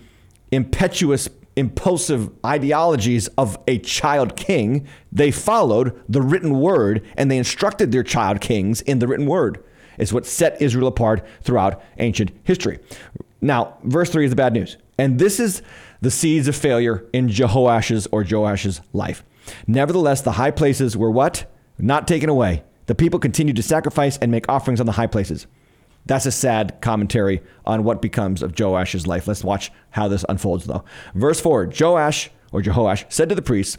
impetuous, 0.51 1.27
impulsive 1.55 2.29
ideologies 2.45 3.27
of 3.29 3.57
a 3.67 3.79
child 3.79 4.35
king. 4.35 4.87
They 5.11 5.31
followed 5.31 5.99
the 6.07 6.21
written 6.21 6.59
word 6.59 7.03
and 7.17 7.31
they 7.31 7.37
instructed 7.39 7.91
their 7.91 8.03
child 8.03 8.41
kings 8.41 8.81
in 8.81 8.99
the 8.99 9.07
written 9.07 9.25
word. 9.25 9.63
It's 9.97 10.13
what 10.13 10.27
set 10.27 10.61
Israel 10.61 10.87
apart 10.87 11.25
throughout 11.41 11.81
ancient 11.97 12.31
history. 12.43 12.77
Now, 13.41 13.77
verse 13.83 14.11
3 14.11 14.25
is 14.25 14.29
the 14.29 14.35
bad 14.35 14.53
news. 14.53 14.77
And 14.99 15.17
this 15.17 15.39
is 15.39 15.63
the 16.01 16.11
seeds 16.11 16.47
of 16.47 16.55
failure 16.55 17.07
in 17.11 17.27
Jehoash's 17.27 18.07
or 18.11 18.23
Joash's 18.23 18.81
life. 18.93 19.23
Nevertheless, 19.65 20.21
the 20.21 20.33
high 20.33 20.51
places 20.51 20.95
were 20.95 21.09
what? 21.09 21.50
Not 21.77 22.07
taken 22.07 22.29
away. 22.29 22.63
The 22.85 22.95
people 22.95 23.19
continued 23.19 23.55
to 23.55 23.63
sacrifice 23.63 24.17
and 24.17 24.31
make 24.31 24.49
offerings 24.49 24.79
on 24.79 24.85
the 24.85 24.93
high 24.93 25.07
places. 25.07 25.47
That's 26.05 26.25
a 26.25 26.31
sad 26.31 26.81
commentary 26.81 27.41
on 27.65 27.83
what 27.83 28.01
becomes 28.01 28.41
of 28.41 28.53
Joash's 28.53 29.07
life. 29.07 29.27
Let's 29.27 29.43
watch 29.43 29.71
how 29.91 30.07
this 30.07 30.25
unfolds, 30.27 30.65
though. 30.65 30.83
Verse 31.13 31.39
4 31.39 31.71
Joash, 31.79 32.31
or 32.51 32.61
Jehoash, 32.61 33.05
said 33.11 33.29
to 33.29 33.35
the 33.35 33.41
priests, 33.41 33.77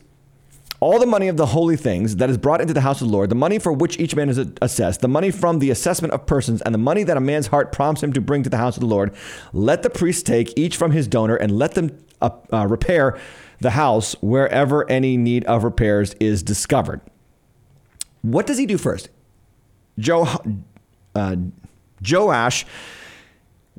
all 0.82 0.98
the 0.98 1.06
money 1.06 1.28
of 1.28 1.36
the 1.36 1.46
holy 1.46 1.76
things 1.76 2.16
that 2.16 2.28
is 2.28 2.36
brought 2.36 2.60
into 2.60 2.74
the 2.74 2.80
house 2.80 3.00
of 3.00 3.06
the 3.06 3.12
Lord, 3.12 3.30
the 3.30 3.36
money 3.36 3.60
for 3.60 3.72
which 3.72 4.00
each 4.00 4.16
man 4.16 4.28
is 4.28 4.44
assessed, 4.60 5.00
the 5.00 5.06
money 5.06 5.30
from 5.30 5.60
the 5.60 5.70
assessment 5.70 6.12
of 6.12 6.26
persons, 6.26 6.60
and 6.62 6.74
the 6.74 6.78
money 6.78 7.04
that 7.04 7.16
a 7.16 7.20
man's 7.20 7.46
heart 7.46 7.70
prompts 7.70 8.02
him 8.02 8.12
to 8.14 8.20
bring 8.20 8.42
to 8.42 8.50
the 8.50 8.56
house 8.56 8.76
of 8.76 8.80
the 8.80 8.88
Lord, 8.88 9.14
let 9.52 9.84
the 9.84 9.90
priests 9.90 10.24
take 10.24 10.52
each 10.58 10.76
from 10.76 10.90
his 10.90 11.06
donor 11.06 11.36
and 11.36 11.56
let 11.56 11.74
them 11.74 11.96
uh, 12.20 12.30
uh, 12.52 12.66
repair 12.66 13.16
the 13.60 13.70
house 13.70 14.16
wherever 14.22 14.88
any 14.90 15.16
need 15.16 15.44
of 15.44 15.62
repairs 15.62 16.14
is 16.14 16.42
discovered. 16.42 17.00
What 18.22 18.46
does 18.46 18.58
he 18.58 18.66
do 18.66 18.78
first? 18.78 19.10
Joe, 19.98 20.26
uh, 21.14 21.36
Joash 22.08 22.64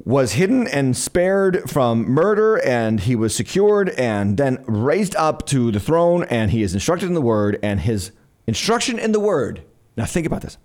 was 0.05 0.33
hidden 0.33 0.67
and 0.67 0.95
spared 0.97 1.69
from 1.69 2.03
murder, 2.03 2.57
and 2.65 2.99
he 2.99 3.15
was 3.15 3.35
secured 3.35 3.89
and 3.89 4.37
then 4.37 4.63
raised 4.67 5.15
up 5.15 5.45
to 5.47 5.71
the 5.71 5.79
throne, 5.79 6.23
and 6.25 6.51
he 6.51 6.63
is 6.63 6.73
instructed 6.73 7.07
in 7.07 7.13
the 7.13 7.21
word, 7.21 7.59
and 7.61 7.81
his 7.81 8.11
instruction 8.47 8.99
in 8.99 9.11
the 9.11 9.19
word. 9.19 9.63
Now, 9.95 10.05
think 10.05 10.25
about 10.25 10.41
this. 10.41 10.57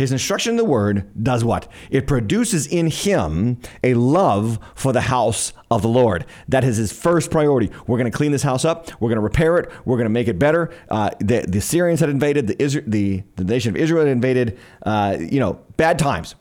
His 0.00 0.12
instruction 0.12 0.52
in 0.52 0.56
the 0.56 0.64
word 0.64 1.10
does 1.22 1.44
what? 1.44 1.68
It 1.90 2.06
produces 2.06 2.66
in 2.66 2.86
him 2.86 3.58
a 3.84 3.92
love 3.92 4.58
for 4.74 4.94
the 4.94 5.02
house 5.02 5.52
of 5.70 5.82
the 5.82 5.90
Lord. 5.90 6.24
That 6.48 6.64
is 6.64 6.78
his 6.78 6.90
first 6.90 7.30
priority. 7.30 7.70
We're 7.86 7.98
going 7.98 8.10
to 8.10 8.16
clean 8.16 8.32
this 8.32 8.42
house 8.42 8.64
up. 8.64 8.90
We're 8.98 9.10
going 9.10 9.16
to 9.16 9.20
repair 9.20 9.58
it. 9.58 9.70
We're 9.84 9.98
going 9.98 10.06
to 10.06 10.08
make 10.08 10.26
it 10.26 10.38
better. 10.38 10.72
Uh, 10.88 11.10
the, 11.18 11.44
the 11.46 11.60
Syrians 11.60 12.00
had 12.00 12.08
invaded. 12.08 12.46
The, 12.46 12.54
Isra- 12.54 12.90
the, 12.90 13.24
the 13.36 13.44
nation 13.44 13.74
of 13.74 13.76
Israel 13.76 14.06
had 14.06 14.10
invaded. 14.10 14.58
Uh, 14.82 15.18
you 15.20 15.38
know, 15.38 15.60
bad 15.76 15.98
times. 15.98 16.34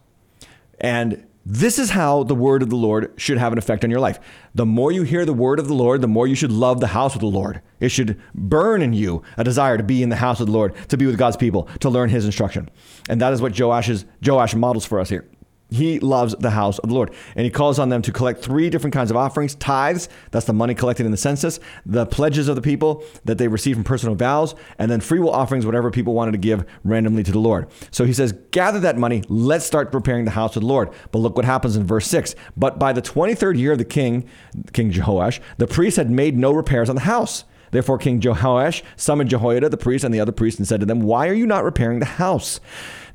And 0.79 1.27
this 1.45 1.79
is 1.79 1.91
how 1.91 2.23
the 2.23 2.35
word 2.35 2.61
of 2.61 2.69
the 2.69 2.75
Lord 2.75 3.13
should 3.17 3.37
have 3.37 3.51
an 3.51 3.57
effect 3.57 3.83
on 3.83 3.89
your 3.89 3.99
life. 3.99 4.19
The 4.53 4.65
more 4.65 4.91
you 4.91 5.03
hear 5.03 5.25
the 5.25 5.33
word 5.33 5.59
of 5.59 5.67
the 5.67 5.73
Lord, 5.73 6.01
the 6.01 6.07
more 6.07 6.27
you 6.27 6.35
should 6.35 6.51
love 6.51 6.79
the 6.79 6.87
house 6.87 7.15
of 7.15 7.21
the 7.21 7.27
Lord. 7.27 7.61
It 7.79 7.89
should 7.89 8.21
burn 8.35 8.81
in 8.81 8.93
you 8.93 9.23
a 9.37 9.43
desire 9.43 9.77
to 9.77 9.83
be 9.83 10.03
in 10.03 10.09
the 10.09 10.17
house 10.17 10.39
of 10.39 10.47
the 10.47 10.53
Lord, 10.53 10.75
to 10.89 10.97
be 10.97 11.05
with 11.05 11.17
God's 11.17 11.37
people, 11.37 11.69
to 11.79 11.89
learn 11.89 12.09
his 12.09 12.25
instruction. 12.25 12.69
And 13.09 13.21
that 13.21 13.33
is 13.33 13.41
what 13.41 13.57
Joash, 13.57 13.89
Joash 14.23 14.53
models 14.53 14.85
for 14.85 14.99
us 14.99 15.09
here. 15.09 15.25
He 15.69 15.99
loves 15.99 16.35
the 16.39 16.49
house 16.51 16.79
of 16.79 16.89
the 16.89 16.95
Lord. 16.95 17.13
And 17.35 17.45
he 17.45 17.51
calls 17.51 17.77
on 17.77 17.89
them 17.89 18.01
to 18.01 18.11
collect 18.11 18.41
three 18.41 18.69
different 18.69 18.93
kinds 18.93 19.11
of 19.11 19.17
offerings 19.17 19.55
tithes, 19.55 20.09
that's 20.31 20.45
the 20.45 20.53
money 20.53 20.73
collected 20.73 21.05
in 21.05 21.11
the 21.11 21.17
census, 21.17 21.59
the 21.85 22.05
pledges 22.05 22.47
of 22.47 22.55
the 22.55 22.61
people 22.61 23.03
that 23.25 23.37
they 23.37 23.47
receive 23.47 23.75
from 23.75 23.83
personal 23.83 24.15
vows, 24.15 24.55
and 24.79 24.89
then 24.89 24.99
free 24.99 25.19
will 25.19 25.31
offerings, 25.31 25.65
whatever 25.65 25.91
people 25.91 26.13
wanted 26.13 26.31
to 26.31 26.37
give 26.37 26.65
randomly 26.83 27.23
to 27.23 27.31
the 27.31 27.39
Lord. 27.39 27.67
So 27.91 28.05
he 28.05 28.13
says, 28.13 28.33
Gather 28.51 28.79
that 28.79 28.97
money, 28.97 29.23
let's 29.27 29.65
start 29.65 29.91
preparing 29.91 30.25
the 30.25 30.31
house 30.31 30.55
of 30.55 30.61
the 30.61 30.67
Lord. 30.67 30.89
But 31.11 31.19
look 31.19 31.35
what 31.35 31.45
happens 31.45 31.75
in 31.75 31.85
verse 31.85 32.07
6. 32.07 32.35
But 32.57 32.79
by 32.79 32.93
the 32.93 33.01
23rd 33.01 33.57
year 33.57 33.73
of 33.73 33.77
the 33.77 33.85
king, 33.85 34.27
King 34.73 34.91
Jehoash, 34.91 35.39
the 35.57 35.67
priests 35.67 35.97
had 35.97 36.09
made 36.09 36.37
no 36.37 36.51
repairs 36.51 36.89
on 36.89 36.95
the 36.95 37.01
house. 37.03 37.45
Therefore, 37.71 37.97
King 37.97 38.19
Jehoash 38.19 38.81
summoned 38.95 39.29
Jehoiada 39.29 39.69
the 39.69 39.77
priest 39.77 40.03
and 40.03 40.13
the 40.13 40.19
other 40.19 40.31
priests 40.31 40.59
and 40.59 40.67
said 40.67 40.79
to 40.79 40.85
them, 40.85 41.01
Why 41.01 41.27
are 41.27 41.33
you 41.33 41.45
not 41.45 41.63
repairing 41.63 41.99
the 41.99 42.05
house? 42.05 42.59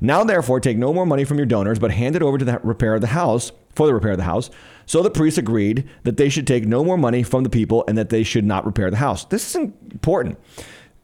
Now, 0.01 0.23
therefore, 0.23 0.59
take 0.59 0.77
no 0.77 0.93
more 0.93 1.05
money 1.05 1.23
from 1.23 1.37
your 1.37 1.45
donors, 1.45 1.79
but 1.79 1.91
hand 1.91 2.15
it 2.15 2.21
over 2.21 2.37
to 2.37 2.45
the 2.45 2.59
repair 2.63 2.95
of 2.95 3.01
the 3.01 3.07
house, 3.07 3.51
for 3.75 3.87
the 3.87 3.93
repair 3.93 4.11
of 4.11 4.17
the 4.17 4.23
house. 4.23 4.49
So 4.85 5.01
the 5.01 5.09
priests 5.09 5.37
agreed 5.37 5.87
that 6.03 6.17
they 6.17 6.29
should 6.29 6.47
take 6.47 6.65
no 6.65 6.83
more 6.83 6.97
money 6.97 7.23
from 7.23 7.43
the 7.43 7.49
people 7.49 7.83
and 7.87 7.97
that 7.97 8.09
they 8.09 8.23
should 8.23 8.45
not 8.45 8.65
repair 8.65 8.89
the 8.89 8.97
house. 8.97 9.25
This 9.25 9.49
is 9.49 9.55
important. 9.55 10.37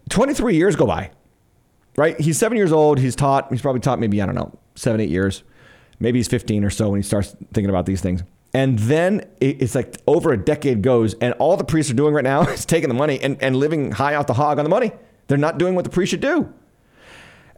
23 0.10 0.56
years 0.56 0.76
go 0.76 0.86
by, 0.86 1.12
right? 1.98 2.20
He's 2.20 2.38
seven 2.38 2.58
years 2.58 2.72
old. 2.72 3.00
He's 3.00 3.16
taught, 3.16 3.50
he's 3.50 3.62
probably 3.62 3.82
taught 3.82 4.00
maybe, 4.00 4.22
I 4.22 4.26
don't 4.26 4.36
know, 4.36 4.58
seven, 4.76 5.02
eight 5.02 5.10
years. 5.10 5.44
Maybe 6.00 6.20
he's 6.20 6.28
15 6.28 6.64
or 6.64 6.70
so 6.70 6.90
when 6.90 7.00
he 7.00 7.04
starts 7.04 7.36
thinking 7.54 7.70
about 7.70 7.86
these 7.86 8.02
things. 8.02 8.24
And 8.54 8.78
then 8.80 9.26
it's 9.40 9.76
like 9.76 9.96
over 10.08 10.34
a 10.34 10.38
decade 10.38 10.82
goes, 10.82 11.14
and 11.16 11.34
all 11.36 11.56
the 11.56 11.64
priests 11.64 11.92
are 11.92 11.96
doing 11.96 12.14
right 12.14 12.24
now 12.24 12.42
is 12.50 12.66
taking 12.66 12.90
the 12.90 12.96
money 12.96 13.20
and, 13.22 13.42
and 13.42 13.56
living 13.56 13.92
high 13.92 14.16
off 14.16 14.28
the 14.28 14.34
hog 14.34 14.60
on 14.60 14.66
the 14.66 14.70
money. 14.70 14.92
They're 15.28 15.38
not 15.38 15.58
doing 15.58 15.76
what 15.76 15.86
the 15.86 15.90
priest 15.90 16.12
should 16.12 16.22
do. 16.22 16.54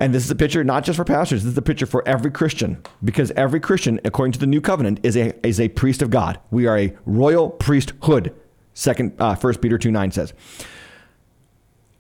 And 0.04 0.14
this 0.14 0.26
is 0.26 0.32
a 0.32 0.36
picture 0.36 0.66
not 0.66 0.84
just 0.84 0.98
for 0.98 1.06
pastors, 1.06 1.44
this 1.44 1.54
is 1.54 1.58
a 1.58 1.62
picture 1.62 1.86
for 1.86 2.06
every 2.06 2.30
Christian 2.30 2.84
because 3.06 3.32
every 3.38 3.62
Christian, 3.62 4.02
according 4.04 4.34
to 4.34 4.40
the 4.40 4.46
new 4.46 4.60
covenant, 4.60 5.00
is 5.02 5.16
a, 5.16 5.34
is 5.48 5.62
a 5.62 5.70
priest 5.70 6.02
of 6.02 6.10
God. 6.10 6.42
We 6.52 6.68
are 6.68 6.78
a 6.78 6.94
royal 7.06 7.50
priesthood. 7.50 8.36
Second, 8.74 9.14
uh, 9.18 9.38
1 9.38 9.60
Peter 9.60 9.78
2 9.78 9.92
9 9.92 10.12
says. 10.12 10.34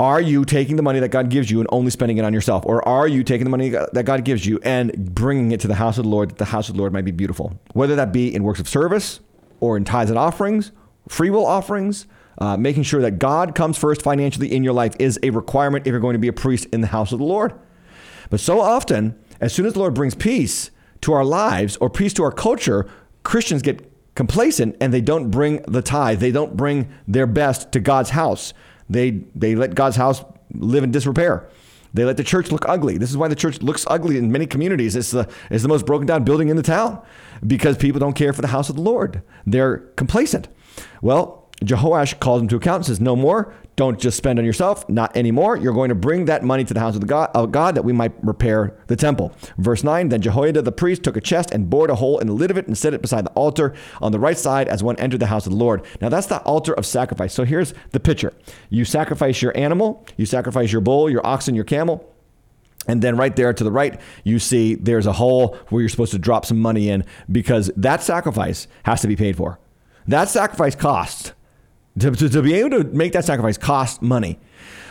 Are 0.01 0.19
you 0.19 0.43
taking 0.43 0.75
the 0.75 0.83
money 0.83 0.99
that 0.99 1.11
God 1.11 1.29
gives 1.29 1.49
you 1.49 1.61
and 1.61 1.69
only 1.71 1.91
spending 1.91 2.17
it 2.17 2.25
on 2.25 2.33
yourself? 2.33 2.65
Or 2.65 2.85
are 2.85 3.07
you 3.07 3.23
taking 3.23 3.45
the 3.45 3.49
money 3.49 3.69
that 3.69 4.03
God 4.03 4.25
gives 4.25 4.45
you 4.45 4.59
and 4.63 5.15
bringing 5.15 5.53
it 5.53 5.61
to 5.61 5.69
the 5.69 5.75
house 5.75 5.97
of 5.97 6.03
the 6.03 6.09
Lord 6.09 6.31
that 6.31 6.39
the 6.39 6.45
house 6.45 6.67
of 6.67 6.75
the 6.75 6.79
Lord 6.79 6.91
might 6.91 7.05
be 7.05 7.11
beautiful? 7.11 7.57
Whether 7.71 7.95
that 7.95 8.11
be 8.11 8.35
in 8.35 8.43
works 8.43 8.59
of 8.59 8.67
service 8.67 9.21
or 9.61 9.77
in 9.77 9.85
tithes 9.85 10.09
and 10.09 10.19
offerings, 10.19 10.73
free 11.07 11.29
will 11.29 11.45
offerings, 11.45 12.05
uh, 12.39 12.57
making 12.57 12.83
sure 12.83 13.01
that 13.01 13.17
God 13.17 13.55
comes 13.55 13.77
first 13.77 14.01
financially 14.01 14.53
in 14.53 14.61
your 14.61 14.73
life 14.73 14.93
is 14.99 15.17
a 15.23 15.29
requirement 15.29 15.87
if 15.87 15.91
you're 15.91 16.01
going 16.01 16.15
to 16.15 16.19
be 16.19 16.27
a 16.27 16.33
priest 16.33 16.65
in 16.73 16.81
the 16.81 16.87
house 16.87 17.13
of 17.13 17.19
the 17.19 17.25
Lord. 17.25 17.53
But 18.33 18.39
so 18.39 18.61
often, 18.61 19.13
as 19.39 19.53
soon 19.53 19.67
as 19.67 19.73
the 19.73 19.79
Lord 19.79 19.93
brings 19.93 20.15
peace 20.15 20.71
to 21.01 21.13
our 21.13 21.23
lives 21.23 21.77
or 21.77 21.87
peace 21.87 22.13
to 22.13 22.23
our 22.23 22.31
culture, 22.31 22.89
Christians 23.21 23.61
get 23.61 23.87
complacent 24.15 24.75
and 24.81 24.91
they 24.91 25.01
don't 25.01 25.29
bring 25.29 25.61
the 25.67 25.83
tithe. 25.83 26.19
They 26.19 26.31
don't 26.31 26.57
bring 26.57 26.91
their 27.07 27.27
best 27.27 27.71
to 27.73 27.79
God's 27.79 28.09
house. 28.09 28.55
They, 28.89 29.21
they 29.35 29.53
let 29.53 29.75
God's 29.75 29.97
house 29.97 30.25
live 30.51 30.83
in 30.83 30.89
disrepair. 30.89 31.47
They 31.93 32.05
let 32.05 32.17
the 32.17 32.23
church 32.23 32.51
look 32.51 32.67
ugly. 32.67 32.97
This 32.97 33.11
is 33.11 33.17
why 33.17 33.27
the 33.27 33.35
church 33.35 33.61
looks 33.61 33.85
ugly 33.87 34.17
in 34.17 34.31
many 34.31 34.47
communities. 34.47 34.95
It's 34.95 35.11
the, 35.11 35.29
it's 35.51 35.61
the 35.61 35.69
most 35.69 35.85
broken 35.85 36.07
down 36.07 36.23
building 36.23 36.49
in 36.49 36.57
the 36.57 36.63
town 36.63 37.03
because 37.45 37.77
people 37.77 37.99
don't 37.99 38.15
care 38.15 38.33
for 38.33 38.41
the 38.41 38.47
house 38.47 38.67
of 38.67 38.75
the 38.75 38.81
Lord. 38.81 39.21
They're 39.45 39.77
complacent. 39.95 40.47
Well, 41.03 41.42
Jehoash 41.61 42.19
calls 42.19 42.41
him 42.41 42.47
to 42.49 42.55
account 42.57 42.77
and 42.77 42.85
says, 42.85 42.99
No 42.99 43.15
more. 43.15 43.53
Don't 43.75 43.99
just 43.99 44.17
spend 44.17 44.37
on 44.37 44.45
yourself. 44.45 44.87
Not 44.87 45.15
anymore. 45.17 45.57
You're 45.57 45.73
going 45.73 45.89
to 45.89 45.95
bring 45.95 46.25
that 46.25 46.43
money 46.43 46.63
to 46.63 46.73
the 46.73 46.79
house 46.79 46.93
of, 46.93 47.01
the 47.01 47.07
God, 47.07 47.31
of 47.33 47.51
God 47.51 47.73
that 47.73 47.83
we 47.83 47.91
might 47.91 48.11
repair 48.23 48.77
the 48.85 48.95
temple. 48.95 49.33
Verse 49.57 49.83
9 49.83 50.09
Then 50.09 50.21
Jehoiada 50.21 50.61
the 50.61 50.71
priest 50.71 51.03
took 51.03 51.17
a 51.17 51.21
chest 51.21 51.51
and 51.51 51.69
bored 51.69 51.89
a 51.89 51.95
hole 51.95 52.19
in 52.19 52.27
the 52.27 52.33
lid 52.33 52.51
of 52.51 52.57
it 52.57 52.67
and 52.67 52.77
set 52.77 52.93
it 52.93 53.01
beside 53.01 53.25
the 53.25 53.31
altar 53.31 53.73
on 53.99 54.11
the 54.11 54.19
right 54.19 54.37
side 54.37 54.67
as 54.67 54.83
one 54.83 54.95
entered 54.97 55.19
the 55.19 55.27
house 55.27 55.47
of 55.47 55.51
the 55.51 55.57
Lord. 55.57 55.83
Now 56.01 56.09
that's 56.09 56.27
the 56.27 56.41
altar 56.41 56.73
of 56.73 56.85
sacrifice. 56.85 57.33
So 57.33 57.45
here's 57.45 57.73
the 57.91 57.99
picture 57.99 58.33
you 58.69 58.85
sacrifice 58.85 59.41
your 59.41 59.57
animal, 59.57 60.05
you 60.17 60.25
sacrifice 60.25 60.71
your 60.71 60.81
bull, 60.81 61.09
your 61.09 61.25
oxen, 61.25 61.55
your 61.55 61.65
camel. 61.65 62.09
And 62.85 63.01
then 63.01 63.15
right 63.15 63.33
there 63.33 63.53
to 63.53 63.63
the 63.63 63.71
right, 63.71 63.99
you 64.25 64.39
see 64.39 64.75
there's 64.75 65.07
a 65.07 65.13
hole 65.13 65.57
where 65.69 65.81
you're 65.81 65.89
supposed 65.89 66.11
to 66.11 66.19
drop 66.19 66.45
some 66.45 66.59
money 66.59 66.89
in 66.89 67.05
because 67.31 67.71
that 67.77 68.03
sacrifice 68.03 68.67
has 68.83 68.99
to 69.01 69.07
be 69.07 69.15
paid 69.15 69.37
for. 69.37 69.57
That 70.05 70.27
sacrifice 70.27 70.75
costs. 70.75 71.31
To, 71.99 72.11
to, 72.11 72.29
to, 72.29 72.41
be 72.41 72.55
able 72.55 72.81
to 72.81 72.83
make 72.85 73.13
that 73.13 73.23
sacrifice 73.23 73.57
costs 73.57 74.01
money. 74.01 74.39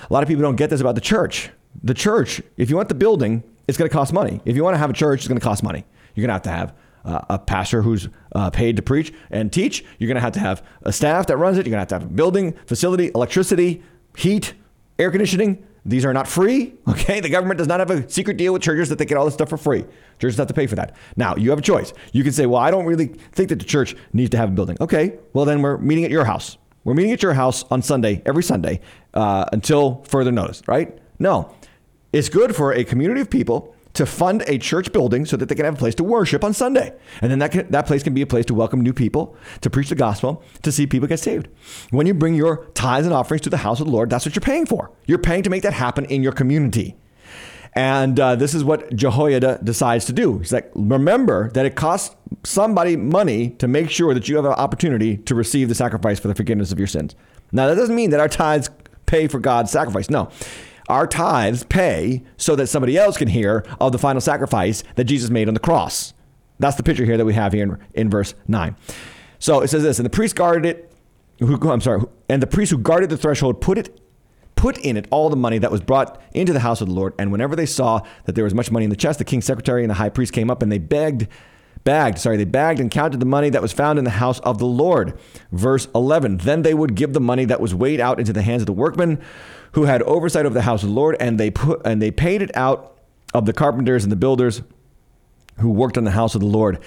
A 0.08 0.12
lot 0.12 0.22
of 0.22 0.28
people 0.28 0.42
don't 0.42 0.56
get 0.56 0.70
this 0.70 0.80
about 0.80 0.94
the 0.94 1.00
church. 1.00 1.50
The 1.82 1.94
church, 1.94 2.40
if 2.56 2.70
you 2.70 2.76
want 2.76 2.88
the 2.88 2.94
building, 2.94 3.42
it's 3.66 3.76
going 3.76 3.88
to 3.88 3.92
cost 3.92 4.12
money. 4.12 4.40
If 4.44 4.54
you 4.54 4.62
want 4.62 4.74
to 4.74 4.78
have 4.78 4.90
a 4.90 4.92
church, 4.92 5.20
it's 5.20 5.28
going 5.28 5.40
to 5.40 5.44
cost 5.44 5.62
money. 5.62 5.84
You're 6.14 6.26
going 6.26 6.28
to 6.28 6.34
have 6.34 6.42
to 6.42 6.50
have 6.50 6.74
uh, 7.04 7.24
a 7.30 7.38
pastor 7.38 7.82
who's 7.82 8.08
uh, 8.34 8.50
paid 8.50 8.76
to 8.76 8.82
preach 8.82 9.12
and 9.30 9.52
teach. 9.52 9.84
You're 9.98 10.08
going 10.08 10.16
to 10.16 10.20
have 10.20 10.32
to 10.32 10.40
have 10.40 10.64
a 10.82 10.92
staff 10.92 11.26
that 11.26 11.36
runs 11.36 11.58
it. 11.58 11.66
You're 11.66 11.72
going 11.72 11.84
to 11.84 11.94
have 11.94 12.00
to 12.00 12.06
have 12.06 12.10
a 12.10 12.14
building, 12.14 12.52
facility, 12.66 13.10
electricity, 13.14 13.82
heat, 14.16 14.54
air 14.98 15.10
conditioning. 15.10 15.66
These 15.84 16.04
are 16.04 16.12
not 16.12 16.28
free. 16.28 16.74
Okay. 16.88 17.20
The 17.20 17.30
government 17.30 17.58
does 17.58 17.66
not 17.66 17.80
have 17.80 17.90
a 17.90 18.08
secret 18.08 18.36
deal 18.36 18.52
with 18.52 18.62
churches 18.62 18.88
that 18.90 18.98
they 18.98 19.04
get 19.04 19.16
all 19.16 19.24
this 19.24 19.34
stuff 19.34 19.48
for 19.48 19.56
free. 19.56 19.84
Churches 20.20 20.36
have 20.36 20.46
to 20.48 20.54
pay 20.54 20.66
for 20.66 20.76
that. 20.76 20.94
Now, 21.16 21.34
you 21.36 21.50
have 21.50 21.58
a 21.58 21.62
choice. 21.62 21.92
You 22.12 22.22
can 22.22 22.32
say, 22.32 22.46
well, 22.46 22.60
I 22.60 22.70
don't 22.70 22.84
really 22.84 23.06
think 23.06 23.48
that 23.48 23.58
the 23.58 23.64
church 23.64 23.96
needs 24.12 24.30
to 24.30 24.36
have 24.36 24.50
a 24.50 24.52
building. 24.52 24.76
Okay. 24.80 25.18
Well, 25.32 25.44
then 25.44 25.62
we're 25.62 25.78
meeting 25.78 26.04
at 26.04 26.10
your 26.10 26.24
house. 26.24 26.58
We're 26.84 26.94
meeting 26.94 27.12
at 27.12 27.22
your 27.22 27.34
house 27.34 27.64
on 27.70 27.82
Sunday, 27.82 28.22
every 28.26 28.42
Sunday, 28.42 28.80
uh, 29.14 29.44
until 29.52 30.02
further 30.08 30.32
notice, 30.32 30.62
right? 30.66 30.98
No. 31.18 31.54
It's 32.12 32.28
good 32.28 32.56
for 32.56 32.72
a 32.72 32.84
community 32.84 33.20
of 33.20 33.30
people 33.30 33.74
to 33.94 34.06
fund 34.06 34.42
a 34.46 34.58
church 34.58 34.92
building 34.92 35.26
so 35.26 35.36
that 35.36 35.48
they 35.48 35.54
can 35.54 35.64
have 35.64 35.74
a 35.74 35.78
place 35.78 35.94
to 35.96 36.04
worship 36.04 36.42
on 36.44 36.52
Sunday. 36.54 36.92
And 37.20 37.30
then 37.30 37.38
that, 37.40 37.52
can, 37.52 37.70
that 37.70 37.86
place 37.86 38.02
can 38.02 38.14
be 38.14 38.22
a 38.22 38.26
place 38.26 38.46
to 38.46 38.54
welcome 38.54 38.80
new 38.80 38.92
people, 38.92 39.36
to 39.60 39.70
preach 39.70 39.90
the 39.90 39.94
gospel, 39.94 40.42
to 40.62 40.72
see 40.72 40.86
people 40.86 41.08
get 41.08 41.20
saved. 41.20 41.48
When 41.90 42.06
you 42.06 42.14
bring 42.14 42.34
your 42.34 42.66
tithes 42.74 43.06
and 43.06 43.14
offerings 43.14 43.42
to 43.42 43.50
the 43.50 43.58
house 43.58 43.80
of 43.80 43.86
the 43.86 43.92
Lord, 43.92 44.10
that's 44.10 44.24
what 44.24 44.34
you're 44.34 44.40
paying 44.40 44.66
for. 44.66 44.90
You're 45.06 45.18
paying 45.18 45.42
to 45.42 45.50
make 45.50 45.62
that 45.62 45.74
happen 45.74 46.06
in 46.06 46.22
your 46.22 46.32
community. 46.32 46.96
And 47.74 48.20
uh, 48.20 48.36
this 48.36 48.54
is 48.54 48.64
what 48.64 48.94
Jehoiada 48.94 49.60
decides 49.64 50.04
to 50.06 50.12
do. 50.12 50.38
He's 50.38 50.52
like, 50.52 50.70
remember 50.74 51.50
that 51.50 51.64
it 51.64 51.74
costs 51.74 52.14
somebody 52.44 52.96
money 52.96 53.50
to 53.50 53.68
make 53.68 53.90
sure 53.90 54.12
that 54.12 54.28
you 54.28 54.36
have 54.36 54.44
an 54.44 54.52
opportunity 54.52 55.16
to 55.18 55.34
receive 55.34 55.68
the 55.68 55.74
sacrifice 55.74 56.20
for 56.20 56.28
the 56.28 56.34
forgiveness 56.34 56.70
of 56.70 56.78
your 56.78 56.88
sins. 56.88 57.14
Now, 57.50 57.68
that 57.68 57.76
doesn't 57.76 57.94
mean 57.94 58.10
that 58.10 58.20
our 58.20 58.28
tithes 58.28 58.68
pay 59.06 59.26
for 59.26 59.38
God's 59.40 59.70
sacrifice. 59.70 60.10
No. 60.10 60.30
Our 60.88 61.06
tithes 61.06 61.64
pay 61.64 62.22
so 62.36 62.56
that 62.56 62.66
somebody 62.66 62.98
else 62.98 63.16
can 63.16 63.28
hear 63.28 63.64
of 63.80 63.92
the 63.92 63.98
final 63.98 64.20
sacrifice 64.20 64.82
that 64.96 65.04
Jesus 65.04 65.30
made 65.30 65.48
on 65.48 65.54
the 65.54 65.60
cross. 65.60 66.12
That's 66.58 66.76
the 66.76 66.82
picture 66.82 67.04
here 67.04 67.16
that 67.16 67.24
we 67.24 67.34
have 67.34 67.52
here 67.52 67.64
in, 67.64 67.78
in 67.94 68.10
verse 68.10 68.34
9. 68.48 68.76
So 69.38 69.60
it 69.60 69.68
says 69.68 69.82
this, 69.82 69.98
and 69.98 70.06
the 70.06 70.10
priest 70.10 70.36
guarded 70.36 70.66
it, 70.66 70.92
who, 71.38 71.70
I'm 71.70 71.80
sorry, 71.80 72.02
and 72.28 72.42
the 72.42 72.46
priest 72.46 72.70
who 72.70 72.78
guarded 72.78 73.10
the 73.10 73.16
threshold 73.16 73.60
put 73.60 73.78
it 73.78 73.98
put 74.62 74.78
in 74.78 74.96
it 74.96 75.08
all 75.10 75.28
the 75.28 75.34
money 75.34 75.58
that 75.58 75.72
was 75.72 75.80
brought 75.80 76.22
into 76.34 76.52
the 76.52 76.60
house 76.60 76.80
of 76.80 76.86
the 76.86 76.94
Lord. 76.94 77.12
And 77.18 77.32
whenever 77.32 77.56
they 77.56 77.66
saw 77.66 78.00
that 78.26 78.36
there 78.36 78.44
was 78.44 78.54
much 78.54 78.70
money 78.70 78.84
in 78.84 78.90
the 78.90 78.96
chest, 78.96 79.18
the 79.18 79.24
king's 79.24 79.44
secretary 79.44 79.82
and 79.82 79.90
the 79.90 79.94
high 79.94 80.08
priest 80.08 80.32
came 80.32 80.52
up 80.52 80.62
and 80.62 80.70
they 80.70 80.78
begged, 80.78 81.26
bagged, 81.82 82.20
sorry, 82.20 82.36
they 82.36 82.44
bagged 82.44 82.78
and 82.78 82.88
counted 82.88 83.18
the 83.18 83.26
money 83.26 83.50
that 83.50 83.60
was 83.60 83.72
found 83.72 83.98
in 83.98 84.04
the 84.04 84.10
house 84.10 84.38
of 84.38 84.58
the 84.58 84.66
Lord. 84.66 85.18
Verse 85.50 85.88
11 85.96 86.36
Then 86.36 86.62
they 86.62 86.74
would 86.74 86.94
give 86.94 87.12
the 87.12 87.20
money 87.20 87.44
that 87.44 87.60
was 87.60 87.74
weighed 87.74 87.98
out 87.98 88.20
into 88.20 88.32
the 88.32 88.42
hands 88.42 88.62
of 88.62 88.66
the 88.66 88.72
workmen 88.72 89.20
who 89.72 89.86
had 89.86 90.00
oversight 90.02 90.46
over 90.46 90.54
the 90.54 90.62
house 90.62 90.84
of 90.84 90.90
the 90.90 90.94
Lord, 90.94 91.16
and 91.18 91.40
they 91.40 91.50
put 91.50 91.84
and 91.84 92.00
they 92.00 92.12
paid 92.12 92.40
it 92.40 92.56
out 92.56 92.96
of 93.34 93.46
the 93.46 93.52
carpenters 93.52 94.04
and 94.04 94.12
the 94.12 94.16
builders 94.16 94.62
who 95.58 95.70
worked 95.70 95.98
on 95.98 96.04
the 96.04 96.12
house 96.12 96.36
of 96.36 96.40
the 96.40 96.46
Lord 96.46 96.78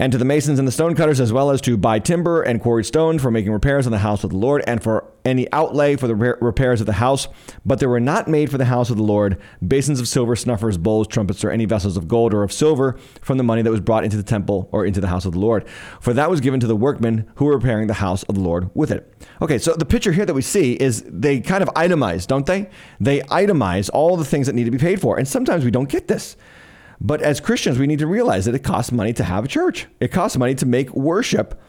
and 0.00 0.12
to 0.12 0.18
the 0.18 0.24
masons 0.24 0.58
and 0.58 0.66
the 0.66 0.72
stonecutters, 0.72 1.20
as 1.20 1.30
well 1.30 1.50
as 1.50 1.60
to 1.60 1.76
buy 1.76 1.98
timber 1.98 2.40
and 2.40 2.62
quarried 2.62 2.86
stone 2.86 3.18
for 3.18 3.30
making 3.30 3.52
repairs 3.52 3.84
on 3.84 3.92
the 3.92 3.98
house 3.98 4.24
of 4.24 4.30
the 4.30 4.36
Lord, 4.38 4.64
and 4.66 4.82
for 4.82 5.04
any 5.26 5.46
outlay 5.52 5.94
for 5.94 6.06
the 6.06 6.14
repairs 6.14 6.80
of 6.80 6.86
the 6.86 6.94
house. 6.94 7.28
But 7.66 7.80
there 7.80 7.88
were 7.90 8.00
not 8.00 8.26
made 8.26 8.50
for 8.50 8.56
the 8.56 8.64
house 8.64 8.88
of 8.88 8.96
the 8.96 9.02
Lord 9.02 9.38
basins 9.66 10.00
of 10.00 10.08
silver, 10.08 10.34
snuffers, 10.34 10.78
bowls, 10.78 11.06
trumpets, 11.06 11.44
or 11.44 11.50
any 11.50 11.66
vessels 11.66 11.98
of 11.98 12.08
gold 12.08 12.32
or 12.32 12.42
of 12.42 12.50
silver 12.50 12.98
from 13.20 13.36
the 13.36 13.44
money 13.44 13.60
that 13.60 13.70
was 13.70 13.80
brought 13.80 14.04
into 14.04 14.16
the 14.16 14.22
temple 14.22 14.70
or 14.72 14.86
into 14.86 15.02
the 15.02 15.08
house 15.08 15.26
of 15.26 15.32
the 15.32 15.38
Lord. 15.38 15.68
For 16.00 16.14
that 16.14 16.30
was 16.30 16.40
given 16.40 16.60
to 16.60 16.66
the 16.66 16.74
workmen 16.74 17.30
who 17.34 17.44
were 17.44 17.56
repairing 17.56 17.86
the 17.86 17.92
house 17.92 18.22
of 18.22 18.36
the 18.36 18.40
Lord 18.40 18.70
with 18.72 18.90
it. 18.90 19.12
Okay, 19.42 19.58
so 19.58 19.74
the 19.74 19.84
picture 19.84 20.12
here 20.12 20.24
that 20.24 20.32
we 20.32 20.40
see 20.40 20.72
is 20.72 21.04
they 21.06 21.40
kind 21.40 21.62
of 21.62 21.68
itemize, 21.74 22.26
don't 22.26 22.46
they? 22.46 22.70
They 23.00 23.20
itemize 23.20 23.90
all 23.92 24.16
the 24.16 24.24
things 24.24 24.46
that 24.46 24.54
need 24.54 24.64
to 24.64 24.70
be 24.70 24.78
paid 24.78 24.98
for. 24.98 25.18
And 25.18 25.28
sometimes 25.28 25.62
we 25.62 25.70
don't 25.70 25.90
get 25.90 26.08
this. 26.08 26.38
But 27.00 27.22
as 27.22 27.40
Christians, 27.40 27.78
we 27.78 27.86
need 27.86 28.00
to 28.00 28.06
realize 28.06 28.44
that 28.44 28.54
it 28.54 28.62
costs 28.62 28.92
money 28.92 29.12
to 29.14 29.24
have 29.24 29.44
a 29.44 29.48
church. 29.48 29.86
It 30.00 30.08
costs 30.08 30.36
money 30.36 30.54
to 30.56 30.66
make 30.66 30.90
worship 30.94 31.60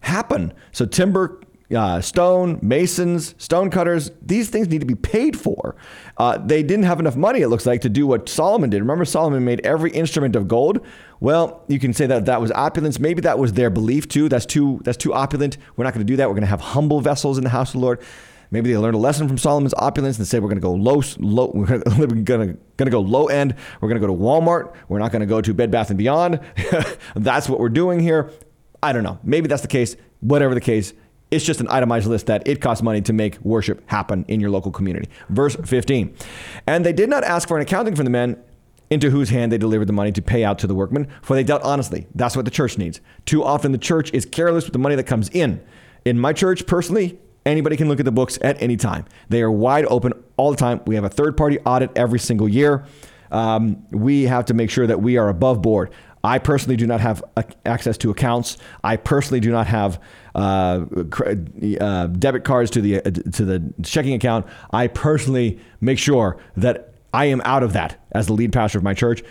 happen. 0.00 0.54
So 0.72 0.86
timber, 0.86 1.40
uh, 1.74 2.00
stone, 2.00 2.58
masons, 2.62 3.34
stone 3.36 3.68
cutters, 3.70 4.10
these 4.22 4.48
things 4.48 4.68
need 4.68 4.80
to 4.80 4.86
be 4.86 4.94
paid 4.94 5.38
for. 5.38 5.76
Uh, 6.16 6.38
they 6.38 6.62
didn't 6.62 6.86
have 6.86 6.98
enough 6.98 7.16
money, 7.16 7.42
it 7.42 7.48
looks 7.48 7.66
like, 7.66 7.82
to 7.82 7.90
do 7.90 8.06
what 8.06 8.28
Solomon 8.28 8.70
did. 8.70 8.80
Remember, 8.80 9.04
Solomon 9.04 9.44
made 9.44 9.60
every 9.66 9.90
instrument 9.90 10.34
of 10.34 10.48
gold. 10.48 10.84
Well, 11.20 11.64
you 11.68 11.78
can 11.78 11.92
say 11.92 12.06
that 12.06 12.24
that 12.24 12.40
was 12.40 12.50
opulence. 12.52 12.98
Maybe 12.98 13.20
that 13.22 13.38
was 13.38 13.52
their 13.52 13.70
belief 13.70 14.08
too. 14.08 14.28
That's 14.28 14.46
too 14.46 14.80
that's 14.84 14.96
too 14.96 15.12
opulent. 15.12 15.58
We're 15.76 15.84
not 15.84 15.92
going 15.92 16.06
to 16.06 16.10
do 16.10 16.16
that. 16.16 16.28
We're 16.28 16.34
going 16.34 16.42
to 16.42 16.48
have 16.48 16.60
humble 16.60 17.00
vessels 17.00 17.36
in 17.36 17.44
the 17.44 17.50
house 17.50 17.70
of 17.70 17.74
the 17.74 17.80
Lord. 17.80 18.00
Maybe 18.50 18.72
they 18.72 18.78
learned 18.78 18.94
a 18.94 18.98
lesson 18.98 19.28
from 19.28 19.38
Solomon's 19.38 19.74
opulence 19.76 20.18
and 20.18 20.26
say 20.26 20.38
we're 20.38 20.48
going 20.48 20.60
to 20.60 20.62
go 20.62 20.72
low, 20.72 21.02
low. 21.18 21.50
We're 21.54 21.66
going 22.06 22.24
to 22.24 22.58
going 22.76 22.86
to 22.86 22.90
go 22.90 23.00
low 23.00 23.26
end. 23.26 23.54
We're 23.80 23.88
going 23.88 24.00
to 24.00 24.06
go 24.06 24.12
to 24.12 24.18
Walmart. 24.18 24.74
We're 24.88 24.98
not 24.98 25.12
going 25.12 25.20
to 25.20 25.26
go 25.26 25.40
to 25.40 25.52
Bed 25.52 25.70
Bath 25.70 25.90
and 25.90 25.98
Beyond. 25.98 26.40
that's 27.16 27.48
what 27.48 27.60
we're 27.60 27.68
doing 27.68 28.00
here. 28.00 28.30
I 28.82 28.92
don't 28.92 29.02
know. 29.02 29.18
Maybe 29.22 29.48
that's 29.48 29.62
the 29.62 29.68
case. 29.68 29.96
Whatever 30.20 30.54
the 30.54 30.60
case, 30.60 30.94
it's 31.30 31.44
just 31.44 31.60
an 31.60 31.68
itemized 31.68 32.06
list 32.06 32.26
that 32.26 32.46
it 32.46 32.60
costs 32.60 32.82
money 32.82 33.02
to 33.02 33.12
make 33.12 33.38
worship 33.40 33.82
happen 33.90 34.24
in 34.28 34.40
your 34.40 34.50
local 34.50 34.70
community. 34.70 35.08
Verse 35.28 35.56
15. 35.56 36.14
And 36.66 36.86
they 36.86 36.92
did 36.92 37.10
not 37.10 37.24
ask 37.24 37.48
for 37.48 37.56
an 37.56 37.62
accounting 37.62 37.94
from 37.94 38.04
the 38.04 38.10
men 38.10 38.42
into 38.90 39.10
whose 39.10 39.28
hand 39.28 39.52
they 39.52 39.58
delivered 39.58 39.86
the 39.86 39.92
money 39.92 40.12
to 40.12 40.22
pay 40.22 40.44
out 40.44 40.58
to 40.60 40.66
the 40.66 40.74
workmen, 40.74 41.06
for 41.20 41.34
they 41.34 41.44
dealt 41.44 41.62
honestly. 41.62 42.06
That's 42.14 42.34
what 42.34 42.46
the 42.46 42.50
church 42.50 42.78
needs. 42.78 43.00
Too 43.26 43.44
often 43.44 43.72
the 43.72 43.78
church 43.78 44.10
is 44.14 44.24
careless 44.24 44.64
with 44.64 44.72
the 44.72 44.78
money 44.78 44.94
that 44.94 45.04
comes 45.04 45.28
in. 45.28 45.62
In 46.04 46.18
my 46.18 46.32
church, 46.32 46.66
personally, 46.66 47.18
Anybody 47.46 47.76
can 47.76 47.88
look 47.88 47.98
at 47.98 48.04
the 48.04 48.12
books 48.12 48.38
at 48.42 48.60
any 48.62 48.76
time. 48.76 49.04
They 49.28 49.42
are 49.42 49.50
wide 49.50 49.86
open 49.86 50.12
all 50.36 50.50
the 50.50 50.56
time. 50.56 50.80
We 50.86 50.94
have 50.96 51.04
a 51.04 51.08
third 51.08 51.36
party 51.36 51.58
audit 51.60 51.90
every 51.96 52.18
single 52.18 52.48
year. 52.48 52.84
Um, 53.30 53.86
we 53.90 54.24
have 54.24 54.46
to 54.46 54.54
make 54.54 54.70
sure 54.70 54.86
that 54.86 55.00
we 55.00 55.16
are 55.16 55.28
above 55.28 55.62
board. 55.62 55.90
I 56.24 56.38
personally 56.38 56.76
do 56.76 56.86
not 56.86 57.00
have 57.00 57.22
access 57.64 57.96
to 57.98 58.10
accounts. 58.10 58.58
I 58.82 58.96
personally 58.96 59.40
do 59.40 59.50
not 59.50 59.66
have 59.66 60.02
uh, 60.34 60.84
uh, 61.80 62.06
debit 62.08 62.44
cards 62.44 62.70
to 62.72 62.80
the 62.80 62.96
uh, 62.96 63.02
to 63.02 63.44
the 63.44 63.72
checking 63.82 64.14
account. 64.14 64.46
I 64.72 64.88
personally 64.88 65.60
make 65.80 65.98
sure 65.98 66.38
that 66.56 66.94
I 67.18 67.24
am 67.24 67.42
out 67.44 67.64
of 67.64 67.72
that 67.72 68.00
as 68.12 68.28
the 68.28 68.32
lead 68.32 68.52
pastor 68.52 68.78
of 68.78 68.84
my 68.84 68.94
church. 68.94 69.24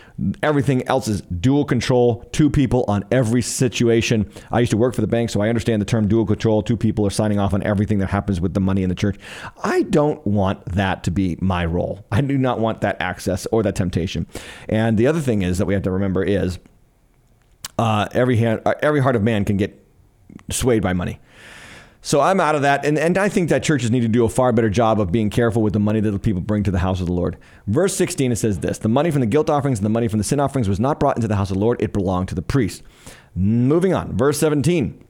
Everything 0.44 0.86
else 0.90 1.08
is 1.08 1.22
dual 1.22 1.64
control, 1.64 2.28
two 2.34 2.50
people 2.50 2.84
on 2.90 3.06
every 3.12 3.42
situation. 3.42 4.30
I 4.52 4.60
used 4.60 4.72
to 4.72 4.78
work 4.78 4.94
for 4.94 5.00
the 5.00 5.08
bank, 5.08 5.30
so 5.30 5.40
I 5.40 5.48
understand 5.48 5.82
the 5.82 5.86
term 5.86 6.06
dual 6.10 6.26
control. 6.26 6.62
Two 6.62 6.76
people 6.76 7.08
are 7.08 7.10
signing 7.10 7.40
off 7.40 7.54
on 7.54 7.64
everything 7.64 8.00
that 8.00 8.10
happens 8.10 8.42
with 8.42 8.54
the 8.54 8.60
money 8.60 8.84
in 8.84 8.90
the 8.90 8.96
church. 8.96 9.16
I 9.64 9.84
don't 9.84 10.28
want 10.28 10.66
that 10.66 11.06
to 11.06 11.12
be 11.12 11.38
my 11.40 11.64
role. 11.64 12.06
I 12.12 12.20
do 12.20 12.38
not 12.38 12.60
want 12.60 12.82
that 12.82 12.98
access 13.00 13.46
or 13.54 13.64
that 13.64 13.78
temptation. 13.78 14.28
And 14.68 14.98
the 14.98 15.08
other 15.08 15.22
thing 15.22 15.42
is 15.42 15.58
that 15.58 15.66
we 15.66 15.74
have 15.74 15.84
to 15.84 15.92
remember 15.92 16.26
is 16.26 16.60
uh, 17.80 18.10
every 18.12 18.36
hand, 18.36 18.64
uh, 18.66 18.74
every 18.82 19.00
heart 19.00 19.16
of 19.16 19.24
man 19.24 19.46
can 19.46 19.56
get 19.56 19.82
swayed 20.52 20.84
by 20.84 20.92
money. 20.92 21.22
So 22.02 22.22
I'm 22.22 22.40
out 22.40 22.56
of 22.56 22.62
that. 22.62 22.86
And, 22.86 22.98
and 22.98 23.18
I 23.18 23.28
think 23.28 23.50
that 23.50 23.64
churches 23.64 23.92
need 23.92 24.02
to 24.02 24.08
do 24.08 24.24
a 24.24 24.30
far 24.30 24.52
better 24.52 24.70
job 24.70 25.00
of 25.00 25.12
being 25.12 25.30
careful 25.30 25.62
with 25.62 25.74
the 25.74 25.80
money 25.80 26.00
that 26.00 26.12
the 26.12 26.20
people 26.20 26.42
bring 26.42 26.64
to 26.64 26.72
the 26.72 26.80
house 26.80 27.02
of 27.02 27.08
the 27.08 27.14
Lord. 27.14 27.38
Verse 27.66 27.96
16, 27.96 28.32
it 28.32 28.36
says 28.38 28.60
this 28.60 28.78
The 28.78 28.88
money 28.88 29.12
from 29.12 29.22
the 29.22 29.28
guilt 29.28 29.50
offerings 29.50 29.80
and 29.80 29.86
the 29.86 29.90
money 29.90 30.08
from 30.08 30.20
the 30.20 30.24
sin 30.24 30.40
offerings 30.40 30.70
was 30.70 30.80
not 30.80 31.00
brought 31.00 31.18
into 31.18 31.28
the 31.28 31.36
house 31.36 31.50
of 31.50 31.56
the 31.56 31.62
Lord, 31.62 31.82
it 31.82 31.94
belonged 31.94 32.30
to 32.30 32.36
the 32.36 32.42
priest. 32.42 32.84
Moving 33.36 33.94
on, 33.94 34.16
verse 34.16 34.40
17. 34.40 35.04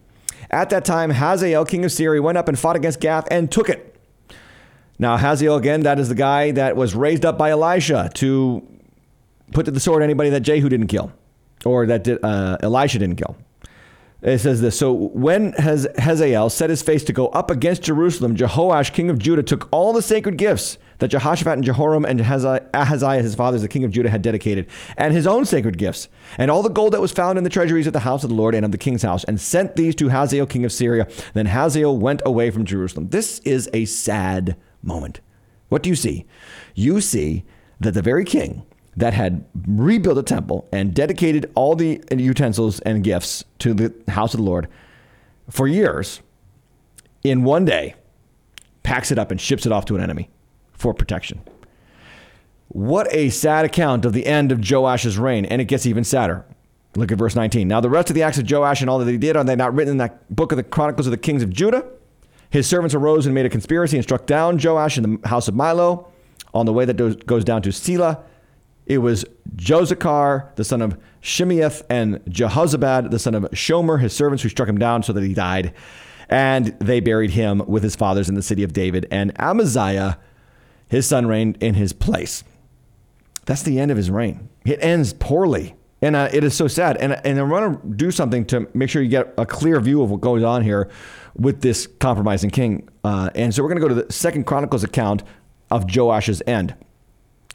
At 0.50 0.70
that 0.70 0.86
time, 0.86 1.12
Hazael, 1.12 1.66
king 1.66 1.84
of 1.84 1.92
Syria, 1.92 2.22
went 2.22 2.38
up 2.38 2.48
and 2.48 2.58
fought 2.58 2.76
against 2.76 3.00
Gath 3.00 3.28
and 3.30 3.52
took 3.52 3.70
it. 3.70 3.96
Now, 5.00 5.18
Hazael, 5.18 5.56
again, 5.56 5.82
that 5.82 6.00
is 6.00 6.10
the 6.10 6.16
guy 6.16 6.52
that 6.52 6.76
was 6.76 6.96
raised 6.96 7.26
up 7.26 7.38
by 7.38 7.52
Elisha 7.52 8.10
to 8.16 8.66
put 9.52 9.66
to 9.66 9.72
the 9.72 9.80
sword 9.80 10.04
anybody 10.04 10.30
that 10.32 10.42
Jehu 10.42 10.70
didn't 10.70 10.88
kill 10.88 11.12
or 11.66 11.86
that 11.86 12.08
uh, 12.24 12.58
Elisha 12.62 13.00
didn't 13.00 13.18
kill. 13.18 13.36
It 14.22 14.40
says 14.40 14.62
this 14.62 14.78
So 14.80 14.92
when 14.94 15.54
Hazael 15.54 16.50
set 16.50 16.70
his 16.70 16.82
face 16.82 17.04
to 17.06 17.14
go 17.14 17.28
up 17.30 17.52
against 17.52 17.84
Jerusalem, 17.84 18.36
Jehoash, 18.36 18.92
king 18.94 19.10
of 19.10 19.20
Judah, 19.20 19.44
took 19.44 19.68
all 19.72 19.94
the 19.94 20.02
sacred 20.02 20.38
gifts 20.38 20.78
that 21.00 21.10
Jehoshaphat 21.10 21.54
and 21.54 21.64
Jehoram 21.64 22.06
and 22.06 22.20
Ahaziah, 22.20 23.22
his 23.22 23.36
fathers, 23.36 23.62
the 23.62 23.68
king 23.68 23.84
of 23.84 23.92
Judah, 23.92 24.10
had 24.10 24.24
dedicated, 24.24 24.68
and 24.98 25.14
his 25.14 25.28
own 25.28 25.46
sacred 25.46 25.78
gifts, 25.78 26.10
and 26.40 26.50
all 26.50 26.64
the 26.64 26.70
gold 26.70 26.94
that 26.94 27.02
was 27.02 27.12
found 27.12 27.38
in 27.38 27.44
the 27.44 27.52
treasuries 27.52 27.86
of 27.86 27.94
the 27.94 28.00
house 28.00 28.24
of 28.24 28.30
the 28.32 28.36
Lord 28.36 28.56
and 28.56 28.66
of 28.66 28.72
the 28.72 28.78
king's 28.80 29.04
house, 29.04 29.24
and 29.26 29.40
sent 29.40 29.76
these 29.76 29.94
to 29.96 30.10
Hazael, 30.10 30.48
king 30.48 30.66
of 30.66 30.72
Syria. 30.72 31.08
Then 31.36 31.46
Hazael 31.46 31.96
went 31.96 32.24
away 32.26 32.50
from 32.50 32.66
Jerusalem. 32.66 33.10
This 33.10 33.38
is 33.40 33.70
a 33.74 33.86
sad 33.86 34.58
moment. 34.82 35.20
What 35.70 35.84
do 35.84 35.90
you 35.90 35.96
see? 35.96 36.26
You 36.74 37.02
see 37.02 37.44
that 37.80 37.94
the 37.94 38.02
very 38.02 38.26
king 38.26 38.64
that 38.98 39.14
had 39.14 39.46
rebuilt 39.68 40.18
a 40.18 40.24
temple 40.24 40.68
and 40.72 40.94
dedicated 40.94 41.50
all 41.56 41.76
the 41.76 42.04
utensils 42.12 42.80
and 42.82 43.04
gifts 43.04 43.46
to 43.60 43.74
the 43.74 43.94
house 44.12 44.34
of 44.34 44.40
the 44.40 44.44
Lord 44.44 44.68
for 45.50 45.68
years, 45.68 46.22
in 47.24 47.44
one 47.44 47.64
day, 47.64 47.96
packs 48.84 49.12
it 49.12 49.20
up 49.20 49.32
and 49.32 49.40
ships 49.40 49.66
it 49.66 49.72
off 49.72 49.86
to 49.86 49.96
an 49.96 50.02
enemy 50.02 50.30
for 50.74 50.94
protection. 50.94 51.42
What 52.70 53.08
a 53.14 53.30
sad 53.30 53.66
account 53.66 54.04
of 54.04 54.14
the 54.14 54.26
end 54.26 54.52
of 54.52 54.60
Joash's 54.60 55.18
reign, 55.18 55.46
and 55.46 55.62
it 55.62 55.66
gets 55.66 55.86
even 55.86 56.04
sadder. 56.04 56.46
Look 56.96 57.12
at 57.12 57.18
verse 57.18 57.36
19. 57.36 57.68
Now, 57.68 57.80
the 57.80 57.90
rest 57.90 58.10
of 58.10 58.16
the 58.16 58.24
acts 58.24 58.40
of 58.40 58.50
Joash 58.50 58.82
and 58.82 58.90
all 58.90 59.00
that 59.00 59.10
he 59.10 59.18
did, 59.18 59.38
are 59.38 59.44
they 59.44 59.56
not 59.56 59.74
written 59.74 59.92
in 59.92 59.98
that 59.98 60.36
book 60.36 60.52
of 60.52 60.58
the 60.58 60.64
Chronicles 60.64 61.06
of 61.06 61.12
the 61.12 61.18
Kings 61.18 61.44
of 61.44 61.52
Judah? 61.52 61.86
His 62.50 62.68
servants 62.68 62.96
arose 62.96 63.26
and 63.26 63.36
made 63.36 63.46
a 63.46 63.50
conspiracy 63.50 63.98
and 63.98 64.04
struck 64.04 64.26
down 64.26 64.60
Joash 64.62 64.98
in 64.98 65.04
the 65.04 65.28
house 65.28 65.48
of 65.48 65.54
Millo 65.54 66.08
on 66.54 66.66
the 66.66 66.74
way 66.74 66.86
that 66.86 67.26
goes 67.26 67.44
down 67.44 67.62
to 67.62 67.72
Silla 67.72 68.24
it 68.88 69.00
was 69.00 69.26
Jozacar, 69.56 70.56
the 70.56 70.64
son 70.64 70.82
of 70.82 70.98
Shimeath, 71.22 71.84
and 71.90 72.18
Jehozabad, 72.26 73.12
the 73.12 73.20
son 73.20 73.36
of 73.36 73.44
Shomer, 73.52 74.00
his 74.00 74.14
servants, 74.14 74.44
who 74.44 74.50
struck 74.50 74.70
him 74.70 74.78
down 74.78 75.04
so 75.04 75.14
that 75.14 75.24
he 75.24 75.34
died. 75.34 75.74
And 76.30 76.68
they 76.80 77.00
buried 77.00 77.32
him 77.32 77.64
with 77.68 77.84
his 77.84 77.96
fathers 77.96 78.30
in 78.30 78.36
the 78.36 78.42
city 78.42 78.64
of 78.64 78.74
David. 78.74 79.06
And 79.12 79.34
Amaziah, 79.40 80.18
his 80.88 81.06
son, 81.06 81.26
reigned 81.26 81.62
in 81.62 81.76
his 81.76 81.94
place. 81.94 82.44
That's 83.46 83.64
the 83.64 83.80
end 83.80 83.92
of 83.92 83.98
his 83.98 84.10
reign. 84.10 84.50
It 84.66 84.82
ends 84.82 85.14
poorly. 85.14 85.76
And 86.02 86.16
uh, 86.16 86.30
it 86.32 86.44
is 86.44 86.54
so 86.54 86.68
sad. 86.68 86.98
And, 86.98 87.20
and 87.26 87.40
I 87.40 87.44
want 87.44 87.82
to 87.82 87.90
do 87.96 88.12
something 88.12 88.46
to 88.48 88.68
make 88.74 88.90
sure 88.90 89.02
you 89.02 89.10
get 89.10 89.34
a 89.38 89.46
clear 89.46 89.80
view 89.80 90.02
of 90.02 90.12
what 90.12 90.22
goes 90.22 90.44
on 90.44 90.64
here 90.64 90.90
with 91.36 91.62
this 91.62 91.88
compromising 92.00 92.52
king. 92.52 92.88
Uh, 93.04 93.30
and 93.36 93.54
so 93.54 93.64
we're 93.64 93.70
going 93.70 93.82
to 93.82 93.88
go 93.88 93.88
to 93.88 94.06
the 94.06 94.14
Second 94.14 94.46
Chronicles 94.46 94.84
account 94.84 95.24
of 95.72 95.88
Joash's 95.88 96.42
end. 96.46 96.76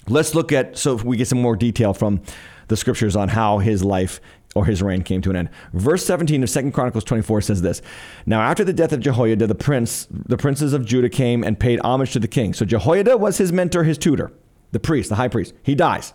Let's 0.09 0.35
look 0.35 0.53
at, 0.53 0.77
so 0.77 0.97
we 0.97 1.17
get 1.17 1.29
some 1.29 1.41
more 1.41 1.57
detail 1.57 1.95
from 1.95 2.23
the 2.69 2.77
scriptures 2.77 3.15
on 3.15 3.29
how 3.29 3.59
his 3.59 3.85
life 3.85 4.21
or 4.55 4.67
his 4.67 4.83
reign 4.83 5.03
came 5.03 5.23
to 5.23 5.31
an 5.31 5.37
end. 5.37 5.51
Verse 5.73 6.05
17 6.05 6.43
of 6.43 6.51
Second 6.51 6.73
Chronicles 6.73 7.05
24 7.05 7.41
says 7.43 7.63
this 7.63 7.81
Now, 8.27 8.41
after 8.41 8.65
the 8.65 8.73
death 8.73 8.93
of 8.93 9.01
Jehoiada, 9.01 9.47
the 9.47 9.55
prince, 9.55 10.07
the 10.11 10.37
princes 10.37 10.73
of 10.73 10.85
Judah 10.85 11.09
came 11.09 11.43
and 11.43 11.59
paid 11.59 11.81
homage 11.81 12.13
to 12.13 12.19
the 12.19 12.29
king. 12.29 12.53
So 12.53 12.65
Jehoiada 12.65 13.17
was 13.17 13.39
his 13.39 13.53
mentor, 13.53 13.85
his 13.85 13.99
tutor, 13.99 14.33
the 14.73 14.81
priest, 14.81 15.09
the 15.09 15.17
high 15.17 15.29
priest. 15.29 15.55
He 15.63 15.75
dies. 15.75 16.13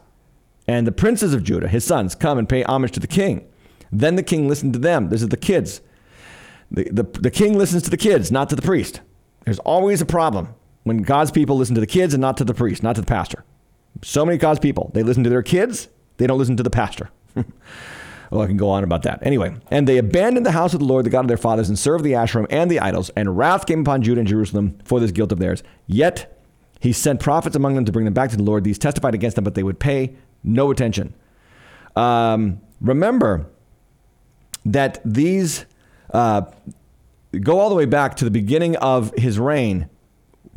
And 0.67 0.85
the 0.85 0.91
princes 0.91 1.33
of 1.33 1.43
Judah, 1.43 1.67
his 1.67 1.85
sons, 1.85 2.13
come 2.13 2.37
and 2.37 2.47
pay 2.47 2.63
homage 2.63 2.91
to 2.91 2.99
the 2.99 3.07
king. 3.07 3.47
Then 3.91 4.15
the 4.15 4.23
king 4.23 4.49
listened 4.49 4.73
to 4.73 4.79
them. 4.79 5.09
This 5.09 5.21
is 5.21 5.29
the 5.29 5.37
kids. 5.37 5.81
The, 6.69 6.89
the, 6.91 7.03
the 7.03 7.31
king 7.31 7.57
listens 7.57 7.83
to 7.83 7.89
the 7.89 7.97
kids, 7.97 8.31
not 8.31 8.49
to 8.49 8.55
the 8.55 8.61
priest. 8.61 8.99
There's 9.45 9.59
always 9.59 10.01
a 10.01 10.05
problem 10.05 10.53
when 10.83 11.03
God's 11.03 11.31
people 11.31 11.55
listen 11.55 11.75
to 11.75 11.81
the 11.81 11.87
kids 11.87 12.13
and 12.13 12.19
not 12.19 12.35
to 12.37 12.43
the 12.43 12.53
priest, 12.53 12.83
not 12.83 12.95
to 12.95 13.01
the 13.01 13.07
pastor. 13.07 13.45
So 14.03 14.25
many 14.25 14.37
God's 14.37 14.59
people, 14.59 14.91
they 14.93 15.03
listen 15.03 15.23
to 15.23 15.29
their 15.29 15.43
kids, 15.43 15.87
they 16.17 16.27
don't 16.27 16.37
listen 16.37 16.57
to 16.57 16.63
the 16.63 16.69
pastor. 16.69 17.09
Oh, 18.31 18.41
I 18.41 18.47
can 18.47 18.57
go 18.57 18.69
on 18.69 18.83
about 18.83 19.03
that. 19.03 19.19
Anyway, 19.21 19.55
and 19.71 19.87
they 19.87 19.97
abandoned 19.97 20.45
the 20.45 20.51
house 20.51 20.73
of 20.73 20.79
the 20.79 20.85
Lord, 20.85 21.05
the 21.05 21.09
God 21.09 21.21
of 21.21 21.27
their 21.27 21.37
fathers, 21.37 21.69
and 21.69 21.79
served 21.79 22.03
the 22.03 22.11
Asherim 22.11 22.45
and 22.49 22.69
the 22.69 22.79
idols, 22.79 23.09
and 23.15 23.37
wrath 23.37 23.65
came 23.65 23.81
upon 23.81 24.01
Judah 24.01 24.19
and 24.19 24.27
Jerusalem 24.27 24.77
for 24.83 24.99
this 24.99 25.11
guilt 25.11 25.31
of 25.31 25.39
theirs. 25.39 25.63
Yet 25.85 26.37
he 26.79 26.91
sent 26.91 27.19
prophets 27.19 27.55
among 27.55 27.75
them 27.75 27.85
to 27.85 27.91
bring 27.91 28.05
them 28.05 28.13
back 28.13 28.29
to 28.31 28.37
the 28.37 28.43
Lord. 28.43 28.63
These 28.63 28.79
testified 28.79 29.15
against 29.15 29.35
them, 29.35 29.43
but 29.43 29.55
they 29.55 29.63
would 29.63 29.79
pay 29.79 30.15
no 30.43 30.71
attention. 30.71 31.13
Um, 31.95 32.61
remember 32.81 33.47
that 34.65 34.99
these 35.05 35.65
uh, 36.13 36.41
go 37.39 37.59
all 37.59 37.69
the 37.69 37.75
way 37.75 37.85
back 37.85 38.15
to 38.15 38.25
the 38.25 38.31
beginning 38.31 38.75
of 38.77 39.13
his 39.17 39.39
reign, 39.39 39.89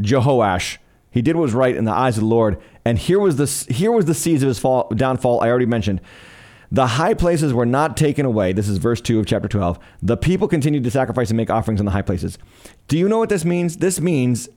Jehoash. 0.01 0.79
He 1.11 1.23
did 1.23 1.37
what 1.37 1.43
was 1.43 1.55
right 1.55 1.75
in 1.75 1.85
the 1.85 1.93
eyes 1.93 2.17
of 2.17 2.23
the 2.23 2.29
Lord, 2.29 2.61
and 2.91 2.99
here 2.99 3.21
was 3.21 3.37
the 3.37 3.73
here 3.73 3.93
was 3.93 4.07
the 4.07 4.15
seeds 4.15 4.43
of 4.43 4.49
his 4.49 4.59
fall, 4.59 4.89
downfall. 4.89 5.43
I 5.43 5.49
already 5.49 5.65
mentioned. 5.65 6.01
The 6.73 6.89
high 6.89 7.15
places 7.15 7.55
were 7.55 7.65
not 7.65 7.97
taken 7.97 8.27
away. 8.27 8.53
This 8.53 8.69
is 8.69 8.79
verse 8.79 9.01
2 9.01 9.21
of 9.21 9.27
chapter 9.27 9.47
12. 9.47 9.79
The 10.03 10.17
people 10.17 10.49
continued 10.49 10.83
to 10.83 10.91
sacrifice 10.91 11.31
and 11.31 11.37
make 11.37 11.51
offerings 11.51 11.79
in 11.79 11.87
the 11.87 11.93
high 11.93 12.03
places. 12.03 12.37
Do 12.89 12.99
you 12.99 13.09
know 13.09 13.19
what 13.19 13.29
this 13.29 13.45
means? 13.45 13.77
This 13.77 14.01
means 14.01 14.49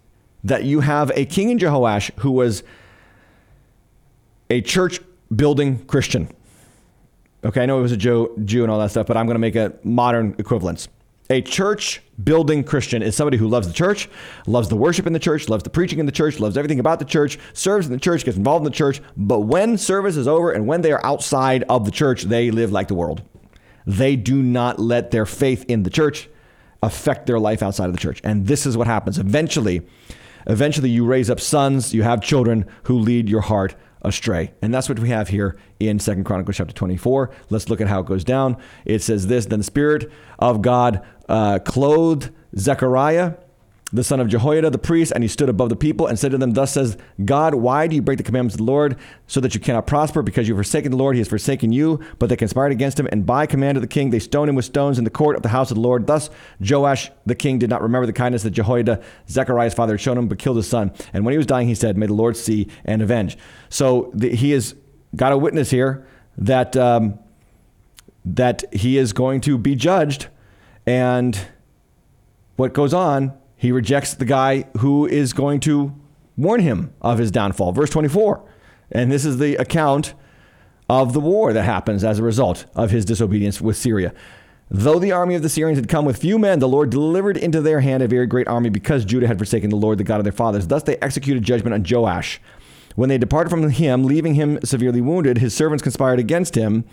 that 0.43 0.63
you 0.63 0.79
have 0.79 1.11
a 1.13 1.25
king 1.25 1.51
in 1.51 1.59
Jehoash 1.59 2.09
who 2.21 2.31
was 2.31 2.63
a 4.49 4.61
church 4.61 4.99
building 5.35 5.85
Christian. 5.85 6.27
Okay, 7.43 7.61
I 7.61 7.67
know 7.67 7.77
it 7.77 7.83
was 7.83 7.91
a 7.91 7.97
Jew, 7.97 8.35
Jew 8.43 8.63
and 8.63 8.71
all 8.71 8.79
that 8.79 8.89
stuff, 8.89 9.05
but 9.05 9.15
I'm 9.15 9.27
going 9.27 9.35
to 9.35 9.39
make 9.39 9.55
a 9.55 9.73
modern 9.83 10.33
equivalence. 10.39 10.87
A 11.33 11.41
church 11.41 11.99
building 12.23 12.63
Christian 12.63 13.01
is 13.01 13.15
somebody 13.15 13.37
who 13.37 13.47
loves 13.47 13.67
the 13.67 13.73
church, 13.73 14.07
loves 14.45 14.69
the 14.69 14.75
worship 14.75 15.07
in 15.07 15.13
the 15.13 15.19
church, 15.19 15.49
loves 15.49 15.63
the 15.63 15.71
preaching 15.71 15.97
in 15.97 16.05
the 16.05 16.11
church, 16.11 16.39
loves 16.39 16.57
everything 16.57 16.79
about 16.79 16.99
the 16.99 17.05
church, 17.05 17.39
serves 17.53 17.87
in 17.87 17.91
the 17.91 17.97
church, 17.97 18.23
gets 18.23 18.37
involved 18.37 18.63
in 18.63 18.71
the 18.71 18.77
church. 18.77 19.01
But 19.17 19.39
when 19.39 19.79
service 19.79 20.15
is 20.15 20.27
over 20.27 20.51
and 20.51 20.67
when 20.67 20.81
they 20.81 20.91
are 20.91 21.03
outside 21.03 21.63
of 21.69 21.85
the 21.85 21.91
church, 21.91 22.21
they 22.25 22.51
live 22.51 22.71
like 22.71 22.87
the 22.87 22.93
world. 22.93 23.23
They 23.87 24.15
do 24.15 24.43
not 24.43 24.77
let 24.77 25.09
their 25.09 25.25
faith 25.25 25.65
in 25.67 25.81
the 25.81 25.89
church 25.89 26.29
affect 26.83 27.25
their 27.25 27.39
life 27.39 27.63
outside 27.63 27.87
of 27.87 27.93
the 27.93 27.99
church. 27.99 28.21
And 28.23 28.45
this 28.45 28.67
is 28.67 28.77
what 28.77 28.85
happens. 28.85 29.17
Eventually, 29.17 29.81
eventually 30.45 30.91
you 30.91 31.03
raise 31.03 31.31
up 31.31 31.39
sons, 31.39 31.95
you 31.95 32.03
have 32.03 32.21
children 32.21 32.67
who 32.83 32.99
lead 32.99 33.27
your 33.27 33.41
heart 33.41 33.73
astray. 34.03 34.53
And 34.61 34.73
that's 34.73 34.89
what 34.89 34.99
we 34.99 35.09
have 35.09 35.29
here 35.29 35.57
in 35.79 35.99
Second 35.99 36.25
Chronicles 36.25 36.57
chapter 36.57 36.73
24. 36.73 37.31
Let's 37.49 37.69
look 37.69 37.81
at 37.81 37.87
how 37.87 38.01
it 38.01 38.05
goes 38.05 38.23
down. 38.23 38.57
It 38.85 39.01
says 39.01 39.27
this 39.27 39.45
Then 39.45 39.59
the 39.59 39.63
Spirit 39.63 40.11
of 40.39 40.61
God 40.61 41.05
uh, 41.29 41.59
clothed 41.59 42.31
Zechariah, 42.57 43.35
the 43.93 44.03
son 44.03 44.19
of 44.19 44.27
Jehoiada, 44.27 44.71
the 44.71 44.79
priest, 44.79 45.11
and 45.13 45.23
he 45.23 45.27
stood 45.27 45.49
above 45.49 45.69
the 45.69 45.75
people 45.75 46.07
and 46.07 46.17
said 46.17 46.31
to 46.31 46.39
them, 46.39 46.51
Thus 46.51 46.73
says 46.73 46.97
God, 47.23 47.53
why 47.53 47.85
do 47.85 47.95
you 47.95 48.01
break 48.01 48.17
the 48.17 48.23
commandments 48.23 48.55
of 48.55 48.57
the 48.57 48.63
Lord 48.63 48.97
so 49.27 49.39
that 49.39 49.53
you 49.53 49.61
cannot 49.61 49.85
prosper? 49.85 50.23
Because 50.23 50.47
you've 50.47 50.57
forsaken 50.57 50.89
the 50.89 50.97
Lord, 50.97 51.15
he 51.15 51.19
has 51.19 51.27
forsaken 51.27 51.71
you. 51.71 51.99
But 52.17 52.29
they 52.29 52.35
conspired 52.35 52.71
against 52.71 52.99
him, 52.99 53.07
and 53.11 53.23
by 53.23 53.45
command 53.45 53.77
of 53.77 53.81
the 53.81 53.87
king, 53.87 54.09
they 54.09 54.17
stoned 54.17 54.49
him 54.49 54.55
with 54.55 54.65
stones 54.65 54.97
in 54.97 55.03
the 55.03 55.11
court 55.11 55.35
of 55.35 55.43
the 55.43 55.49
house 55.49 55.69
of 55.69 55.75
the 55.75 55.81
Lord. 55.81 56.07
Thus 56.07 56.31
Joash 56.59 57.11
the 57.27 57.35
king 57.35 57.59
did 57.59 57.69
not 57.69 57.83
remember 57.83 58.07
the 58.07 58.13
kindness 58.13 58.41
that 58.43 58.51
Jehoiada, 58.51 59.03
Zechariah's 59.29 59.75
father, 59.75 59.93
had 59.93 60.01
shown 60.01 60.17
him, 60.17 60.27
but 60.27 60.39
killed 60.39 60.57
his 60.57 60.67
son. 60.67 60.91
And 61.13 61.23
when 61.23 61.33
he 61.33 61.37
was 61.37 61.45
dying, 61.45 61.67
he 61.67 61.75
said, 61.75 61.95
May 61.95 62.07
the 62.07 62.13
Lord 62.13 62.35
see 62.35 62.67
and 62.85 63.01
avenge. 63.01 63.37
So 63.69 64.09
the, 64.15 64.35
he 64.35 64.51
has 64.51 64.73
got 65.15 65.33
a 65.33 65.37
witness 65.37 65.69
here 65.69 66.07
that, 66.39 66.75
um, 66.75 67.19
that 68.25 68.63
he 68.73 68.97
is 68.97 69.13
going 69.13 69.41
to 69.41 69.59
be 69.59 69.75
judged. 69.75 70.29
And 70.85 71.39
what 72.55 72.73
goes 72.73 72.93
on 72.93 73.33
he 73.63 73.71
rejects 73.71 74.13
the 74.13 74.25
guy 74.25 74.65
who 74.79 75.07
is 75.07 75.31
going 75.31 75.61
to 75.61 75.95
warn 76.35 76.59
him 76.59 76.93
of 77.01 77.17
his 77.17 77.31
downfall. 77.31 77.71
Verse 77.71 77.89
24. 77.89 78.43
And 78.91 79.09
this 79.09 79.23
is 79.23 79.37
the 79.37 79.55
account 79.55 80.13
of 80.89 81.13
the 81.13 81.21
war 81.21 81.53
that 81.53 81.63
happens 81.63 82.03
as 82.03 82.19
a 82.19 82.23
result 82.23 82.65
of 82.75 82.91
his 82.91 83.05
disobedience 83.05 83.61
with 83.61 83.77
Syria. 83.77 84.13
Though 84.69 84.99
the 84.99 85.13
army 85.13 85.35
of 85.35 85.43
the 85.43 85.47
Syrians 85.47 85.77
had 85.77 85.87
come 85.87 86.03
with 86.03 86.17
few 86.17 86.37
men, 86.37 86.59
the 86.59 86.67
Lord 86.67 86.89
delivered 86.89 87.37
into 87.37 87.61
their 87.61 87.79
hand 87.79 88.03
a 88.03 88.07
very 88.09 88.27
great 88.27 88.49
army 88.49 88.69
because 88.69 89.05
Judah 89.05 89.27
had 89.27 89.37
forsaken 89.37 89.69
the 89.69 89.77
Lord, 89.77 89.97
the 89.97 90.03
God 90.03 90.19
of 90.19 90.25
their 90.25 90.33
fathers. 90.33 90.67
Thus 90.67 90.83
they 90.83 90.97
executed 90.97 91.43
judgment 91.43 91.73
on 91.73 91.85
Joash. 91.89 92.41
When 92.95 93.07
they 93.07 93.17
departed 93.17 93.49
from 93.49 93.69
him, 93.69 94.03
leaving 94.03 94.35
him 94.35 94.59
severely 94.65 94.99
wounded, 94.99 95.37
his 95.37 95.55
servants 95.55 95.81
conspired 95.81 96.19
against 96.19 96.55
him 96.55 96.83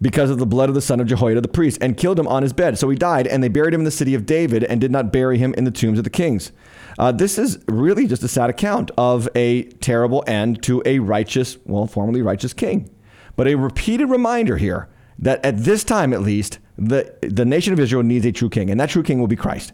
because 0.00 0.30
of 0.30 0.38
the 0.38 0.46
blood 0.46 0.68
of 0.68 0.74
the 0.74 0.80
son 0.80 1.00
of 1.00 1.06
Jehoiada 1.06 1.40
the 1.40 1.48
priest, 1.48 1.78
and 1.80 1.96
killed 1.96 2.18
him 2.18 2.28
on 2.28 2.42
his 2.42 2.52
bed. 2.52 2.78
So 2.78 2.88
he 2.88 2.96
died, 2.96 3.26
and 3.26 3.42
they 3.42 3.48
buried 3.48 3.74
him 3.74 3.80
in 3.80 3.84
the 3.84 3.90
city 3.90 4.14
of 4.14 4.26
David, 4.26 4.64
and 4.64 4.80
did 4.80 4.92
not 4.92 5.12
bury 5.12 5.38
him 5.38 5.54
in 5.54 5.64
the 5.64 5.70
tombs 5.70 5.98
of 5.98 6.04
the 6.04 6.10
kings. 6.10 6.52
Uh, 6.98 7.12
this 7.12 7.38
is 7.38 7.58
really 7.68 8.06
just 8.06 8.22
a 8.22 8.28
sad 8.28 8.50
account 8.50 8.90
of 8.96 9.28
a 9.34 9.64
terrible 9.64 10.24
end 10.26 10.62
to 10.64 10.82
a 10.84 10.98
righteous, 10.98 11.58
well, 11.64 11.86
formerly 11.86 12.22
righteous 12.22 12.52
king. 12.52 12.90
But 13.36 13.48
a 13.48 13.54
repeated 13.54 14.06
reminder 14.06 14.56
here 14.56 14.88
that 15.18 15.44
at 15.44 15.58
this 15.58 15.84
time, 15.84 16.12
at 16.12 16.22
least, 16.22 16.58
the, 16.76 17.16
the 17.22 17.44
nation 17.44 17.72
of 17.72 17.80
Israel 17.80 18.02
needs 18.02 18.24
a 18.24 18.32
true 18.32 18.50
king, 18.50 18.70
and 18.70 18.80
that 18.80 18.90
true 18.90 19.02
king 19.02 19.18
will 19.18 19.26
be 19.26 19.36
Christ. 19.36 19.72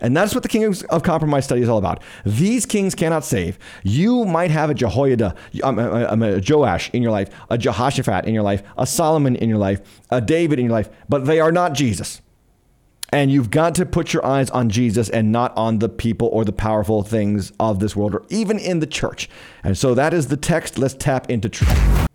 And 0.00 0.16
that's 0.16 0.34
what 0.34 0.42
the 0.42 0.48
King 0.48 0.64
of 0.64 1.02
Compromise 1.02 1.44
study 1.44 1.62
is 1.62 1.68
all 1.68 1.78
about. 1.78 2.02
These 2.24 2.66
kings 2.66 2.94
cannot 2.94 3.24
save. 3.24 3.58
You 3.82 4.24
might 4.24 4.50
have 4.50 4.70
a 4.70 4.74
Jehoiada, 4.74 5.34
um, 5.62 5.78
a 5.78 6.40
Joash 6.46 6.90
in 6.90 7.02
your 7.02 7.12
life, 7.12 7.30
a 7.50 7.58
Jehoshaphat 7.58 8.24
in 8.24 8.34
your 8.34 8.42
life, 8.42 8.62
a 8.78 8.86
Solomon 8.86 9.36
in 9.36 9.48
your 9.48 9.58
life, 9.58 9.80
a 10.10 10.20
David 10.20 10.58
in 10.58 10.66
your 10.66 10.72
life, 10.72 10.88
but 11.08 11.26
they 11.26 11.40
are 11.40 11.52
not 11.52 11.74
Jesus. 11.74 12.20
And 13.12 13.32
you've 13.32 13.50
got 13.50 13.74
to 13.74 13.86
put 13.86 14.12
your 14.12 14.24
eyes 14.24 14.50
on 14.50 14.68
Jesus 14.68 15.08
and 15.08 15.32
not 15.32 15.52
on 15.56 15.80
the 15.80 15.88
people 15.88 16.28
or 16.28 16.44
the 16.44 16.52
powerful 16.52 17.02
things 17.02 17.52
of 17.58 17.80
this 17.80 17.96
world 17.96 18.14
or 18.14 18.24
even 18.28 18.58
in 18.58 18.78
the 18.78 18.86
church. 18.86 19.28
And 19.64 19.76
so 19.76 19.94
that 19.94 20.14
is 20.14 20.28
the 20.28 20.36
text. 20.36 20.78
Let's 20.78 20.94
tap 20.94 21.28
into 21.28 21.48
truth. 21.48 22.06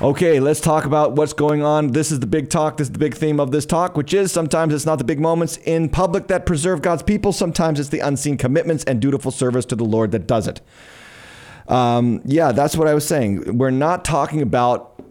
Okay, 0.00 0.38
let's 0.38 0.60
talk 0.60 0.84
about 0.84 1.14
what's 1.14 1.32
going 1.32 1.64
on. 1.64 1.88
This 1.88 2.12
is 2.12 2.20
the 2.20 2.26
big 2.28 2.50
talk. 2.50 2.76
This 2.76 2.86
is 2.86 2.92
the 2.92 3.00
big 3.00 3.16
theme 3.16 3.40
of 3.40 3.50
this 3.50 3.66
talk, 3.66 3.96
which 3.96 4.14
is 4.14 4.30
sometimes 4.30 4.72
it's 4.72 4.86
not 4.86 4.98
the 4.98 5.04
big 5.04 5.18
moments 5.18 5.56
in 5.56 5.88
public 5.88 6.28
that 6.28 6.46
preserve 6.46 6.82
God's 6.82 7.02
people. 7.02 7.32
Sometimes 7.32 7.80
it's 7.80 7.88
the 7.88 7.98
unseen 7.98 8.36
commitments 8.36 8.84
and 8.84 9.00
dutiful 9.00 9.32
service 9.32 9.64
to 9.66 9.74
the 9.74 9.84
Lord 9.84 10.12
that 10.12 10.28
does 10.28 10.46
it. 10.46 10.60
Um, 11.66 12.22
yeah, 12.24 12.52
that's 12.52 12.76
what 12.76 12.86
I 12.86 12.94
was 12.94 13.04
saying. 13.04 13.58
We're 13.58 13.70
not 13.70 14.04
talking 14.04 14.40
about 14.40 15.02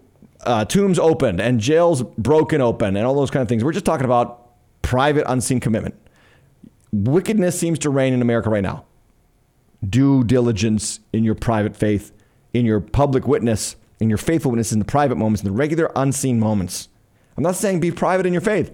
uh, 0.46 0.64
tombs 0.64 1.00
opened 1.00 1.42
and 1.42 1.60
jails 1.60 2.04
broken 2.04 2.62
open 2.62 2.96
and 2.96 3.06
all 3.06 3.16
those 3.16 3.30
kind 3.30 3.42
of 3.42 3.50
things. 3.50 3.66
We're 3.66 3.74
just 3.74 3.86
talking 3.86 4.06
about 4.06 4.52
private, 4.84 5.30
unseen 5.30 5.60
commitment. 5.60 5.96
Wickedness 6.94 7.60
seems 7.60 7.78
to 7.80 7.90
reign 7.90 8.14
in 8.14 8.22
America 8.22 8.50
right 8.50 8.64
now. 8.64 8.86
Due 9.88 10.24
diligence 10.24 11.02
in 11.12 11.26
your 11.26 11.36
private 11.36 11.76
faith, 11.76 12.14
in 12.54 12.66
your 12.66 12.80
public 12.80 13.28
witness 13.28 13.76
in 14.00 14.10
your 14.10 14.18
faithfulness 14.18 14.72
in 14.72 14.80
the 14.80 14.86
private 14.86 15.16
moments, 15.16 15.42
in 15.42 15.48
the 15.48 15.56
regular 15.56 15.92
unseen 15.96 16.40
moments. 16.40 16.90
I'm 17.36 17.44
not 17.44 17.56
saying 17.56 17.80
be 17.80 17.92
private 17.92 18.26
in 18.26 18.34
your 18.34 18.42
faith. 18.42 18.72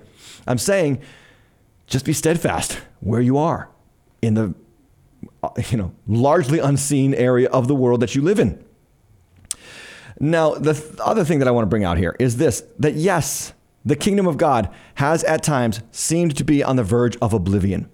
I'm 0.47 0.57
saying 0.57 1.01
just 1.87 2.05
be 2.05 2.13
steadfast 2.13 2.79
where 3.01 3.21
you 3.21 3.37
are 3.37 3.69
in 4.21 4.33
the 4.35 4.53
uh, 5.41 5.49
you 5.69 5.77
know 5.77 5.93
largely 6.07 6.59
unseen 6.59 7.13
area 7.13 7.49
of 7.49 7.67
the 7.67 7.75
world 7.75 7.99
that 8.01 8.15
you 8.15 8.21
live 8.21 8.39
in. 8.39 8.63
Now, 10.19 10.53
the 10.53 10.73
th- 10.73 10.99
other 10.99 11.25
thing 11.25 11.39
that 11.39 11.47
I 11.47 11.51
want 11.51 11.63
to 11.63 11.69
bring 11.69 11.83
out 11.83 11.97
here 11.97 12.15
is 12.19 12.37
this 12.37 12.63
that 12.79 12.93
yes, 12.95 13.53
the 13.83 13.95
kingdom 13.95 14.27
of 14.27 14.37
God 14.37 14.69
has 14.95 15.23
at 15.25 15.43
times 15.43 15.81
seemed 15.91 16.37
to 16.37 16.43
be 16.43 16.63
on 16.63 16.75
the 16.75 16.83
verge 16.83 17.17
of 17.21 17.33
oblivion. 17.33 17.89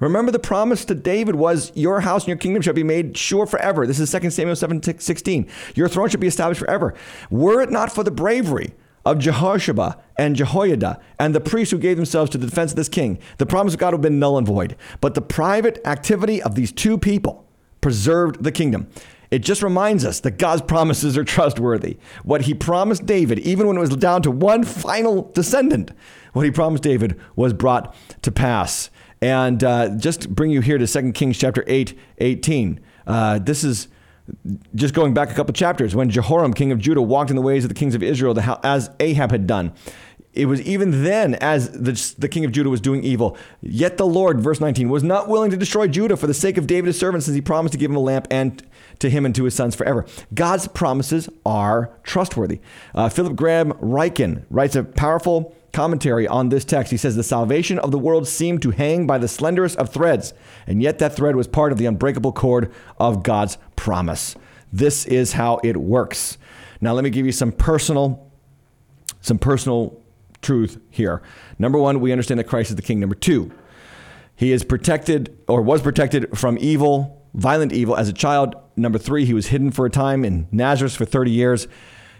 Remember 0.00 0.32
the 0.32 0.38
promise 0.38 0.84
to 0.86 0.94
David 0.94 1.36
was 1.36 1.72
your 1.74 2.00
house 2.00 2.22
and 2.22 2.28
your 2.28 2.36
kingdom 2.36 2.62
shall 2.62 2.74
be 2.74 2.82
made 2.82 3.16
sure 3.16 3.46
forever. 3.46 3.86
This 3.86 4.00
is 4.00 4.10
2 4.10 4.30
Samuel 4.30 4.56
7 4.56 4.82
16. 5.00 5.48
Your 5.74 5.88
throne 5.88 6.08
shall 6.08 6.20
be 6.20 6.26
established 6.26 6.60
forever. 6.60 6.94
Were 7.30 7.60
it 7.60 7.70
not 7.70 7.92
for 7.92 8.02
the 8.02 8.10
bravery 8.10 8.74
of 9.04 9.18
Jehoshaphat 9.18 9.98
and 10.18 10.34
Jehoiada 10.34 11.00
and 11.18 11.34
the 11.34 11.40
priests 11.40 11.72
who 11.72 11.78
gave 11.78 11.96
themselves 11.96 12.30
to 12.30 12.38
the 12.38 12.46
defense 12.46 12.72
of 12.72 12.76
this 12.76 12.88
king, 12.88 13.18
the 13.38 13.46
promise 13.46 13.74
of 13.74 13.80
God 13.80 13.88
would 13.88 13.98
have 13.98 14.02
been 14.02 14.18
null 14.18 14.38
and 14.38 14.46
void. 14.46 14.76
But 15.00 15.14
the 15.14 15.22
private 15.22 15.80
activity 15.84 16.42
of 16.42 16.54
these 16.54 16.72
two 16.72 16.98
people 16.98 17.46
preserved 17.80 18.42
the 18.42 18.52
kingdom. 18.52 18.88
It 19.30 19.40
just 19.40 19.62
reminds 19.62 20.04
us 20.04 20.20
that 20.20 20.38
God's 20.38 20.62
promises 20.62 21.18
are 21.18 21.24
trustworthy. 21.24 21.98
What 22.22 22.42
he 22.42 22.54
promised 22.54 23.04
David, 23.04 23.40
even 23.40 23.66
when 23.66 23.76
it 23.76 23.80
was 23.80 23.90
down 23.96 24.22
to 24.22 24.30
one 24.30 24.64
final 24.64 25.30
descendant, 25.32 25.90
what 26.32 26.44
he 26.44 26.50
promised 26.50 26.82
David 26.82 27.20
was 27.34 27.52
brought 27.52 27.94
to 28.22 28.30
pass. 28.30 28.90
And 29.24 29.64
uh, 29.64 29.88
just 29.96 30.28
bring 30.28 30.50
you 30.50 30.60
here 30.60 30.76
to 30.76 30.86
2 30.86 31.12
Kings 31.12 31.38
chapter 31.38 31.64
8, 31.66 31.98
18. 32.18 32.78
Uh, 33.06 33.38
this 33.38 33.64
is 33.64 33.88
just 34.74 34.92
going 34.92 35.14
back 35.14 35.30
a 35.30 35.34
couple 35.34 35.54
chapters 35.54 35.94
when 35.94 36.10
Jehoram, 36.10 36.52
king 36.52 36.72
of 36.72 36.78
Judah, 36.78 37.00
walked 37.00 37.30
in 37.30 37.36
the 37.36 37.40
ways 37.40 37.64
of 37.64 37.70
the 37.70 37.74
kings 37.74 37.94
of 37.94 38.02
Israel 38.02 38.38
as 38.62 38.90
Ahab 39.00 39.30
had 39.30 39.46
done. 39.46 39.72
It 40.34 40.44
was 40.44 40.60
even 40.60 41.04
then, 41.04 41.36
as 41.36 41.70
the, 41.70 42.14
the 42.18 42.28
king 42.28 42.44
of 42.44 42.52
Judah 42.52 42.68
was 42.68 42.82
doing 42.82 43.02
evil. 43.02 43.38
Yet 43.62 43.96
the 43.96 44.06
Lord, 44.06 44.42
verse 44.42 44.60
19, 44.60 44.90
was 44.90 45.02
not 45.02 45.26
willing 45.26 45.50
to 45.52 45.56
destroy 45.56 45.88
Judah 45.88 46.18
for 46.18 46.26
the 46.26 46.34
sake 46.34 46.58
of 46.58 46.66
David 46.66 46.88
his 46.88 46.98
servant, 46.98 47.24
since 47.24 47.34
he 47.34 47.40
promised 47.40 47.72
to 47.72 47.78
give 47.78 47.90
him 47.90 47.96
a 47.96 48.00
lamp 48.00 48.28
and 48.30 48.62
to 48.98 49.08
him 49.08 49.24
and 49.24 49.34
to 49.36 49.44
his 49.44 49.54
sons 49.54 49.74
forever. 49.74 50.04
God's 50.34 50.68
promises 50.68 51.30
are 51.46 51.96
trustworthy. 52.02 52.60
Uh, 52.94 53.08
Philip 53.08 53.36
Graham 53.36 53.72
Ryken 53.74 54.44
writes 54.50 54.76
a 54.76 54.84
powerful 54.84 55.56
commentary 55.74 56.26
on 56.26 56.48
this 56.48 56.64
text. 56.64 56.90
He 56.90 56.96
says, 56.96 57.16
The 57.16 57.22
salvation 57.22 57.78
of 57.78 57.90
the 57.90 57.98
world 57.98 58.26
seemed 58.26 58.62
to 58.62 58.70
hang 58.70 59.06
by 59.06 59.18
the 59.18 59.26
slenderest 59.28 59.76
of 59.76 59.90
threads, 59.90 60.32
and 60.66 60.82
yet 60.82 60.98
that 61.00 61.14
thread 61.14 61.36
was 61.36 61.46
part 61.46 61.72
of 61.72 61.78
the 61.78 61.86
unbreakable 61.86 62.32
cord 62.32 62.72
of 62.98 63.22
God's 63.22 63.58
promise. 63.76 64.36
This 64.72 65.04
is 65.04 65.34
how 65.34 65.60
it 65.62 65.76
works. 65.76 66.38
Now, 66.80 66.92
let 66.94 67.04
me 67.04 67.10
give 67.10 67.26
you 67.26 67.32
some 67.32 67.52
personal, 67.52 68.30
some 69.20 69.38
personal 69.38 70.00
truth 70.42 70.80
here. 70.90 71.22
Number 71.58 71.78
one, 71.78 72.00
we 72.00 72.12
understand 72.12 72.38
that 72.40 72.44
Christ 72.44 72.70
is 72.70 72.76
the 72.76 72.82
king. 72.82 73.00
Number 73.00 73.14
two, 73.14 73.52
he 74.36 74.52
is 74.52 74.64
protected 74.64 75.36
or 75.48 75.62
was 75.62 75.82
protected 75.82 76.36
from 76.36 76.58
evil, 76.60 77.22
violent 77.34 77.72
evil 77.72 77.96
as 77.96 78.08
a 78.08 78.12
child. 78.12 78.54
Number 78.76 78.98
three, 78.98 79.24
he 79.24 79.34
was 79.34 79.48
hidden 79.48 79.70
for 79.70 79.86
a 79.86 79.90
time 79.90 80.24
in 80.24 80.48
Nazareth 80.50 80.96
for 80.96 81.04
30 81.04 81.30
years. 81.30 81.68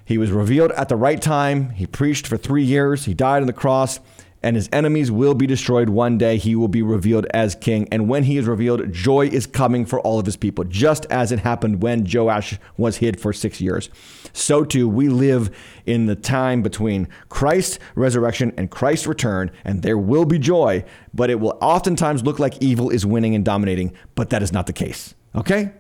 He 0.05 0.19
was 0.19 0.31
revealed 0.31 0.73
at 0.73 0.89
the 0.89 0.97
right 0.97 1.21
time. 1.21 1.71
He 1.71 1.87
preached 1.87 2.27
for 2.27 2.37
three 2.37 2.65
years. 2.65 3.07
He 3.07 3.15
died 3.15 3.41
on 3.41 3.47
the 3.47 3.53
cross 3.53 4.01
and 4.45 4.57
his 4.57 4.69
enemies 4.73 5.11
will 5.11 5.33
be 5.33 5.47
destroyed 5.47 5.89
one 5.89 6.19
day. 6.19 6.37
He 6.37 6.55
will 6.55 6.69
be 6.69 6.83
revealed 6.83 7.25
as 7.33 7.55
king. 7.55 7.89
And 7.91 8.11
when 8.11 8.25
he 8.25 8.37
is 8.37 8.45
revealed, 8.45 8.93
joy 8.93 9.27
is 9.27 9.47
coming 9.47 9.87
for 9.87 10.01
all 10.01 10.19
of 10.19 10.27
his 10.27 10.37
people, 10.37 10.65
just 10.65 11.07
as 11.07 11.33
it 11.33 11.39
happened 11.39 11.83
when 11.83 12.07
Joash 12.07 12.59
was 12.77 12.99
hid 12.99 13.19
for 13.19 13.33
six 13.33 13.59
years. 13.59 13.89
So 14.35 14.63
too, 14.63 14.87
we 14.87 15.09
live 15.09 15.51
in 15.87 16.05
the 16.05 16.15
time 16.15 16.61
between 16.61 17.09
Christ's 17.31 17.79
resurrection 17.95 18.53
and 18.59 18.71
Christ's 18.71 19.07
return, 19.07 19.51
and 19.65 19.83
there 19.83 19.97
will 19.97 20.27
be 20.27 20.39
joy, 20.39 20.85
but 21.15 21.31
it 21.31 21.41
will 21.41 21.57
oftentimes 21.63 22.23
look 22.23 22.39
like 22.39 22.63
evil 22.63 22.91
is 22.91 23.07
winning 23.07 23.35
and 23.35 23.47
dominating, 23.47 23.95
but 24.15 24.29
that 24.29 24.43
is 24.43 24.53
not 24.53 24.67
the 24.67 24.75
case. 24.75 25.15
Okay? 25.35 25.73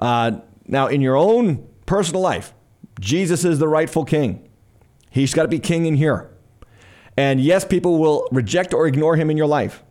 Uh, 0.00 0.40
now, 0.66 0.88
in 0.88 1.00
your 1.00 1.14
own 1.14 1.68
personal 1.86 2.20
life, 2.20 2.52
Jesus 3.00 3.44
is 3.44 3.58
the 3.58 3.68
rightful 3.68 4.04
king. 4.04 4.48
He's 5.10 5.34
got 5.34 5.42
to 5.42 5.48
be 5.48 5.58
king 5.58 5.86
in 5.86 5.96
here. 5.96 6.30
And 7.16 7.40
yes, 7.40 7.64
people 7.64 7.98
will 7.98 8.28
reject 8.30 8.72
or 8.72 8.86
ignore 8.86 9.16
him 9.16 9.30
in 9.30 9.36
your 9.36 9.46
life. 9.46 9.82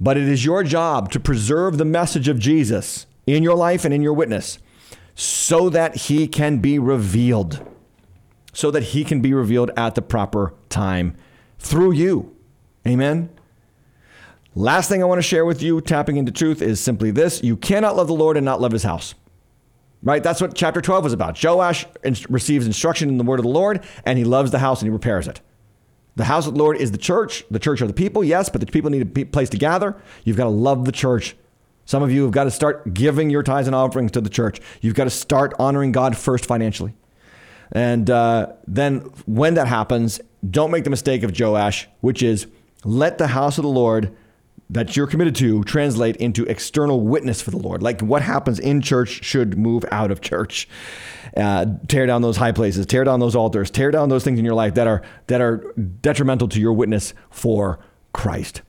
But 0.00 0.16
it 0.16 0.28
is 0.28 0.44
your 0.44 0.62
job 0.62 1.10
to 1.12 1.20
preserve 1.20 1.78
the 1.78 1.84
message 1.84 2.28
of 2.28 2.38
Jesus 2.38 3.06
in 3.26 3.42
your 3.42 3.56
life 3.56 3.84
and 3.84 3.94
in 3.94 4.02
your 4.02 4.12
witness 4.12 4.58
so 5.14 5.70
that 5.70 5.96
he 5.96 6.26
can 6.26 6.58
be 6.58 6.78
revealed. 6.78 7.66
So 8.52 8.70
that 8.70 8.82
he 8.82 9.04
can 9.04 9.20
be 9.20 9.34
revealed 9.34 9.70
at 9.76 9.94
the 9.94 10.02
proper 10.02 10.54
time 10.68 11.16
through 11.58 11.92
you. 11.92 12.36
Amen. 12.86 13.30
Last 14.54 14.88
thing 14.88 15.02
I 15.02 15.06
want 15.06 15.18
to 15.18 15.22
share 15.22 15.44
with 15.44 15.62
you, 15.62 15.80
tapping 15.80 16.16
into 16.16 16.30
truth, 16.30 16.62
is 16.62 16.78
simply 16.78 17.10
this 17.10 17.42
you 17.42 17.56
cannot 17.56 17.96
love 17.96 18.06
the 18.06 18.14
Lord 18.14 18.36
and 18.36 18.44
not 18.44 18.60
love 18.60 18.70
his 18.70 18.84
house. 18.84 19.14
Right? 20.04 20.22
That's 20.22 20.40
what 20.40 20.54
chapter 20.54 20.82
12 20.82 21.04
was 21.04 21.12
about. 21.14 21.42
Joash 21.42 21.86
receives 22.28 22.66
instruction 22.66 23.08
in 23.08 23.16
the 23.16 23.24
word 23.24 23.40
of 23.40 23.44
the 23.44 23.50
Lord, 23.50 23.82
and 24.04 24.18
he 24.18 24.24
loves 24.24 24.50
the 24.50 24.58
house 24.58 24.82
and 24.82 24.86
he 24.86 24.92
repairs 24.92 25.26
it. 25.26 25.40
The 26.16 26.24
house 26.24 26.46
of 26.46 26.54
the 26.54 26.58
Lord 26.60 26.76
is 26.76 26.92
the 26.92 26.98
church. 26.98 27.42
The 27.50 27.58
church 27.58 27.80
are 27.80 27.86
the 27.86 27.94
people, 27.94 28.22
yes, 28.22 28.48
but 28.48 28.60
the 28.60 28.66
people 28.66 28.90
need 28.90 29.02
a 29.02 29.24
place 29.24 29.48
to 29.50 29.56
gather. 29.56 29.96
You've 30.22 30.36
got 30.36 30.44
to 30.44 30.50
love 30.50 30.84
the 30.84 30.92
church. 30.92 31.34
Some 31.86 32.02
of 32.02 32.12
you 32.12 32.22
have 32.22 32.32
got 32.32 32.44
to 32.44 32.50
start 32.50 32.94
giving 32.94 33.30
your 33.30 33.42
tithes 33.42 33.66
and 33.66 33.74
offerings 33.74 34.12
to 34.12 34.20
the 34.20 34.30
church. 34.30 34.60
You've 34.80 34.94
got 34.94 35.04
to 35.04 35.10
start 35.10 35.54
honoring 35.58 35.90
God 35.90 36.16
first 36.16 36.46
financially. 36.46 36.94
And 37.72 38.08
uh, 38.08 38.52
then 38.66 39.00
when 39.26 39.54
that 39.54 39.66
happens, 39.68 40.20
don't 40.48 40.70
make 40.70 40.84
the 40.84 40.90
mistake 40.90 41.22
of 41.22 41.38
Joash, 41.38 41.88
which 42.00 42.22
is 42.22 42.46
let 42.84 43.18
the 43.18 43.28
house 43.28 43.58
of 43.58 43.62
the 43.62 43.70
Lord 43.70 44.14
that 44.74 44.96
you're 44.96 45.06
committed 45.06 45.36
to 45.36 45.62
translate 45.64 46.16
into 46.16 46.44
external 46.44 47.00
witness 47.00 47.40
for 47.40 47.50
the 47.50 47.56
Lord. 47.56 47.82
Like 47.82 48.00
what 48.00 48.22
happens 48.22 48.58
in 48.58 48.80
church 48.80 49.24
should 49.24 49.56
move 49.56 49.84
out 49.90 50.10
of 50.10 50.20
church. 50.20 50.68
Uh, 51.36 51.66
tear 51.88 52.06
down 52.06 52.22
those 52.22 52.36
high 52.36 52.52
places, 52.52 52.84
tear 52.86 53.04
down 53.04 53.20
those 53.20 53.34
altars, 53.34 53.70
tear 53.70 53.90
down 53.90 54.08
those 54.08 54.22
things 54.22 54.38
in 54.38 54.44
your 54.44 54.54
life 54.54 54.74
that 54.74 54.86
are 54.86 55.02
that 55.28 55.40
are 55.40 55.72
detrimental 56.00 56.48
to 56.48 56.60
your 56.60 56.72
witness 56.72 57.14
for 57.30 57.80
Christ. 58.12 58.62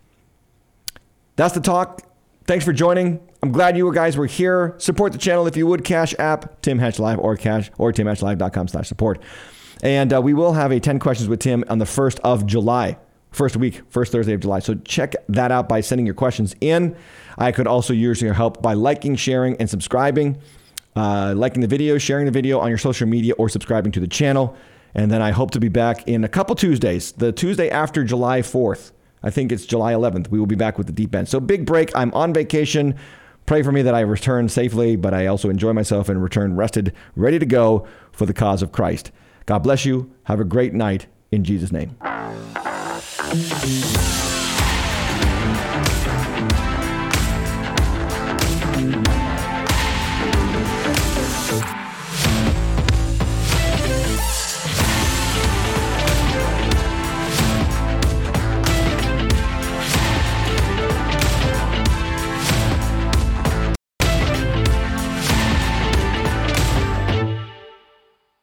That's 1.36 1.54
the 1.54 1.62
talk. 1.62 2.02
Thanks 2.46 2.64
for 2.64 2.74
joining. 2.74 3.20
I'm 3.44 3.52
glad 3.52 3.76
you 3.76 3.92
guys 3.94 4.16
were 4.16 4.26
here. 4.28 4.76
Support 4.78 5.12
the 5.12 5.18
channel 5.18 5.48
if 5.48 5.58
you 5.58 5.68
would. 5.68 5.84
Cash 5.84 6.16
app, 6.18 6.62
Tim 6.62 6.80
Hatch 6.80 7.00
Live 7.00 7.20
or 7.20 7.36
cash 7.36 7.72
or 7.78 7.92
timhatchlive.com 7.92 8.68
slash 8.68 8.88
support. 8.88 9.22
And 9.84 10.14
uh, 10.14 10.22
we 10.22 10.34
will 10.34 10.54
have 10.54 10.72
a 10.72 10.80
10 10.80 11.00
questions 11.00 11.28
with 11.28 11.40
Tim 11.40 11.64
on 11.68 11.80
the 11.80 11.86
1st 11.86 12.20
of 12.24 12.46
July 12.46 12.98
first 13.36 13.58
week, 13.58 13.82
first 13.90 14.12
Thursday 14.12 14.34
of 14.34 14.40
July. 14.40 14.60
So 14.60 14.76
check 14.76 15.16
that 15.30 15.52
out 15.52 15.70
by 15.70 15.82
sending 15.82 16.06
your 16.06 16.16
questions 16.16 16.56
in. 16.62 16.96
I 17.38 17.52
could 17.52 17.68
also 17.68 17.94
use 17.94 18.22
your 18.22 18.34
help 18.34 18.62
by 18.62 18.74
liking, 18.74 19.16
sharing, 19.16 19.58
and 19.58 19.70
subscribing. 19.70 20.38
Uh, 20.96 21.34
liking 21.36 21.62
the 21.62 21.68
video, 21.68 21.98
sharing 21.98 22.26
the 22.26 22.32
video 22.32 22.58
on 22.60 22.70
your 22.70 22.78
social 22.78 23.06
media, 23.06 23.34
or 23.34 23.50
subscribing 23.50 23.92
to 23.92 24.00
the 24.00 24.08
channel. 24.08 24.56
And 24.94 25.12
then 25.12 25.22
I 25.22 25.32
hope 25.32 25.52
to 25.52 25.60
be 25.60 25.68
back 25.68 26.08
in 26.08 26.24
a 26.24 26.30
couple 26.30 26.56
Tuesdays. 26.56 27.12
The 27.12 27.34
Tuesday 27.34 27.70
after 27.70 28.06
July 28.06 28.42
4th, 28.42 28.94
I 29.22 29.30
think 29.30 29.52
it's 29.52 29.66
July 29.66 29.92
11th, 29.92 30.30
we 30.30 30.40
will 30.40 30.46
be 30.46 30.56
back 30.56 30.78
with 30.78 30.88
the 30.88 30.94
deep 30.94 31.14
end. 31.14 31.28
So 31.28 31.42
big 31.42 31.66
break. 31.66 31.94
I'm 31.98 32.14
on 32.14 32.34
vacation. 32.34 32.96
Pray 33.46 33.62
for 33.62 33.74
me 33.74 33.82
that 33.82 33.94
I 33.94 34.00
return 34.02 34.48
safely, 34.48 34.96
but 34.96 35.14
I 35.14 35.26
also 35.28 35.50
enjoy 35.50 35.74
myself 35.74 36.08
and 36.08 36.24
return 36.24 36.56
rested, 36.56 36.94
ready 37.16 37.40
to 37.40 37.46
go 37.46 37.86
for 38.14 38.26
the 38.26 38.34
cause 38.34 38.62
of 38.62 38.72
Christ. 38.72 39.12
God 39.46 39.60
bless 39.60 39.84
you. 39.84 40.12
Have 40.24 40.40
a 40.40 40.46
great 40.46 40.74
night 40.74 41.08
in 41.32 41.44
Jesus' 41.44 41.72
name. 41.72 41.96